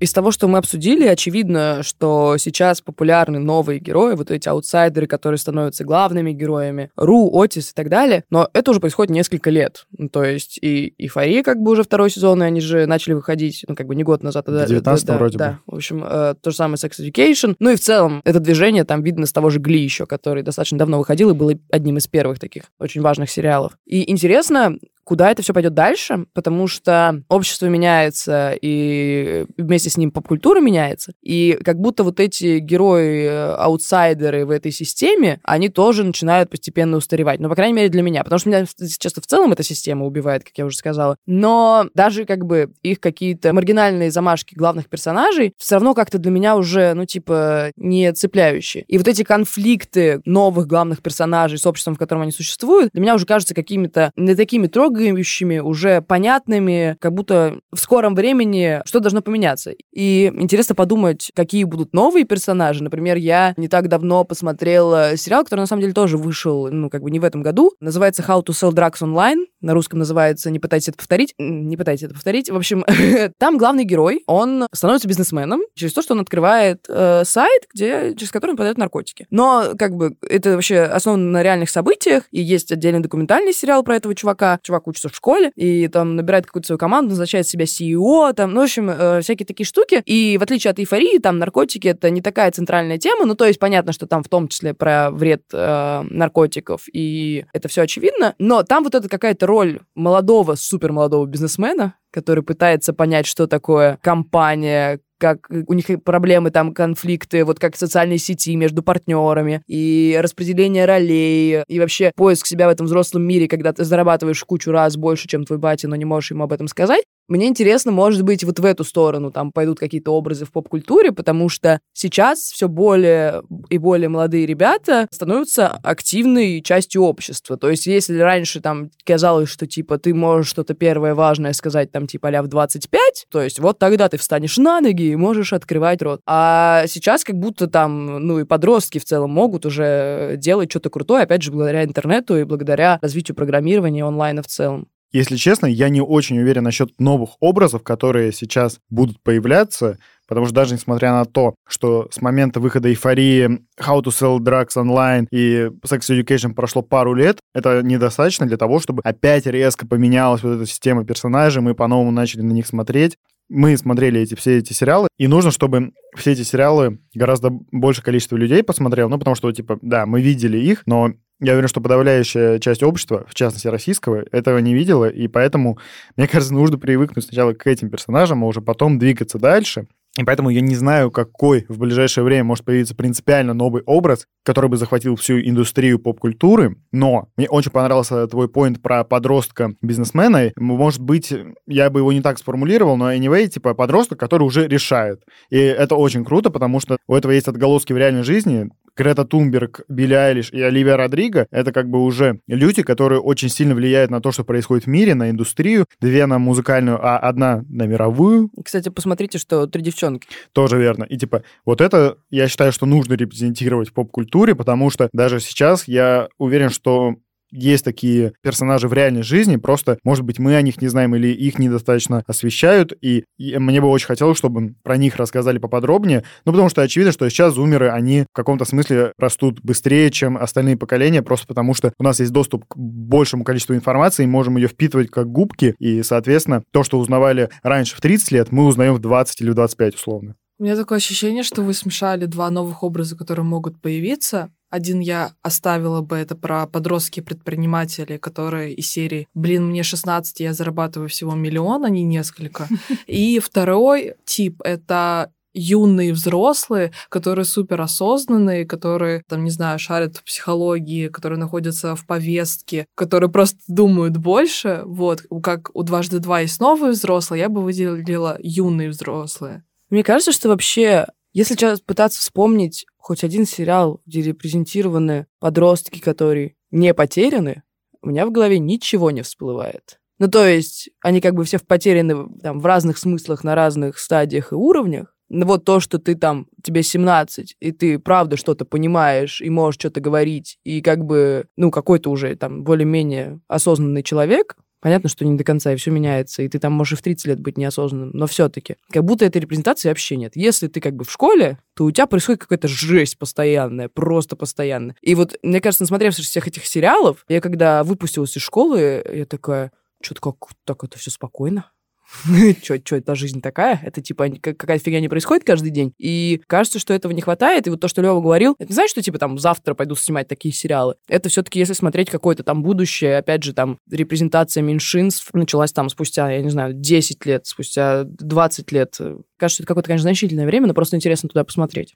Из 0.00 0.12
того, 0.12 0.30
что 0.30 0.46
мы 0.46 0.58
обсудили, 0.58 1.06
очевидно, 1.06 1.82
что 1.82 2.36
сейчас 2.38 2.80
популярны 2.80 3.38
новые 3.38 3.80
герои, 3.80 4.14
вот 4.14 4.30
эти 4.30 4.48
аутсайдеры, 4.48 5.06
которые 5.06 5.38
становятся 5.38 5.84
главными 5.84 6.32
героями, 6.32 6.90
Ру, 6.96 7.30
Отис 7.40 7.70
и 7.70 7.74
так 7.74 7.88
далее, 7.88 8.24
но 8.30 8.48
это 8.52 8.70
уже 8.70 8.80
происходит 8.80 9.10
несколько 9.10 9.50
лет. 9.50 9.86
Ну, 9.96 10.08
То 10.08 10.24
есть 10.24 10.58
и 10.62 10.94
Эйфория 10.98 11.42
как 11.42 11.58
бы 11.60 11.72
уже 11.72 11.82
второй 11.82 12.10
сезон, 12.10 12.42
и 12.42 12.46
они 12.46 12.60
же 12.60 12.86
начали 12.86 13.14
выходить, 13.14 13.64
ну, 13.66 13.74
как 13.74 13.86
бы 13.86 13.94
не 13.96 14.04
год 14.04 14.22
назад, 14.22 14.48
а 14.48 14.52
В 14.52 14.54
да- 14.54 14.64
19-м 14.66 15.06
да, 15.06 15.16
вроде 15.16 15.38
да. 15.38 15.50
бы. 15.66 15.72
В 15.72 15.76
общем, 15.76 16.04
э, 16.04 16.34
то 16.40 16.50
же 16.50 16.56
самое 16.56 16.76
Sex 16.76 16.92
Education. 17.00 17.56
Ну 17.58 17.70
и 17.70 17.76
в 17.76 17.80
целом 17.80 18.20
это 18.24 18.38
движение 18.40 18.84
там 18.84 19.02
видно 19.02 19.26
с 19.26 19.32
того 19.32 19.50
же 19.50 19.58
Гли 19.58 19.80
еще, 19.80 20.06
который 20.06 20.42
достаточно 20.42 20.78
давно 20.78 20.98
выходил 20.98 21.30
и 21.30 21.34
был 21.34 21.50
одним 21.70 21.96
из 21.96 22.06
первых 22.06 22.38
таких 22.38 22.64
очень 22.78 23.00
важных 23.00 23.30
сериалов. 23.30 23.72
И 23.84 24.10
интересно, 24.10 24.76
куда 25.08 25.30
это 25.30 25.42
все 25.42 25.54
пойдет 25.54 25.72
дальше, 25.72 26.26
потому 26.34 26.66
что 26.66 27.22
общество 27.30 27.64
меняется, 27.64 28.52
и 28.60 29.46
вместе 29.56 29.88
с 29.88 29.96
ним 29.96 30.10
поп-культура 30.10 30.60
меняется, 30.60 31.14
и 31.22 31.58
как 31.64 31.80
будто 31.80 32.04
вот 32.04 32.20
эти 32.20 32.58
герои-аутсайдеры 32.58 34.44
в 34.44 34.50
этой 34.50 34.70
системе, 34.70 35.40
они 35.44 35.70
тоже 35.70 36.04
начинают 36.04 36.50
постепенно 36.50 36.98
устаревать. 36.98 37.40
Ну, 37.40 37.48
по 37.48 37.54
крайней 37.54 37.72
мере, 37.72 37.88
для 37.88 38.02
меня, 38.02 38.22
потому 38.22 38.38
что 38.38 38.50
меня 38.50 38.66
часто 38.98 39.22
в 39.22 39.26
целом 39.26 39.52
эта 39.52 39.62
система 39.62 40.04
убивает, 40.04 40.44
как 40.44 40.52
я 40.58 40.66
уже 40.66 40.76
сказала. 40.76 41.16
Но 41.24 41.86
даже 41.94 42.26
как 42.26 42.44
бы 42.44 42.70
их 42.82 43.00
какие-то 43.00 43.54
маргинальные 43.54 44.10
замашки 44.10 44.54
главных 44.54 44.90
персонажей 44.90 45.54
все 45.56 45.76
равно 45.76 45.94
как-то 45.94 46.18
для 46.18 46.30
меня 46.30 46.54
уже, 46.54 46.92
ну, 46.92 47.06
типа, 47.06 47.70
не 47.76 48.12
цепляющие. 48.12 48.84
И 48.88 48.98
вот 48.98 49.08
эти 49.08 49.22
конфликты 49.22 50.20
новых 50.26 50.66
главных 50.66 51.00
персонажей 51.00 51.56
с 51.56 51.64
обществом, 51.64 51.94
в 51.94 51.98
котором 51.98 52.20
они 52.20 52.32
существуют, 52.32 52.90
для 52.92 53.00
меня 53.00 53.14
уже 53.14 53.24
кажутся 53.24 53.54
какими-то 53.54 54.12
не 54.14 54.34
такими 54.34 54.66
трогающими, 54.98 55.58
уже 55.58 56.02
понятными, 56.02 56.96
как 57.00 57.14
будто 57.14 57.60
в 57.72 57.78
скором 57.78 58.14
времени 58.14 58.82
что 58.84 59.00
должно 59.00 59.22
поменяться. 59.22 59.72
И 59.92 60.32
интересно 60.34 60.74
подумать, 60.74 61.30
какие 61.34 61.64
будут 61.64 61.92
новые 61.92 62.24
персонажи. 62.24 62.82
Например, 62.82 63.16
я 63.16 63.54
не 63.56 63.68
так 63.68 63.88
давно 63.88 64.24
посмотрела 64.24 65.16
сериал, 65.16 65.44
который 65.44 65.60
на 65.60 65.66
самом 65.66 65.82
деле 65.82 65.94
тоже 65.94 66.16
вышел, 66.16 66.68
ну, 66.70 66.90
как 66.90 67.02
бы 67.02 67.10
не 67.10 67.20
в 67.20 67.24
этом 67.24 67.42
году. 67.42 67.72
Называется 67.80 68.22
How 68.22 68.44
to 68.44 68.48
Sell 68.48 68.72
Drugs 68.72 69.00
Online. 69.00 69.46
На 69.60 69.74
русском 69.74 69.98
называется 69.98 70.50
«Не 70.50 70.58
пытайтесь 70.58 70.88
это 70.88 70.98
повторить». 70.98 71.34
Не 71.38 71.76
пытайтесь 71.76 72.04
это 72.04 72.14
повторить. 72.14 72.50
В 72.50 72.56
общем, 72.56 72.84
там 73.38 73.58
главный 73.58 73.84
герой, 73.84 74.22
он 74.26 74.66
становится 74.72 75.08
бизнесменом 75.08 75.62
через 75.74 75.92
то, 75.92 76.02
что 76.02 76.14
он 76.14 76.20
открывает 76.20 76.84
э, 76.88 77.22
сайт, 77.24 77.64
где, 77.74 78.14
через 78.14 78.30
который 78.30 78.52
он 78.52 78.56
продает 78.56 78.78
наркотики. 78.78 79.26
Но, 79.30 79.72
как 79.78 79.94
бы, 79.94 80.16
это 80.28 80.54
вообще 80.54 80.80
основано 80.80 81.30
на 81.30 81.42
реальных 81.42 81.70
событиях, 81.70 82.24
и 82.30 82.40
есть 82.40 82.72
отдельный 82.72 83.00
документальный 83.00 83.52
сериал 83.52 83.82
про 83.82 83.96
этого 83.96 84.14
чувака. 84.14 84.58
Чувак 84.62 84.87
учится 84.88 85.08
в 85.08 85.14
школе, 85.14 85.52
и 85.56 85.88
там 85.88 86.16
набирает 86.16 86.46
какую-то 86.46 86.66
свою 86.66 86.78
команду, 86.78 87.10
назначает 87.10 87.46
себя 87.46 87.64
CEO, 87.64 88.32
там, 88.34 88.52
ну, 88.52 88.60
в 88.60 88.64
общем, 88.64 88.90
э, 88.90 89.20
всякие 89.20 89.46
такие 89.46 89.66
штуки. 89.66 90.02
И 90.04 90.36
в 90.38 90.42
отличие 90.42 90.70
от 90.70 90.78
эйфории, 90.78 91.18
там 91.18 91.38
наркотики— 91.38 91.88
это 91.88 92.10
не 92.10 92.20
такая 92.20 92.50
центральная 92.50 92.98
тема, 92.98 93.24
ну, 93.24 93.34
то 93.34 93.44
есть 93.44 93.58
понятно, 93.58 93.92
что 93.92 94.06
там 94.06 94.22
в 94.22 94.28
том 94.28 94.48
числе 94.48 94.74
про 94.74 95.10
вред 95.10 95.42
э, 95.52 96.02
наркотиков, 96.08 96.82
и 96.92 97.44
это 97.52 97.68
все 97.68 97.82
очевидно, 97.82 98.34
но 98.38 98.62
там 98.62 98.84
вот 98.84 98.94
это 98.94 99.08
какая-то 99.08 99.46
роль 99.46 99.80
молодого, 99.94 100.54
супер 100.54 100.92
молодого 100.92 101.26
бизнесмена, 101.26 101.94
который 102.10 102.42
пытается 102.42 102.92
понять, 102.92 103.26
что 103.26 103.46
такое 103.46 103.98
компания, 104.02 105.00
как 105.18 105.48
у 105.50 105.72
них 105.74 105.86
проблемы, 106.04 106.50
там, 106.50 106.72
конфликты, 106.72 107.44
вот 107.44 107.58
как 107.58 107.74
в 107.74 107.78
социальной 107.78 108.18
сети 108.18 108.56
между 108.56 108.82
партнерами, 108.82 109.62
и 109.66 110.18
распределение 110.20 110.86
ролей, 110.86 111.62
и 111.66 111.78
вообще 111.80 112.12
поиск 112.16 112.46
себя 112.46 112.68
в 112.68 112.70
этом 112.70 112.86
взрослом 112.86 113.24
мире, 113.24 113.48
когда 113.48 113.72
ты 113.72 113.84
зарабатываешь 113.84 114.42
кучу 114.44 114.70
раз 114.70 114.96
больше, 114.96 115.28
чем 115.28 115.44
твой 115.44 115.58
батя, 115.58 115.88
но 115.88 115.96
не 115.96 116.04
можешь 116.04 116.30
ему 116.30 116.44
об 116.44 116.52
этом 116.52 116.68
сказать. 116.68 117.04
Мне 117.28 117.48
интересно, 117.48 117.92
может 117.92 118.22
быть, 118.22 118.42
вот 118.42 118.58
в 118.58 118.64
эту 118.64 118.84
сторону 118.84 119.30
там 119.30 119.52
пойдут 119.52 119.78
какие-то 119.78 120.12
образы 120.12 120.46
в 120.46 120.50
поп-культуре, 120.50 121.12
потому 121.12 121.50
что 121.50 121.78
сейчас 121.92 122.38
все 122.38 122.68
более 122.68 123.42
и 123.68 123.76
более 123.76 124.08
молодые 124.08 124.46
ребята 124.46 125.06
становятся 125.10 125.68
активной 125.82 126.62
частью 126.62 127.02
общества. 127.02 127.58
То 127.58 127.68
есть 127.68 127.86
если 127.86 128.18
раньше 128.18 128.60
там 128.60 128.90
казалось, 129.04 129.50
что 129.50 129.66
типа 129.66 129.98
ты 129.98 130.14
можешь 130.14 130.48
что-то 130.48 130.72
первое 130.72 131.14
важное 131.14 131.52
сказать 131.52 131.92
там 131.92 132.06
типа 132.06 132.28
а 132.28 132.42
в 132.42 132.46
25, 132.46 133.26
то 133.30 133.42
есть 133.42 133.58
вот 133.58 133.78
тогда 133.78 134.08
ты 134.08 134.16
встанешь 134.16 134.56
на 134.56 134.80
ноги 134.80 135.02
и 135.02 135.16
можешь 135.16 135.52
открывать 135.52 136.00
рот. 136.00 136.20
А 136.26 136.84
сейчас 136.86 137.24
как 137.24 137.36
будто 137.36 137.66
там, 137.66 138.26
ну 138.26 138.38
и 138.38 138.44
подростки 138.44 138.98
в 138.98 139.04
целом 139.04 139.32
могут 139.32 139.66
уже 139.66 140.36
делать 140.38 140.70
что-то 140.70 140.88
крутое, 140.88 141.24
опять 141.24 141.42
же, 141.42 141.50
благодаря 141.50 141.84
интернету 141.84 142.38
и 142.38 142.44
благодаря 142.44 142.98
развитию 143.02 143.34
программирования 143.34 144.04
онлайна 144.04 144.42
в 144.42 144.46
целом. 144.46 144.88
Если 145.10 145.36
честно, 145.36 145.66
я 145.66 145.88
не 145.88 146.02
очень 146.02 146.38
уверен 146.38 146.64
насчет 146.64 147.00
новых 147.00 147.30
образов, 147.40 147.82
которые 147.82 148.32
сейчас 148.32 148.78
будут 148.90 149.22
появляться, 149.22 149.98
потому 150.26 150.46
что 150.46 150.54
даже 150.54 150.74
несмотря 150.74 151.12
на 151.12 151.24
то, 151.24 151.54
что 151.66 152.08
с 152.12 152.20
момента 152.20 152.60
выхода 152.60 152.90
эйфории 152.90 153.60
How 153.80 154.02
to 154.02 154.08
Sell 154.08 154.38
Drugs 154.38 154.76
Online 154.76 155.26
и 155.30 155.70
Sex 155.86 156.00
Education 156.10 156.52
прошло 156.52 156.82
пару 156.82 157.14
лет, 157.14 157.38
это 157.54 157.82
недостаточно 157.82 158.46
для 158.46 158.58
того, 158.58 158.80
чтобы 158.80 159.00
опять 159.02 159.46
резко 159.46 159.86
поменялась 159.86 160.42
вот 160.42 160.56
эта 160.56 160.66
система 160.66 161.04
персонажей, 161.04 161.62
мы 161.62 161.74
по-новому 161.74 162.10
начали 162.10 162.42
на 162.42 162.52
них 162.52 162.66
смотреть. 162.66 163.16
Мы 163.48 163.78
смотрели 163.78 164.20
эти, 164.20 164.34
все 164.34 164.58
эти 164.58 164.74
сериалы, 164.74 165.08
и 165.16 165.26
нужно, 165.26 165.50
чтобы 165.50 165.92
все 166.14 166.32
эти 166.32 166.42
сериалы 166.42 166.98
гораздо 167.14 167.48
больше 167.48 168.02
количество 168.02 168.36
людей 168.36 168.62
посмотрел, 168.62 169.08
ну, 169.08 169.18
потому 169.18 169.36
что, 169.36 169.50
типа, 169.52 169.78
да, 169.80 170.04
мы 170.04 170.20
видели 170.20 170.58
их, 170.58 170.82
но 170.84 171.14
я 171.40 171.52
уверен, 171.52 171.68
что 171.68 171.80
подавляющая 171.80 172.58
часть 172.58 172.82
общества, 172.82 173.24
в 173.28 173.34
частности 173.34 173.68
российского, 173.68 174.24
этого 174.32 174.58
не 174.58 174.74
видела, 174.74 175.08
и 175.08 175.28
поэтому, 175.28 175.78
мне 176.16 176.26
кажется, 176.26 176.54
нужно 176.54 176.78
привыкнуть 176.78 177.24
сначала 177.24 177.52
к 177.52 177.66
этим 177.66 177.90
персонажам, 177.90 178.44
а 178.44 178.46
уже 178.46 178.60
потом 178.60 178.98
двигаться 178.98 179.38
дальше. 179.38 179.86
И 180.16 180.24
поэтому 180.24 180.50
я 180.50 180.60
не 180.60 180.74
знаю, 180.74 181.12
какой 181.12 181.64
в 181.68 181.78
ближайшее 181.78 182.24
время 182.24 182.42
может 182.42 182.64
появиться 182.64 182.96
принципиально 182.96 183.54
новый 183.54 183.82
образ, 183.86 184.26
который 184.44 184.68
бы 184.68 184.76
захватил 184.76 185.14
всю 185.14 185.38
индустрию 185.38 186.00
поп-культуры. 186.00 186.76
Но 186.90 187.28
мне 187.36 187.48
очень 187.48 187.70
понравился 187.70 188.26
твой 188.26 188.48
поинт 188.48 188.82
про 188.82 189.04
подростка-бизнесмена. 189.04 190.50
Может 190.56 191.02
быть, 191.02 191.32
я 191.68 191.90
бы 191.90 192.00
его 192.00 192.12
не 192.12 192.20
так 192.20 192.38
сформулировал, 192.38 192.96
но 192.96 193.12
anyway, 193.12 193.46
типа 193.46 193.74
подросток, 193.74 194.18
который 194.18 194.42
уже 194.42 194.66
решает. 194.66 195.22
И 195.50 195.58
это 195.58 195.94
очень 195.94 196.24
круто, 196.24 196.50
потому 196.50 196.80
что 196.80 196.96
у 197.06 197.14
этого 197.14 197.30
есть 197.30 197.46
отголоски 197.46 197.92
в 197.92 197.98
реальной 197.98 198.24
жизни. 198.24 198.70
Грета 198.98 199.24
Тунберг, 199.24 199.82
Билли 199.88 200.14
Айлиш 200.14 200.50
и 200.50 200.60
Оливия 200.60 200.96
Родриго— 200.96 201.46
это 201.52 201.72
как 201.72 201.88
бы 201.88 202.02
уже 202.02 202.40
люди, 202.48 202.82
которые 202.82 203.20
очень 203.20 203.48
сильно 203.48 203.76
влияют 203.76 204.10
на 204.10 204.20
то, 204.20 204.32
что 204.32 204.42
происходит 204.42 204.84
в 204.84 204.88
мире, 204.88 205.14
на 205.14 205.30
индустрию. 205.30 205.86
Две 206.00 206.26
на 206.26 206.38
музыкальную, 206.40 206.98
а 207.00 207.16
одна 207.18 207.64
на 207.68 207.86
мировую. 207.86 208.50
Кстати, 208.64 208.88
посмотрите, 208.88 209.38
что 209.38 209.68
три 209.68 209.82
девчонки. 209.82 210.28
Тоже 210.52 210.78
верно. 210.78 211.04
И 211.04 211.16
типа 211.16 211.44
вот 211.64 211.80
это, 211.80 212.18
я 212.30 212.48
считаю, 212.48 212.72
что 212.72 212.86
нужно 212.86 213.14
репрезентировать 213.14 213.90
в 213.90 213.92
поп-культуре, 213.92 214.56
потому 214.56 214.90
что 214.90 215.08
даже 215.12 215.38
сейчас 215.38 215.86
я 215.86 216.28
уверен, 216.36 216.70
что 216.70 217.14
есть 217.50 217.84
такие 217.84 218.32
персонажи 218.42 218.88
в 218.88 218.92
реальной 218.92 219.22
жизни, 219.22 219.56
просто, 219.56 219.98
может 220.04 220.24
быть, 220.24 220.38
мы 220.38 220.56
о 220.56 220.62
них 220.62 220.80
не 220.80 220.88
знаем 220.88 221.14
или 221.14 221.28
их 221.28 221.58
недостаточно 221.58 222.22
освещают, 222.26 222.92
и, 223.00 223.24
и 223.38 223.58
мне 223.58 223.80
бы 223.80 223.88
очень 223.88 224.06
хотелось, 224.06 224.38
чтобы 224.38 224.74
про 224.82 224.96
них 224.96 225.16
рассказали 225.16 225.58
поподробнее, 225.58 226.24
ну, 226.44 226.52
потому 226.52 226.68
что 226.68 226.82
очевидно, 226.82 227.12
что 227.12 227.28
сейчас 227.28 227.54
зумеры, 227.54 227.90
они 227.90 228.22
в 228.22 228.34
каком-то 228.34 228.64
смысле 228.64 229.12
растут 229.18 229.60
быстрее, 229.62 230.10
чем 230.10 230.36
остальные 230.36 230.76
поколения, 230.76 231.22
просто 231.22 231.46
потому 231.46 231.74
что 231.74 231.92
у 231.98 232.02
нас 232.02 232.20
есть 232.20 232.32
доступ 232.32 232.64
к 232.66 232.76
большему 232.76 233.44
количеству 233.44 233.74
информации, 233.74 234.24
и 234.24 234.26
можем 234.26 234.56
ее 234.56 234.68
впитывать 234.68 235.10
как 235.10 235.30
губки, 235.30 235.74
и, 235.78 236.02
соответственно, 236.02 236.62
то, 236.72 236.82
что 236.84 236.98
узнавали 236.98 237.50
раньше 237.62 237.96
в 237.96 238.00
30 238.00 238.32
лет, 238.32 238.52
мы 238.52 238.66
узнаем 238.66 238.94
в 238.94 238.98
20 238.98 239.40
или 239.40 239.50
в 239.50 239.54
25 239.54 239.94
условно. 239.94 240.34
У 240.60 240.64
меня 240.64 240.74
такое 240.74 240.98
ощущение, 240.98 241.44
что 241.44 241.62
вы 241.62 241.72
смешали 241.72 242.26
два 242.26 242.50
новых 242.50 242.82
образа, 242.82 243.16
которые 243.16 243.44
могут 243.44 243.80
появиться. 243.80 244.50
Один 244.70 245.00
я 245.00 245.32
оставила 245.42 246.02
бы, 246.02 246.16
это 246.16 246.36
про 246.36 246.66
подростки 246.66 247.20
предприниматели, 247.20 248.18
которые 248.18 248.74
из 248.74 248.88
серии 248.88 249.26
«Блин, 249.34 249.68
мне 249.68 249.82
16, 249.82 250.40
я 250.40 250.52
зарабатываю 250.52 251.08
всего 251.08 251.34
миллион, 251.34 251.84
а 251.84 251.88
не 251.88 252.02
несколько». 252.02 252.68
И 253.06 253.38
второй 253.38 254.14
тип— 254.26 254.60
это 254.64 255.32
юные 255.54 256.12
взрослые, 256.12 256.92
которые 257.08 257.44
супер 257.44 257.80
осознанные, 257.80 258.66
которые, 258.66 259.22
там, 259.28 259.44
не 259.44 259.50
знаю, 259.50 259.78
шарят 259.78 260.16
в 260.18 260.24
психологии, 260.24 261.08
которые 261.08 261.38
находятся 261.38 261.96
в 261.96 262.06
повестке, 262.06 262.86
которые 262.94 263.30
просто 263.30 263.58
думают 263.66 264.16
больше, 264.16 264.82
вот, 264.84 265.22
как 265.42 265.70
у 265.74 265.82
дважды 265.82 266.18
два 266.18 266.40
есть 266.40 266.60
новые 266.60 266.92
взрослые, 266.92 267.40
я 267.40 267.48
бы 267.48 267.62
выделила 267.62 268.36
юные 268.40 268.90
взрослые. 268.90 269.64
Мне 269.90 270.04
кажется, 270.04 270.32
что 270.32 270.48
вообще, 270.48 271.06
если 271.32 271.54
сейчас 271.54 271.80
пытаться 271.80 272.20
вспомнить 272.20 272.86
хоть 273.08 273.24
один 273.24 273.46
сериал, 273.46 274.02
где 274.04 274.20
репрезентированы 274.20 275.28
подростки, 275.40 275.98
которые 275.98 276.56
не 276.70 276.92
потеряны, 276.92 277.62
у 278.02 278.08
меня 278.08 278.26
в 278.26 278.30
голове 278.30 278.58
ничего 278.58 279.10
не 279.10 279.22
всплывает. 279.22 279.98
Ну, 280.18 280.28
то 280.28 280.46
есть, 280.46 280.90
они 281.00 281.22
как 281.22 281.34
бы 281.34 281.44
все 281.44 281.58
потеряны 281.58 282.28
там, 282.42 282.60
в 282.60 282.66
разных 282.66 282.98
смыслах, 282.98 283.44
на 283.44 283.54
разных 283.54 283.98
стадиях 283.98 284.52
и 284.52 284.56
уровнях. 284.56 285.16
Но 285.30 285.46
вот 285.46 285.64
то, 285.64 285.80
что 285.80 285.98
ты 285.98 286.16
там, 286.16 286.48
тебе 286.62 286.82
17, 286.82 287.56
и 287.58 287.72
ты 287.72 287.98
правда 287.98 288.36
что-то 288.36 288.66
понимаешь, 288.66 289.40
и 289.40 289.48
можешь 289.48 289.80
что-то 289.80 290.00
говорить, 290.00 290.58
и 290.64 290.82
как 290.82 291.02
бы, 291.02 291.46
ну, 291.56 291.70
какой-то 291.70 292.10
уже 292.10 292.36
там 292.36 292.62
более-менее 292.62 293.40
осознанный 293.48 294.02
человек, 294.02 294.54
Понятно, 294.80 295.08
что 295.08 295.24
не 295.24 295.36
до 295.36 295.44
конца, 295.44 295.72
и 295.72 295.76
все 295.76 295.90
меняется, 295.90 296.42
и 296.42 296.48
ты 296.48 296.58
там 296.58 296.72
можешь 296.72 296.92
и 296.92 296.96
в 296.96 297.02
30 297.02 297.26
лет 297.26 297.40
быть 297.40 297.58
неосознанным, 297.58 298.10
но 298.12 298.26
все-таки, 298.26 298.76
как 298.90 299.04
будто 299.04 299.24
этой 299.24 299.40
репрезентации 299.40 299.88
вообще 299.88 300.16
нет. 300.16 300.36
Если 300.36 300.68
ты 300.68 300.80
как 300.80 300.94
бы 300.94 301.04
в 301.04 301.10
школе, 301.10 301.58
то 301.74 301.84
у 301.84 301.90
тебя 301.90 302.06
происходит 302.06 302.42
какая-то 302.42 302.68
жесть 302.68 303.18
постоянная, 303.18 303.88
просто 303.88 304.36
постоянная. 304.36 304.94
И 305.00 305.14
вот, 305.14 305.36
мне 305.42 305.60
кажется, 305.60 305.82
насмотревшись 305.82 306.26
всех 306.26 306.46
этих 306.46 306.64
сериалов, 306.64 307.24
я 307.28 307.40
когда 307.40 307.82
выпустилась 307.82 308.36
из 308.36 308.42
школы, 308.42 309.04
я 309.12 309.26
такая, 309.26 309.72
что-то 310.00 310.20
как 310.20 310.36
так 310.64 310.84
это 310.84 310.98
все 310.98 311.10
спокойно. 311.10 311.72
что, 312.62 312.78
что 312.82 312.96
это 312.96 313.14
жизнь 313.14 313.40
такая? 313.40 313.80
Это 313.82 314.00
типа 314.00 314.28
какая-то 314.40 314.84
фигня 314.84 315.00
не 315.00 315.08
происходит 315.08 315.44
каждый 315.44 315.70
день. 315.70 315.92
И 315.98 316.40
кажется, 316.46 316.78
что 316.78 316.94
этого 316.94 317.12
не 317.12 317.20
хватает. 317.20 317.66
И 317.66 317.70
вот 317.70 317.80
то, 317.80 317.88
что 317.88 318.02
Лева 318.02 318.20
говорил, 318.20 318.56
это 318.58 318.70
не 318.70 318.74
знаешь, 318.74 318.90
что 318.90 319.02
типа 319.02 319.18
там 319.18 319.38
завтра 319.38 319.74
пойду 319.74 319.94
снимать 319.94 320.28
такие 320.28 320.54
сериалы. 320.54 320.94
Это 321.08 321.28
все-таки, 321.28 321.58
если 321.58 321.74
смотреть 321.74 322.10
какое-то 322.10 322.42
там 322.42 322.62
будущее, 322.62 323.18
опять 323.18 323.42
же, 323.42 323.52
там 323.52 323.78
репрезентация 323.90 324.62
меньшинств 324.62 325.28
началась 325.34 325.72
там 325.72 325.88
спустя, 325.88 326.30
я 326.30 326.42
не 326.42 326.50
знаю, 326.50 326.72
10 326.72 327.26
лет, 327.26 327.46
спустя 327.46 328.04
20 328.04 328.72
лет. 328.72 328.98
Кажется, 329.36 329.62
это 329.62 329.68
какое-то, 329.68 329.88
конечно, 329.88 330.02
значительное 330.04 330.46
время, 330.46 330.66
но 330.66 330.74
просто 330.74 330.96
интересно 330.96 331.28
туда 331.28 331.44
посмотреть. 331.44 331.94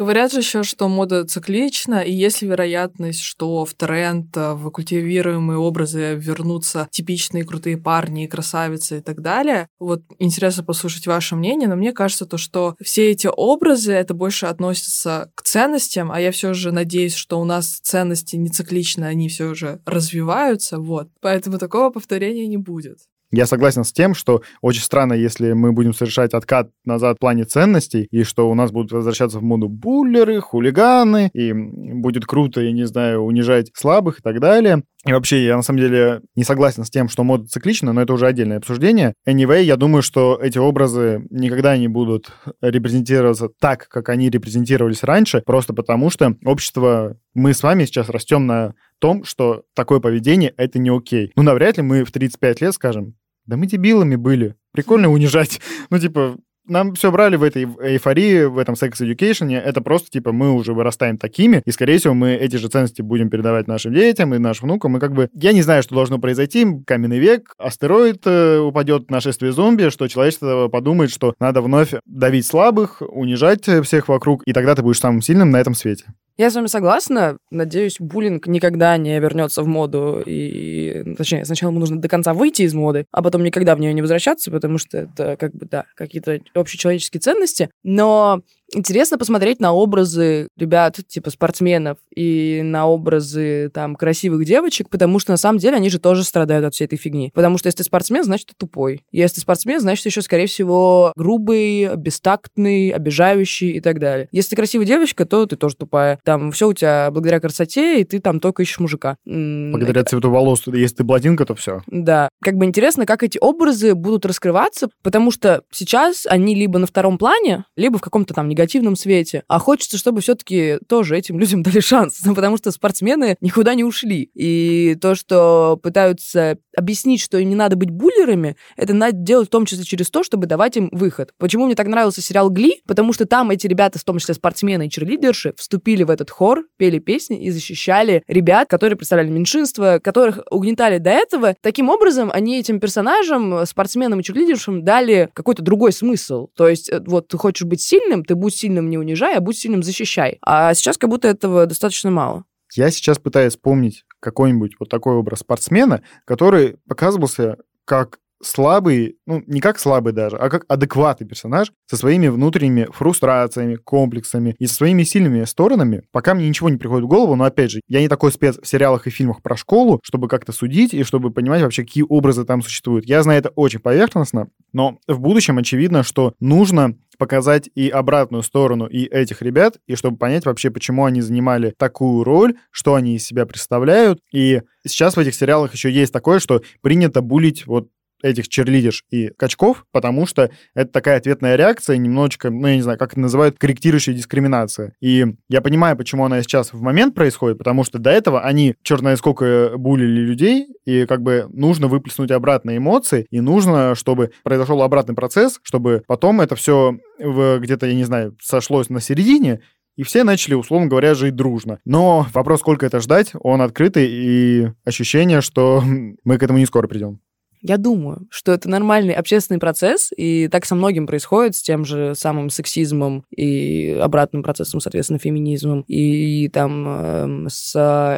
Говорят 0.00 0.32
же 0.32 0.38
еще, 0.38 0.62
что 0.62 0.88
мода 0.88 1.26
циклична, 1.26 2.00
и 2.00 2.10
есть 2.10 2.40
ли 2.40 2.48
вероятность, 2.48 3.20
что 3.20 3.66
в 3.66 3.74
тренд, 3.74 4.34
э, 4.34 4.54
в 4.54 4.70
культивируемые 4.70 5.58
образы 5.58 6.14
вернутся 6.14 6.88
типичные 6.90 7.44
крутые 7.44 7.76
парни, 7.76 8.26
красавицы 8.26 8.96
и 8.96 9.00
так 9.02 9.20
далее. 9.20 9.68
Вот 9.78 10.00
интересно 10.18 10.64
послушать 10.64 11.06
ваше 11.06 11.36
мнение, 11.36 11.68
но 11.68 11.76
мне 11.76 11.92
кажется 11.92 12.24
то, 12.24 12.38
что 12.38 12.76
все 12.82 13.10
эти 13.10 13.28
образы, 13.30 13.92
это 13.92 14.14
больше 14.14 14.46
относится 14.46 15.30
к 15.34 15.42
ценностям, 15.42 16.10
а 16.10 16.18
я 16.18 16.32
все 16.32 16.54
же 16.54 16.72
надеюсь, 16.72 17.14
что 17.14 17.38
у 17.38 17.44
нас 17.44 17.80
ценности 17.82 18.36
не 18.36 18.48
цикличны, 18.48 19.04
они 19.04 19.28
все 19.28 19.52
же 19.52 19.82
развиваются, 19.84 20.78
вот. 20.78 21.10
Поэтому 21.20 21.58
такого 21.58 21.90
повторения 21.90 22.46
не 22.46 22.56
будет. 22.56 23.00
Я 23.32 23.46
согласен 23.46 23.84
с 23.84 23.92
тем, 23.92 24.14
что 24.14 24.42
очень 24.60 24.82
странно, 24.82 25.12
если 25.12 25.52
мы 25.52 25.72
будем 25.72 25.94
совершать 25.94 26.34
откат 26.34 26.70
назад 26.84 27.16
в 27.16 27.20
плане 27.20 27.44
ценностей, 27.44 28.08
и 28.10 28.24
что 28.24 28.50
у 28.50 28.54
нас 28.54 28.72
будут 28.72 28.90
возвращаться 28.90 29.38
в 29.38 29.42
моду 29.42 29.68
буллеры, 29.68 30.40
хулиганы, 30.40 31.30
и 31.32 31.52
будет 31.52 32.26
круто, 32.26 32.60
я 32.60 32.72
не 32.72 32.86
знаю, 32.86 33.22
унижать 33.22 33.70
слабых 33.74 34.18
и 34.18 34.22
так 34.22 34.40
далее. 34.40 34.82
И 35.06 35.12
вообще, 35.12 35.44
я 35.44 35.56
на 35.56 35.62
самом 35.62 35.80
деле 35.80 36.20
не 36.34 36.44
согласен 36.44 36.84
с 36.84 36.90
тем, 36.90 37.08
что 37.08 37.24
мода 37.24 37.46
циклична, 37.46 37.92
но 37.92 38.02
это 38.02 38.12
уже 38.12 38.26
отдельное 38.26 38.58
обсуждение. 38.58 39.14
Anyway, 39.26 39.62
я 39.62 39.76
думаю, 39.76 40.02
что 40.02 40.38
эти 40.42 40.58
образы 40.58 41.26
никогда 41.30 41.76
не 41.78 41.88
будут 41.88 42.32
репрезентироваться 42.60 43.48
так, 43.60 43.88
как 43.88 44.08
они 44.10 44.28
репрезентировались 44.28 45.02
раньше, 45.02 45.42
просто 45.46 45.72
потому 45.72 46.10
что 46.10 46.36
общество, 46.44 47.16
мы 47.32 47.54
с 47.54 47.62
вами 47.62 47.84
сейчас 47.84 48.10
растем 48.10 48.46
на 48.46 48.74
том, 48.98 49.24
что 49.24 49.62
такое 49.74 50.00
поведение— 50.00 50.52
это 50.56 50.78
не 50.78 50.90
окей. 50.90 51.32
Ну, 51.34 51.42
навряд 51.42 51.78
ли 51.78 51.82
мы 51.82 52.04
в 52.04 52.12
35 52.12 52.60
лет 52.60 52.74
скажем, 52.74 53.14
да 53.50 53.56
мы 53.56 53.66
дебилами 53.66 54.16
были. 54.16 54.54
Прикольно 54.72 55.10
унижать. 55.12 55.60
Ну, 55.90 55.98
типа, 55.98 56.36
нам 56.66 56.94
все 56.94 57.10
брали 57.10 57.36
в 57.36 57.42
этой 57.42 57.64
эйфории, 57.64 58.44
в 58.44 58.56
этом 58.56 58.76
секс-эдюкейшене. 58.76 59.56
Это 59.56 59.80
просто, 59.80 60.08
типа, 60.10 60.30
мы 60.32 60.52
уже 60.52 60.72
вырастаем 60.72 61.18
такими, 61.18 61.62
и, 61.64 61.70
скорее 61.72 61.98
всего, 61.98 62.14
мы 62.14 62.34
эти 62.34 62.56
же 62.56 62.68
ценности 62.68 63.02
будем 63.02 63.28
передавать 63.28 63.66
нашим 63.66 63.92
детям 63.92 64.34
и 64.34 64.38
нашим 64.38 64.68
внукам. 64.68 64.96
И 64.96 65.00
как 65.00 65.12
бы, 65.12 65.28
я 65.34 65.52
не 65.52 65.62
знаю, 65.62 65.82
что 65.82 65.94
должно 65.96 66.18
произойти. 66.18 66.64
Каменный 66.86 67.18
век, 67.18 67.54
астероид 67.58 68.22
э, 68.24 68.58
упадет, 68.58 69.10
нашествие 69.10 69.52
зомби, 69.52 69.88
что 69.90 70.06
человечество 70.06 70.68
подумает, 70.68 71.10
что 71.10 71.34
надо 71.40 71.60
вновь 71.60 71.94
давить 72.06 72.46
слабых, 72.46 73.02
унижать 73.02 73.64
всех 73.84 74.08
вокруг, 74.08 74.42
и 74.46 74.52
тогда 74.52 74.74
ты 74.74 74.82
будешь 74.82 75.00
самым 75.00 75.22
сильным 75.22 75.50
на 75.50 75.60
этом 75.60 75.74
свете. 75.74 76.04
Я 76.36 76.50
с 76.50 76.54
вами 76.54 76.68
согласна. 76.68 77.36
Надеюсь, 77.50 77.96
буллинг 77.98 78.46
никогда 78.46 78.96
не 78.96 79.18
вернется 79.18 79.62
в 79.62 79.66
моду. 79.66 80.22
И, 80.24 81.14
точнее, 81.18 81.44
сначала 81.44 81.70
ему 81.70 81.80
нужно 81.80 82.00
до 82.00 82.08
конца 82.08 82.32
выйти 82.32 82.62
из 82.62 82.72
моды, 82.72 83.06
а 83.12 83.22
потом 83.22 83.44
никогда 83.44 83.74
в 83.74 83.80
нее 83.80 83.92
не 83.92 84.00
возвращаться, 84.00 84.50
потому 84.50 84.78
что 84.78 84.98
это, 84.98 85.36
как 85.36 85.52
бы, 85.54 85.66
да, 85.66 85.84
какие-то 85.94 86.40
общечеловеческие 86.54 87.20
ценности. 87.20 87.70
Но 87.82 88.40
интересно 88.72 89.18
посмотреть 89.18 89.60
на 89.60 89.72
образы 89.72 90.48
ребят, 90.56 90.98
типа 91.06 91.30
спортсменов, 91.30 91.98
и 92.14 92.60
на 92.62 92.86
образы 92.86 93.70
там 93.72 93.96
красивых 93.96 94.44
девочек, 94.44 94.88
потому 94.88 95.18
что 95.18 95.32
на 95.32 95.36
самом 95.36 95.58
деле 95.58 95.76
они 95.76 95.90
же 95.90 95.98
тоже 95.98 96.24
страдают 96.24 96.64
от 96.64 96.74
всей 96.74 96.84
этой 96.84 96.96
фигни. 96.96 97.30
Потому 97.34 97.58
что 97.58 97.68
если 97.68 97.78
ты 97.78 97.84
спортсмен, 97.84 98.24
значит 98.24 98.48
ты 98.48 98.54
тупой. 98.56 99.02
Если 99.12 99.36
ты 99.36 99.40
спортсмен, 99.42 99.80
значит 99.80 100.06
еще, 100.06 100.22
скорее 100.22 100.46
всего, 100.46 101.12
грубый, 101.16 101.96
бестактный, 101.96 102.90
обижающий 102.90 103.70
и 103.72 103.80
так 103.80 103.98
далее. 103.98 104.28
Если 104.32 104.50
ты 104.50 104.56
красивая 104.56 104.86
девочка, 104.86 105.24
то 105.24 105.46
ты 105.46 105.56
тоже 105.56 105.76
тупая. 105.76 106.18
Там 106.24 106.52
все 106.52 106.68
у 106.68 106.72
тебя 106.72 107.10
благодаря 107.10 107.40
красоте, 107.40 108.00
и 108.00 108.04
ты 108.04 108.20
там 108.20 108.40
только 108.40 108.62
ищешь 108.62 108.80
мужика. 108.80 109.16
Благодаря 109.24 110.04
цвету 110.04 110.30
волос, 110.30 110.62
если 110.66 110.96
ты 110.96 111.04
блондинка, 111.04 111.44
то 111.44 111.54
все. 111.54 111.82
Да. 111.86 112.28
Как 112.42 112.56
бы 112.56 112.64
интересно, 112.64 113.06
как 113.06 113.22
эти 113.22 113.38
образы 113.40 113.94
будут 113.94 114.26
раскрываться, 114.26 114.88
потому 115.02 115.30
что 115.30 115.62
сейчас 115.70 116.26
они 116.26 116.54
либо 116.54 116.78
на 116.78 116.86
втором 116.86 117.18
плане, 117.18 117.64
либо 117.76 117.98
в 117.98 118.02
каком-то 118.02 118.34
там 118.34 118.48
негативном 118.48 118.59
свете. 118.96 119.44
А 119.48 119.58
хочется, 119.58 119.98
чтобы 119.98 120.20
все-таки 120.20 120.78
тоже 120.88 121.16
этим 121.16 121.38
людям 121.38 121.62
дали 121.64 121.80
шанс, 121.80 122.20
потому 122.34 122.56
что 122.56 122.70
спортсмены 122.70 123.36
никуда 123.40 123.74
не 123.74 123.84
ушли. 123.84 124.30
И 124.34 124.96
то, 125.00 125.14
что 125.14 125.78
пытаются 125.82 126.58
объяснить, 126.76 127.20
что 127.20 127.38
им 127.38 127.48
не 127.48 127.54
надо 127.54 127.76
быть 127.76 127.90
буллерами, 127.90 128.56
это 128.76 128.94
надо 128.94 129.16
делать 129.16 129.48
в 129.48 129.50
том 129.50 129.66
числе 129.66 129.84
через 129.84 130.10
то, 130.10 130.22
чтобы 130.22 130.46
давать 130.46 130.76
им 130.76 130.88
выход. 130.92 131.32
Почему 131.38 131.66
мне 131.66 131.74
так 131.74 131.86
нравился 131.86 132.22
сериал 132.22 132.50
«Гли»? 132.50 132.82
Потому 132.86 133.12
что 133.12 133.26
там 133.26 133.50
эти 133.50 133.66
ребята, 133.66 133.98
в 133.98 134.04
том 134.04 134.18
числе 134.18 134.34
спортсмены 134.34 134.86
и 134.86 134.90
черлидерши, 134.90 135.54
вступили 135.56 136.02
в 136.02 136.10
этот 136.10 136.30
хор, 136.30 136.64
пели 136.76 136.98
песни 136.98 137.44
и 137.44 137.50
защищали 137.50 138.22
ребят, 138.26 138.68
которые 138.68 138.96
представляли 138.96 139.28
меньшинство, 139.28 139.98
которых 140.02 140.40
угнетали 140.50 140.98
до 140.98 141.10
этого. 141.10 141.54
Таким 141.60 141.88
образом, 141.88 142.30
они 142.32 142.58
этим 142.58 142.80
персонажам, 142.80 143.66
спортсменам 143.66 144.20
и 144.20 144.22
черлидершам 144.22 144.84
дали 144.84 145.30
какой-то 145.34 145.62
другой 145.62 145.92
смысл. 145.92 146.48
То 146.56 146.68
есть, 146.68 146.88
э, 146.90 147.00
вот 147.06 147.28
ты 147.28 147.38
хочешь 147.38 147.66
быть 147.66 147.80
сильным, 147.80 148.24
ты 148.24 148.34
будь 148.50 148.58
сильным 148.58 148.90
не 148.90 148.98
унижай, 148.98 149.36
а 149.36 149.40
будь 149.40 149.56
сильным 149.56 149.82
защищай. 149.82 150.38
А 150.42 150.74
сейчас 150.74 150.98
как 150.98 151.08
будто 151.08 151.28
этого 151.28 151.66
достаточно 151.66 152.10
мало. 152.10 152.44
Я 152.74 152.90
сейчас 152.90 153.18
пытаюсь 153.18 153.52
вспомнить 153.52 154.04
какой-нибудь 154.18 154.72
вот 154.80 154.88
такой 154.88 155.14
образ 155.14 155.40
спортсмена, 155.40 156.02
который 156.24 156.78
показывался 156.88 157.58
как 157.84 158.18
слабый, 158.42 159.16
ну, 159.26 159.42
не 159.46 159.60
как 159.60 159.78
слабый 159.78 160.12
даже, 160.12 160.36
а 160.36 160.48
как 160.48 160.64
адекватный 160.68 161.26
персонаж 161.26 161.72
со 161.86 161.96
своими 161.96 162.28
внутренними 162.28 162.86
фрустрациями, 162.90 163.76
комплексами 163.76 164.54
и 164.58 164.66
со 164.66 164.74
своими 164.74 165.02
сильными 165.02 165.44
сторонами, 165.44 166.02
пока 166.12 166.34
мне 166.34 166.48
ничего 166.48 166.68
не 166.68 166.76
приходит 166.76 167.04
в 167.04 167.08
голову, 167.08 167.36
но, 167.36 167.44
опять 167.44 167.70
же, 167.70 167.80
я 167.88 168.00
не 168.00 168.08
такой 168.08 168.32
спец 168.32 168.58
в 168.60 168.66
сериалах 168.66 169.06
и 169.06 169.10
фильмах 169.10 169.42
про 169.42 169.56
школу, 169.56 170.00
чтобы 170.02 170.28
как-то 170.28 170.52
судить 170.52 170.94
и 170.94 171.02
чтобы 171.04 171.30
понимать 171.30 171.62
вообще, 171.62 171.82
какие 171.82 172.04
образы 172.08 172.44
там 172.44 172.62
существуют. 172.62 173.06
Я 173.06 173.22
знаю 173.22 173.40
это 173.40 173.50
очень 173.50 173.80
поверхностно, 173.80 174.48
но 174.72 174.98
в 175.06 175.20
будущем 175.20 175.58
очевидно, 175.58 176.02
что 176.02 176.34
нужно 176.40 176.96
показать 177.18 177.68
и 177.74 177.90
обратную 177.90 178.42
сторону 178.42 178.86
и 178.86 179.04
этих 179.04 179.42
ребят, 179.42 179.76
и 179.86 179.94
чтобы 179.94 180.16
понять 180.16 180.46
вообще, 180.46 180.70
почему 180.70 181.04
они 181.04 181.20
занимали 181.20 181.74
такую 181.76 182.24
роль, 182.24 182.56
что 182.70 182.94
они 182.94 183.14
из 183.14 183.26
себя 183.26 183.44
представляют. 183.44 184.20
И 184.32 184.62
сейчас 184.86 185.16
в 185.16 185.20
этих 185.20 185.34
сериалах 185.34 185.74
еще 185.74 185.90
есть 185.90 186.12
такое, 186.12 186.38
что 186.38 186.62
принято 186.80 187.20
булить 187.20 187.66
вот 187.66 187.88
этих 188.22 188.48
черлидерш 188.48 189.04
и 189.10 189.30
качков, 189.36 189.86
потому 189.92 190.26
что 190.26 190.50
это 190.74 190.90
такая 190.92 191.18
ответная 191.18 191.56
реакция, 191.56 191.96
немножечко, 191.96 192.50
ну, 192.50 192.66
я 192.68 192.76
не 192.76 192.82
знаю, 192.82 192.98
как 192.98 193.12
это 193.12 193.20
называют, 193.20 193.58
корректирующая 193.58 194.14
дискриминация. 194.14 194.94
И 195.00 195.26
я 195.48 195.60
понимаю, 195.60 195.96
почему 195.96 196.24
она 196.24 196.42
сейчас 196.42 196.72
в 196.72 196.80
момент 196.80 197.14
происходит, 197.14 197.58
потому 197.58 197.84
что 197.84 197.98
до 197.98 198.10
этого 198.10 198.42
они, 198.42 198.74
черт 198.82 199.00
знает 199.00 199.18
сколько, 199.18 199.72
булили 199.76 200.20
людей, 200.20 200.66
и 200.84 201.06
как 201.06 201.22
бы 201.22 201.46
нужно 201.50 201.88
выплеснуть 201.88 202.30
обратно 202.30 202.76
эмоции, 202.76 203.26
и 203.30 203.40
нужно, 203.40 203.94
чтобы 203.94 204.30
произошел 204.42 204.82
обратный 204.82 205.14
процесс, 205.14 205.60
чтобы 205.62 206.02
потом 206.06 206.40
это 206.40 206.56
все 206.56 206.98
где-то, 207.18 207.86
я 207.86 207.94
не 207.94 208.04
знаю, 208.04 208.36
сошлось 208.40 208.88
на 208.88 209.00
середине, 209.00 209.60
и 209.96 210.02
все 210.02 210.24
начали, 210.24 210.54
условно 210.54 210.86
говоря, 210.86 211.14
жить 211.14 211.36
дружно. 211.36 211.78
Но 211.84 212.26
вопрос, 212.32 212.60
сколько 212.60 212.86
это 212.86 213.00
ждать, 213.00 213.32
он 213.40 213.60
открытый, 213.60 214.08
и 214.10 214.68
ощущение, 214.84 215.40
что 215.42 215.82
мы 216.24 216.38
к 216.38 216.42
этому 216.42 216.58
не 216.58 216.66
скоро 216.66 216.88
придем. 216.88 217.20
Я 217.62 217.76
думаю, 217.76 218.26
что 218.30 218.52
это 218.52 218.68
нормальный 218.68 219.12
общественный 219.12 219.60
процесс, 219.60 220.10
и 220.16 220.48
так 220.48 220.64
со 220.64 220.74
многим 220.74 221.06
происходит, 221.06 221.56
с 221.56 221.62
тем 221.62 221.84
же 221.84 222.14
самым 222.14 222.48
сексизмом 222.48 223.24
и 223.34 223.98
обратным 224.00 224.42
процессом, 224.42 224.80
соответственно, 224.80 225.18
феминизмом, 225.18 225.84
и, 225.86 226.44
и 226.44 226.48
там 226.48 226.86
э, 226.88 227.48
с 227.50 227.74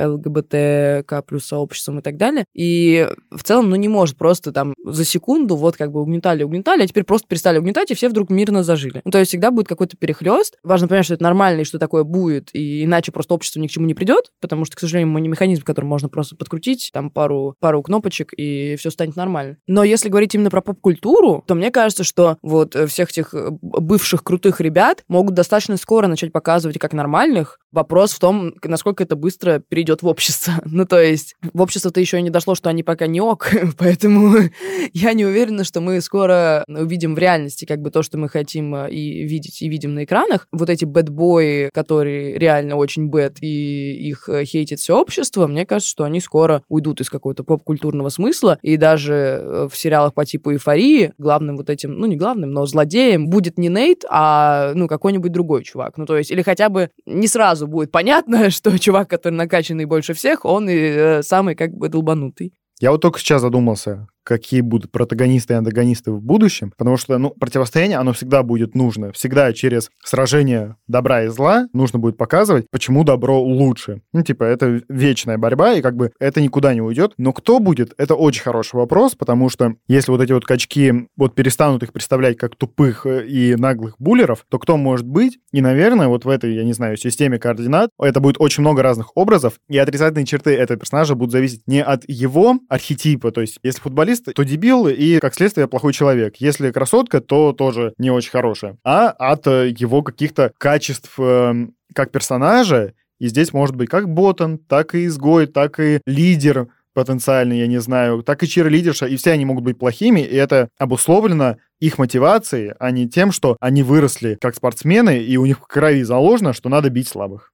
ЛГБТК 0.07 1.23
плюс 1.27 1.47
сообществом 1.47 1.99
и 1.99 2.03
так 2.03 2.17
далее. 2.17 2.45
И 2.55 3.09
в 3.31 3.43
целом, 3.43 3.69
ну, 3.69 3.77
не 3.77 3.89
может 3.89 4.17
просто 4.17 4.53
там 4.53 4.75
за 4.85 5.05
секунду 5.05 5.57
вот 5.57 5.77
как 5.77 5.91
бы 5.91 6.01
угнетали, 6.01 6.45
угнетали, 6.45 6.83
а 6.83 6.87
теперь 6.87 7.05
просто 7.05 7.27
перестали 7.27 7.59
угнетать, 7.59 7.91
и 7.91 7.95
все 7.95 8.09
вдруг 8.09 8.31
мирно 8.31 8.63
зажили. 8.63 9.03
Ну, 9.05 9.11
то 9.11 9.19
есть 9.19 9.31
всегда 9.31 9.51
будет 9.51 9.67
какой-то 9.67 9.97
перехлест. 9.97 10.57
Важно 10.63 10.87
понять, 10.87 11.05
что 11.05 11.15
это 11.15 11.25
нормально, 11.25 11.63
и 11.63 11.65
что 11.65 11.81
такое 11.81 12.05
будет, 12.05 12.51
и 12.53 12.85
иначе 12.85 13.11
просто 13.11 13.35
общество 13.35 13.59
ни 13.59 13.67
к 13.67 13.71
чему 13.71 13.87
не 13.87 13.95
придет, 13.95 14.31
потому 14.41 14.65
что, 14.65 14.77
к 14.77 14.81
сожалению, 14.81 15.13
мы 15.13 15.21
не 15.21 15.29
механизм, 15.29 15.63
который 15.63 15.87
можно 15.87 16.09
просто 16.09 16.37
подкрутить, 16.37 16.91
там 16.93 17.11
пару, 17.11 17.57
пару 17.59 17.83
кнопочек, 17.83 18.33
и 18.37 18.77
все 18.79 18.91
станет 18.91 19.17
нормально 19.17 19.32
нормально. 19.33 19.57
Но 19.67 19.85
если 19.85 20.09
говорить 20.09 20.35
именно 20.35 20.51
про 20.51 20.61
поп-культуру, 20.61 21.43
то 21.47 21.55
мне 21.55 21.71
кажется, 21.71 22.05
что 22.05 22.39
вот 22.43 22.77
э, 22.77 22.87
всех 22.87 23.11
этих 23.11 23.35
э, 23.35 23.49
бывших 23.51 24.23
крутых 24.23 24.61
ребят 24.61 25.05
могут 25.09 25.35
достаточно 25.35 25.77
скоро 25.77 26.07
начать 26.07 26.33
показывать 26.33 26.79
как 26.79 26.93
нормальных. 26.93 27.59
Вопрос 27.73 28.13
в 28.13 28.19
том, 28.19 28.55
насколько 28.63 29.03
это 29.03 29.17
быстро 29.17 29.59
перейдет 29.59 30.03
в 30.03 30.07
общество. 30.07 30.55
ну, 30.65 30.87
то 30.87 31.01
есть 31.01 31.35
в 31.53 31.61
общество-то 31.61 32.01
еще 32.01 32.21
не 32.23 32.31
дошло, 32.31 32.55
что 32.55 32.71
они 32.71 32.83
пока 32.83 33.07
не 33.07 33.21
ок, 33.21 33.51
поэтому 33.79 34.37
я 34.93 35.13
не 35.13 35.25
уверена, 35.25 35.65
что 35.65 35.81
мы 35.81 36.01
скоро 36.01 36.65
увидим 36.69 37.15
в 37.15 37.19
реальности 37.19 37.65
как 37.65 37.81
бы 37.81 37.91
то, 37.91 38.03
что 38.03 38.19
мы 38.19 38.29
хотим 38.29 38.75
э, 38.75 38.91
и 38.91 39.25
видеть, 39.25 39.63
и 39.63 39.69
видим 39.69 39.95
на 39.95 40.05
экранах. 40.05 40.47
Вот 40.53 40.71
эти 40.71 40.85
бэтбои, 40.85 41.71
которые 41.73 42.39
реально 42.39 42.77
очень 42.77 43.09
бэт, 43.09 43.39
и 43.41 44.09
их 44.09 44.29
хейтит 44.45 44.81
все 44.81 44.99
общество, 44.99 45.47
мне 45.47 45.67
кажется, 45.67 45.91
что 45.91 46.05
они 46.05 46.21
скоро 46.21 46.63
уйдут 46.69 47.01
из 47.01 47.11
какого-то 47.11 47.45
поп-культурного 47.45 48.09
смысла, 48.09 48.59
и 48.63 48.77
даже 48.77 49.33
Э, 49.33 49.69
в 49.71 49.77
сериалах 49.77 50.15
по 50.15 50.25
типу 50.25 50.53
«Эйфории» 50.53 51.13
главным 51.19 51.57
вот 51.57 51.71
этим, 51.71 51.95
ну, 51.99 52.07
не 52.07 52.17
главным, 52.17 52.51
но 52.51 52.67
злодеем 52.67 53.29
будет 53.29 53.59
не 53.59 53.69
Нейт, 53.69 54.05
а, 54.09 54.73
ну, 54.75 54.89
какой-нибудь 54.89 55.33
другой 55.33 55.63
чувак. 55.65 55.97
Ну, 55.97 56.07
то 56.07 56.17
есть, 56.17 56.31
или 56.31 56.43
хотя 56.43 56.69
бы 56.69 56.91
не 57.07 57.29
сразу 57.29 57.62
будет 57.67 57.91
понятно, 57.91 58.51
что 58.51 58.79
чувак, 58.79 59.09
который 59.11 59.35
накачанный 59.35 59.85
больше 59.85 60.15
всех, 60.15 60.45
он 60.45 60.69
и 60.69 60.75
э, 60.75 61.23
самый 61.23 61.55
как 61.55 61.73
бы 61.73 61.89
долбанутый. 61.89 62.55
Я 62.81 62.91
вот 62.91 63.01
только 63.01 63.19
сейчас 63.19 63.43
задумался, 63.43 64.09
какие 64.25 64.61
будут 64.61 64.91
протагонисты 64.91 65.55
и 65.55 65.57
антагонисты 65.57 66.13
в 66.13 66.21
будущем, 66.21 66.73
потому 66.77 66.97
что, 66.97 67.19
ну, 67.19 67.31
противостояние, 67.31 67.99
оно 67.99 68.13
всегда 68.13 68.43
будет 68.43 68.75
нужно. 68.75 69.13
Всегда 69.13 69.53
через 69.53 69.91
сражение 70.05 70.77
добра 70.87 71.25
и 71.25 71.29
зла 71.29 71.69
нужно 71.73 71.99
будет 71.99 72.17
показывать, 72.17 72.67
почему 72.71 73.05
добро 73.05 73.41
лучше. 73.41 74.03
Ну, 74.13 74.23
типа, 74.23 74.45
это 74.45 74.83
вечная 74.89 75.39
борьба, 75.39 75.75
и 75.75 75.83
как 75.83 75.97
бы 75.97 76.13
это 76.19 76.41
никуда 76.41 76.75
не 76.75 76.81
уйдет. 76.81 77.15
Но 77.19 77.33
кто 77.33 77.59
будет, 77.59 77.95
это 77.99 78.15
очень 78.15 78.43
хороший 78.43 78.77
вопрос, 78.77 79.15
потому 79.15 79.49
что 79.49 79.75
если 79.89 80.11
вот 80.11 80.21
эти 80.21 80.33
вот 80.33 80.45
качки 80.45 81.09
вот 81.17 81.35
перестанут 81.35 81.83
их 81.83 81.93
представлять 81.93 82.37
как 82.37 82.57
тупых 82.57 83.07
э, 83.07 83.27
и 83.27 83.55
наглых 83.57 83.97
буллеров, 83.99 84.45
то 84.49 84.59
кто 84.59 84.77
может 84.77 85.07
быть? 85.07 85.39
И, 85.53 85.61
наверное, 85.61 86.09
вот 86.09 86.25
в 86.25 86.29
этой, 86.29 86.55
я 86.55 86.65
не 86.65 86.73
знаю, 86.73 86.97
системе 86.97 87.39
координат 87.39 87.91
это 88.01 88.21
будет 88.21 88.37
очень 88.39 88.63
много 88.63 88.83
разных 88.83 89.17
образов, 89.17 89.55
и 89.69 89.79
отрицательные 89.79 90.27
черты 90.27 90.55
этого 90.55 90.79
персонажа 90.79 91.15
будут 91.15 91.33
зависеть 91.33 91.63
не 91.67 91.83
от 91.83 92.05
его 92.09 92.59
архетипа, 92.69 93.31
то 93.31 93.41
есть 93.41 93.59
если 93.63 93.81
футболист 93.81 94.12
журналист, 94.13 94.35
то 94.35 94.43
дебил 94.43 94.89
и, 94.89 95.19
как 95.19 95.35
следствие, 95.35 95.69
плохой 95.69 95.93
человек. 95.93 96.37
Если 96.37 96.71
красотка, 96.71 97.21
то 97.21 97.53
тоже 97.53 97.95
не 97.99 98.11
очень 98.11 98.31
хорошая. 98.31 98.77
А 98.85 99.09
от 99.11 99.47
э, 99.47 99.75
его 99.77 100.03
каких-то 100.03 100.53
качеств 100.59 101.15
э, 101.19 101.67
как 101.95 102.11
персонажа, 102.11 102.95
и 103.19 103.29
здесь 103.29 103.53
может 103.53 103.77
быть 103.77 103.89
как 103.89 104.09
ботан, 104.09 104.59
так 104.59 104.95
и 104.95 105.07
изгой, 105.07 105.47
так 105.47 105.81
и 105.81 106.01
лидер 106.07 106.69
потенциальный, 106.95 107.59
я 107.59 107.67
не 107.67 107.81
знаю, 107.81 108.23
так 108.23 108.43
и 108.43 108.49
чирлидерша, 108.49 109.07
и 109.07 109.17
все 109.17 109.33
они 109.33 109.47
могут 109.47 109.65
быть 109.65 109.79
плохими, 109.79 110.21
и 110.21 110.37
это 110.37 110.69
обусловлено 110.79 111.57
их 111.81 111.99
мотивацией, 111.99 112.73
а 112.79 112.91
не 112.91 113.09
тем, 113.09 113.33
что 113.33 113.57
они 113.61 113.83
выросли 113.83 114.37
как 114.39 114.55
спортсмены, 114.55 115.19
и 115.19 115.37
у 115.39 115.47
них 115.47 115.59
в 115.59 115.67
крови 115.67 116.03
заложено, 116.03 116.53
что 116.53 116.69
надо 116.69 116.91
бить 116.91 117.09
слабых. 117.09 117.52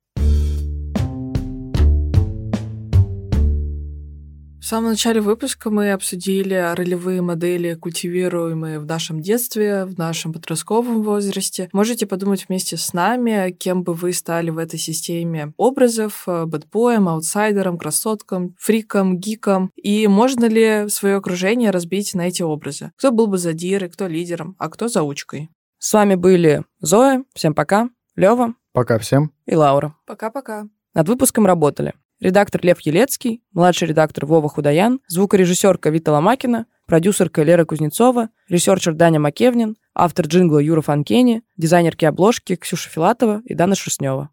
В 4.69 4.71
самом 4.71 4.91
начале 4.91 5.23
выпуска 5.23 5.71
мы 5.71 5.93
обсудили 5.93 6.75
ролевые 6.77 7.23
модели, 7.23 7.73
культивируемые 7.73 8.79
в 8.79 8.85
нашем 8.85 9.23
детстве, 9.23 9.87
в 9.87 9.97
нашем 9.97 10.35
подростковом 10.35 11.03
возрасте. 11.03 11.71
Можете 11.73 12.07
подумать 12.07 12.45
вместе 12.47 12.77
с 12.77 12.93
нами, 12.93 13.51
кем 13.53 13.83
бы 13.83 13.95
вы 13.95 14.13
стали 14.13 14.51
в 14.51 14.59
этой 14.59 14.79
системе 14.79 15.55
образов, 15.57 16.25
э, 16.27 16.45
бэтбоем, 16.45 17.09
аутсайдером, 17.09 17.79
красотком, 17.79 18.55
фриком, 18.59 19.17
гиком, 19.17 19.71
и 19.75 20.07
можно 20.07 20.45
ли 20.45 20.91
свое 20.91 21.17
окружение 21.17 21.71
разбить 21.71 22.13
на 22.13 22.29
эти 22.29 22.43
образы? 22.43 22.93
Кто 22.99 23.11
был 23.11 23.27
бы 23.27 23.39
задирой, 23.39 23.89
кто 23.89 24.07
лидером, 24.07 24.55
а 24.59 24.69
кто 24.69 24.89
заучкой? 24.89 25.49
С 25.79 25.95
вами 25.95 26.15
были 26.15 26.63
Зоя, 26.83 27.25
всем 27.33 27.55
пока, 27.55 27.89
Лева. 28.17 28.53
Пока 28.75 28.99
всем. 28.99 29.33
И 29.47 29.57
Лаура. 29.57 29.97
Пока-пока. 30.05 30.69
Над 30.93 31.09
выпуском 31.09 31.47
работали 31.47 31.95
редактор 32.21 32.65
Лев 32.65 32.81
Елецкий, 32.81 33.43
младший 33.53 33.89
редактор 33.89 34.27
Вова 34.27 34.49
Худаян, 34.49 35.01
звукорежиссерка 35.09 35.91
Вита 35.91 36.13
Ломакина, 36.13 36.67
продюсерка 36.87 37.43
Лера 37.43 37.65
Кузнецова, 37.65 38.31
ресерчер 38.49 38.95
Даня 38.95 39.21
Макевнин, 39.21 39.77
автор 39.95 40.27
джингла 40.27 40.59
Юра 40.59 40.81
Фанкени, 40.81 41.43
дизайнерки 41.57 42.05
обложки 42.05 42.57
Ксюша 42.57 42.89
Филатова 42.91 43.43
и 43.45 43.55
Дана 43.55 43.75
Шерстнева. 43.75 44.31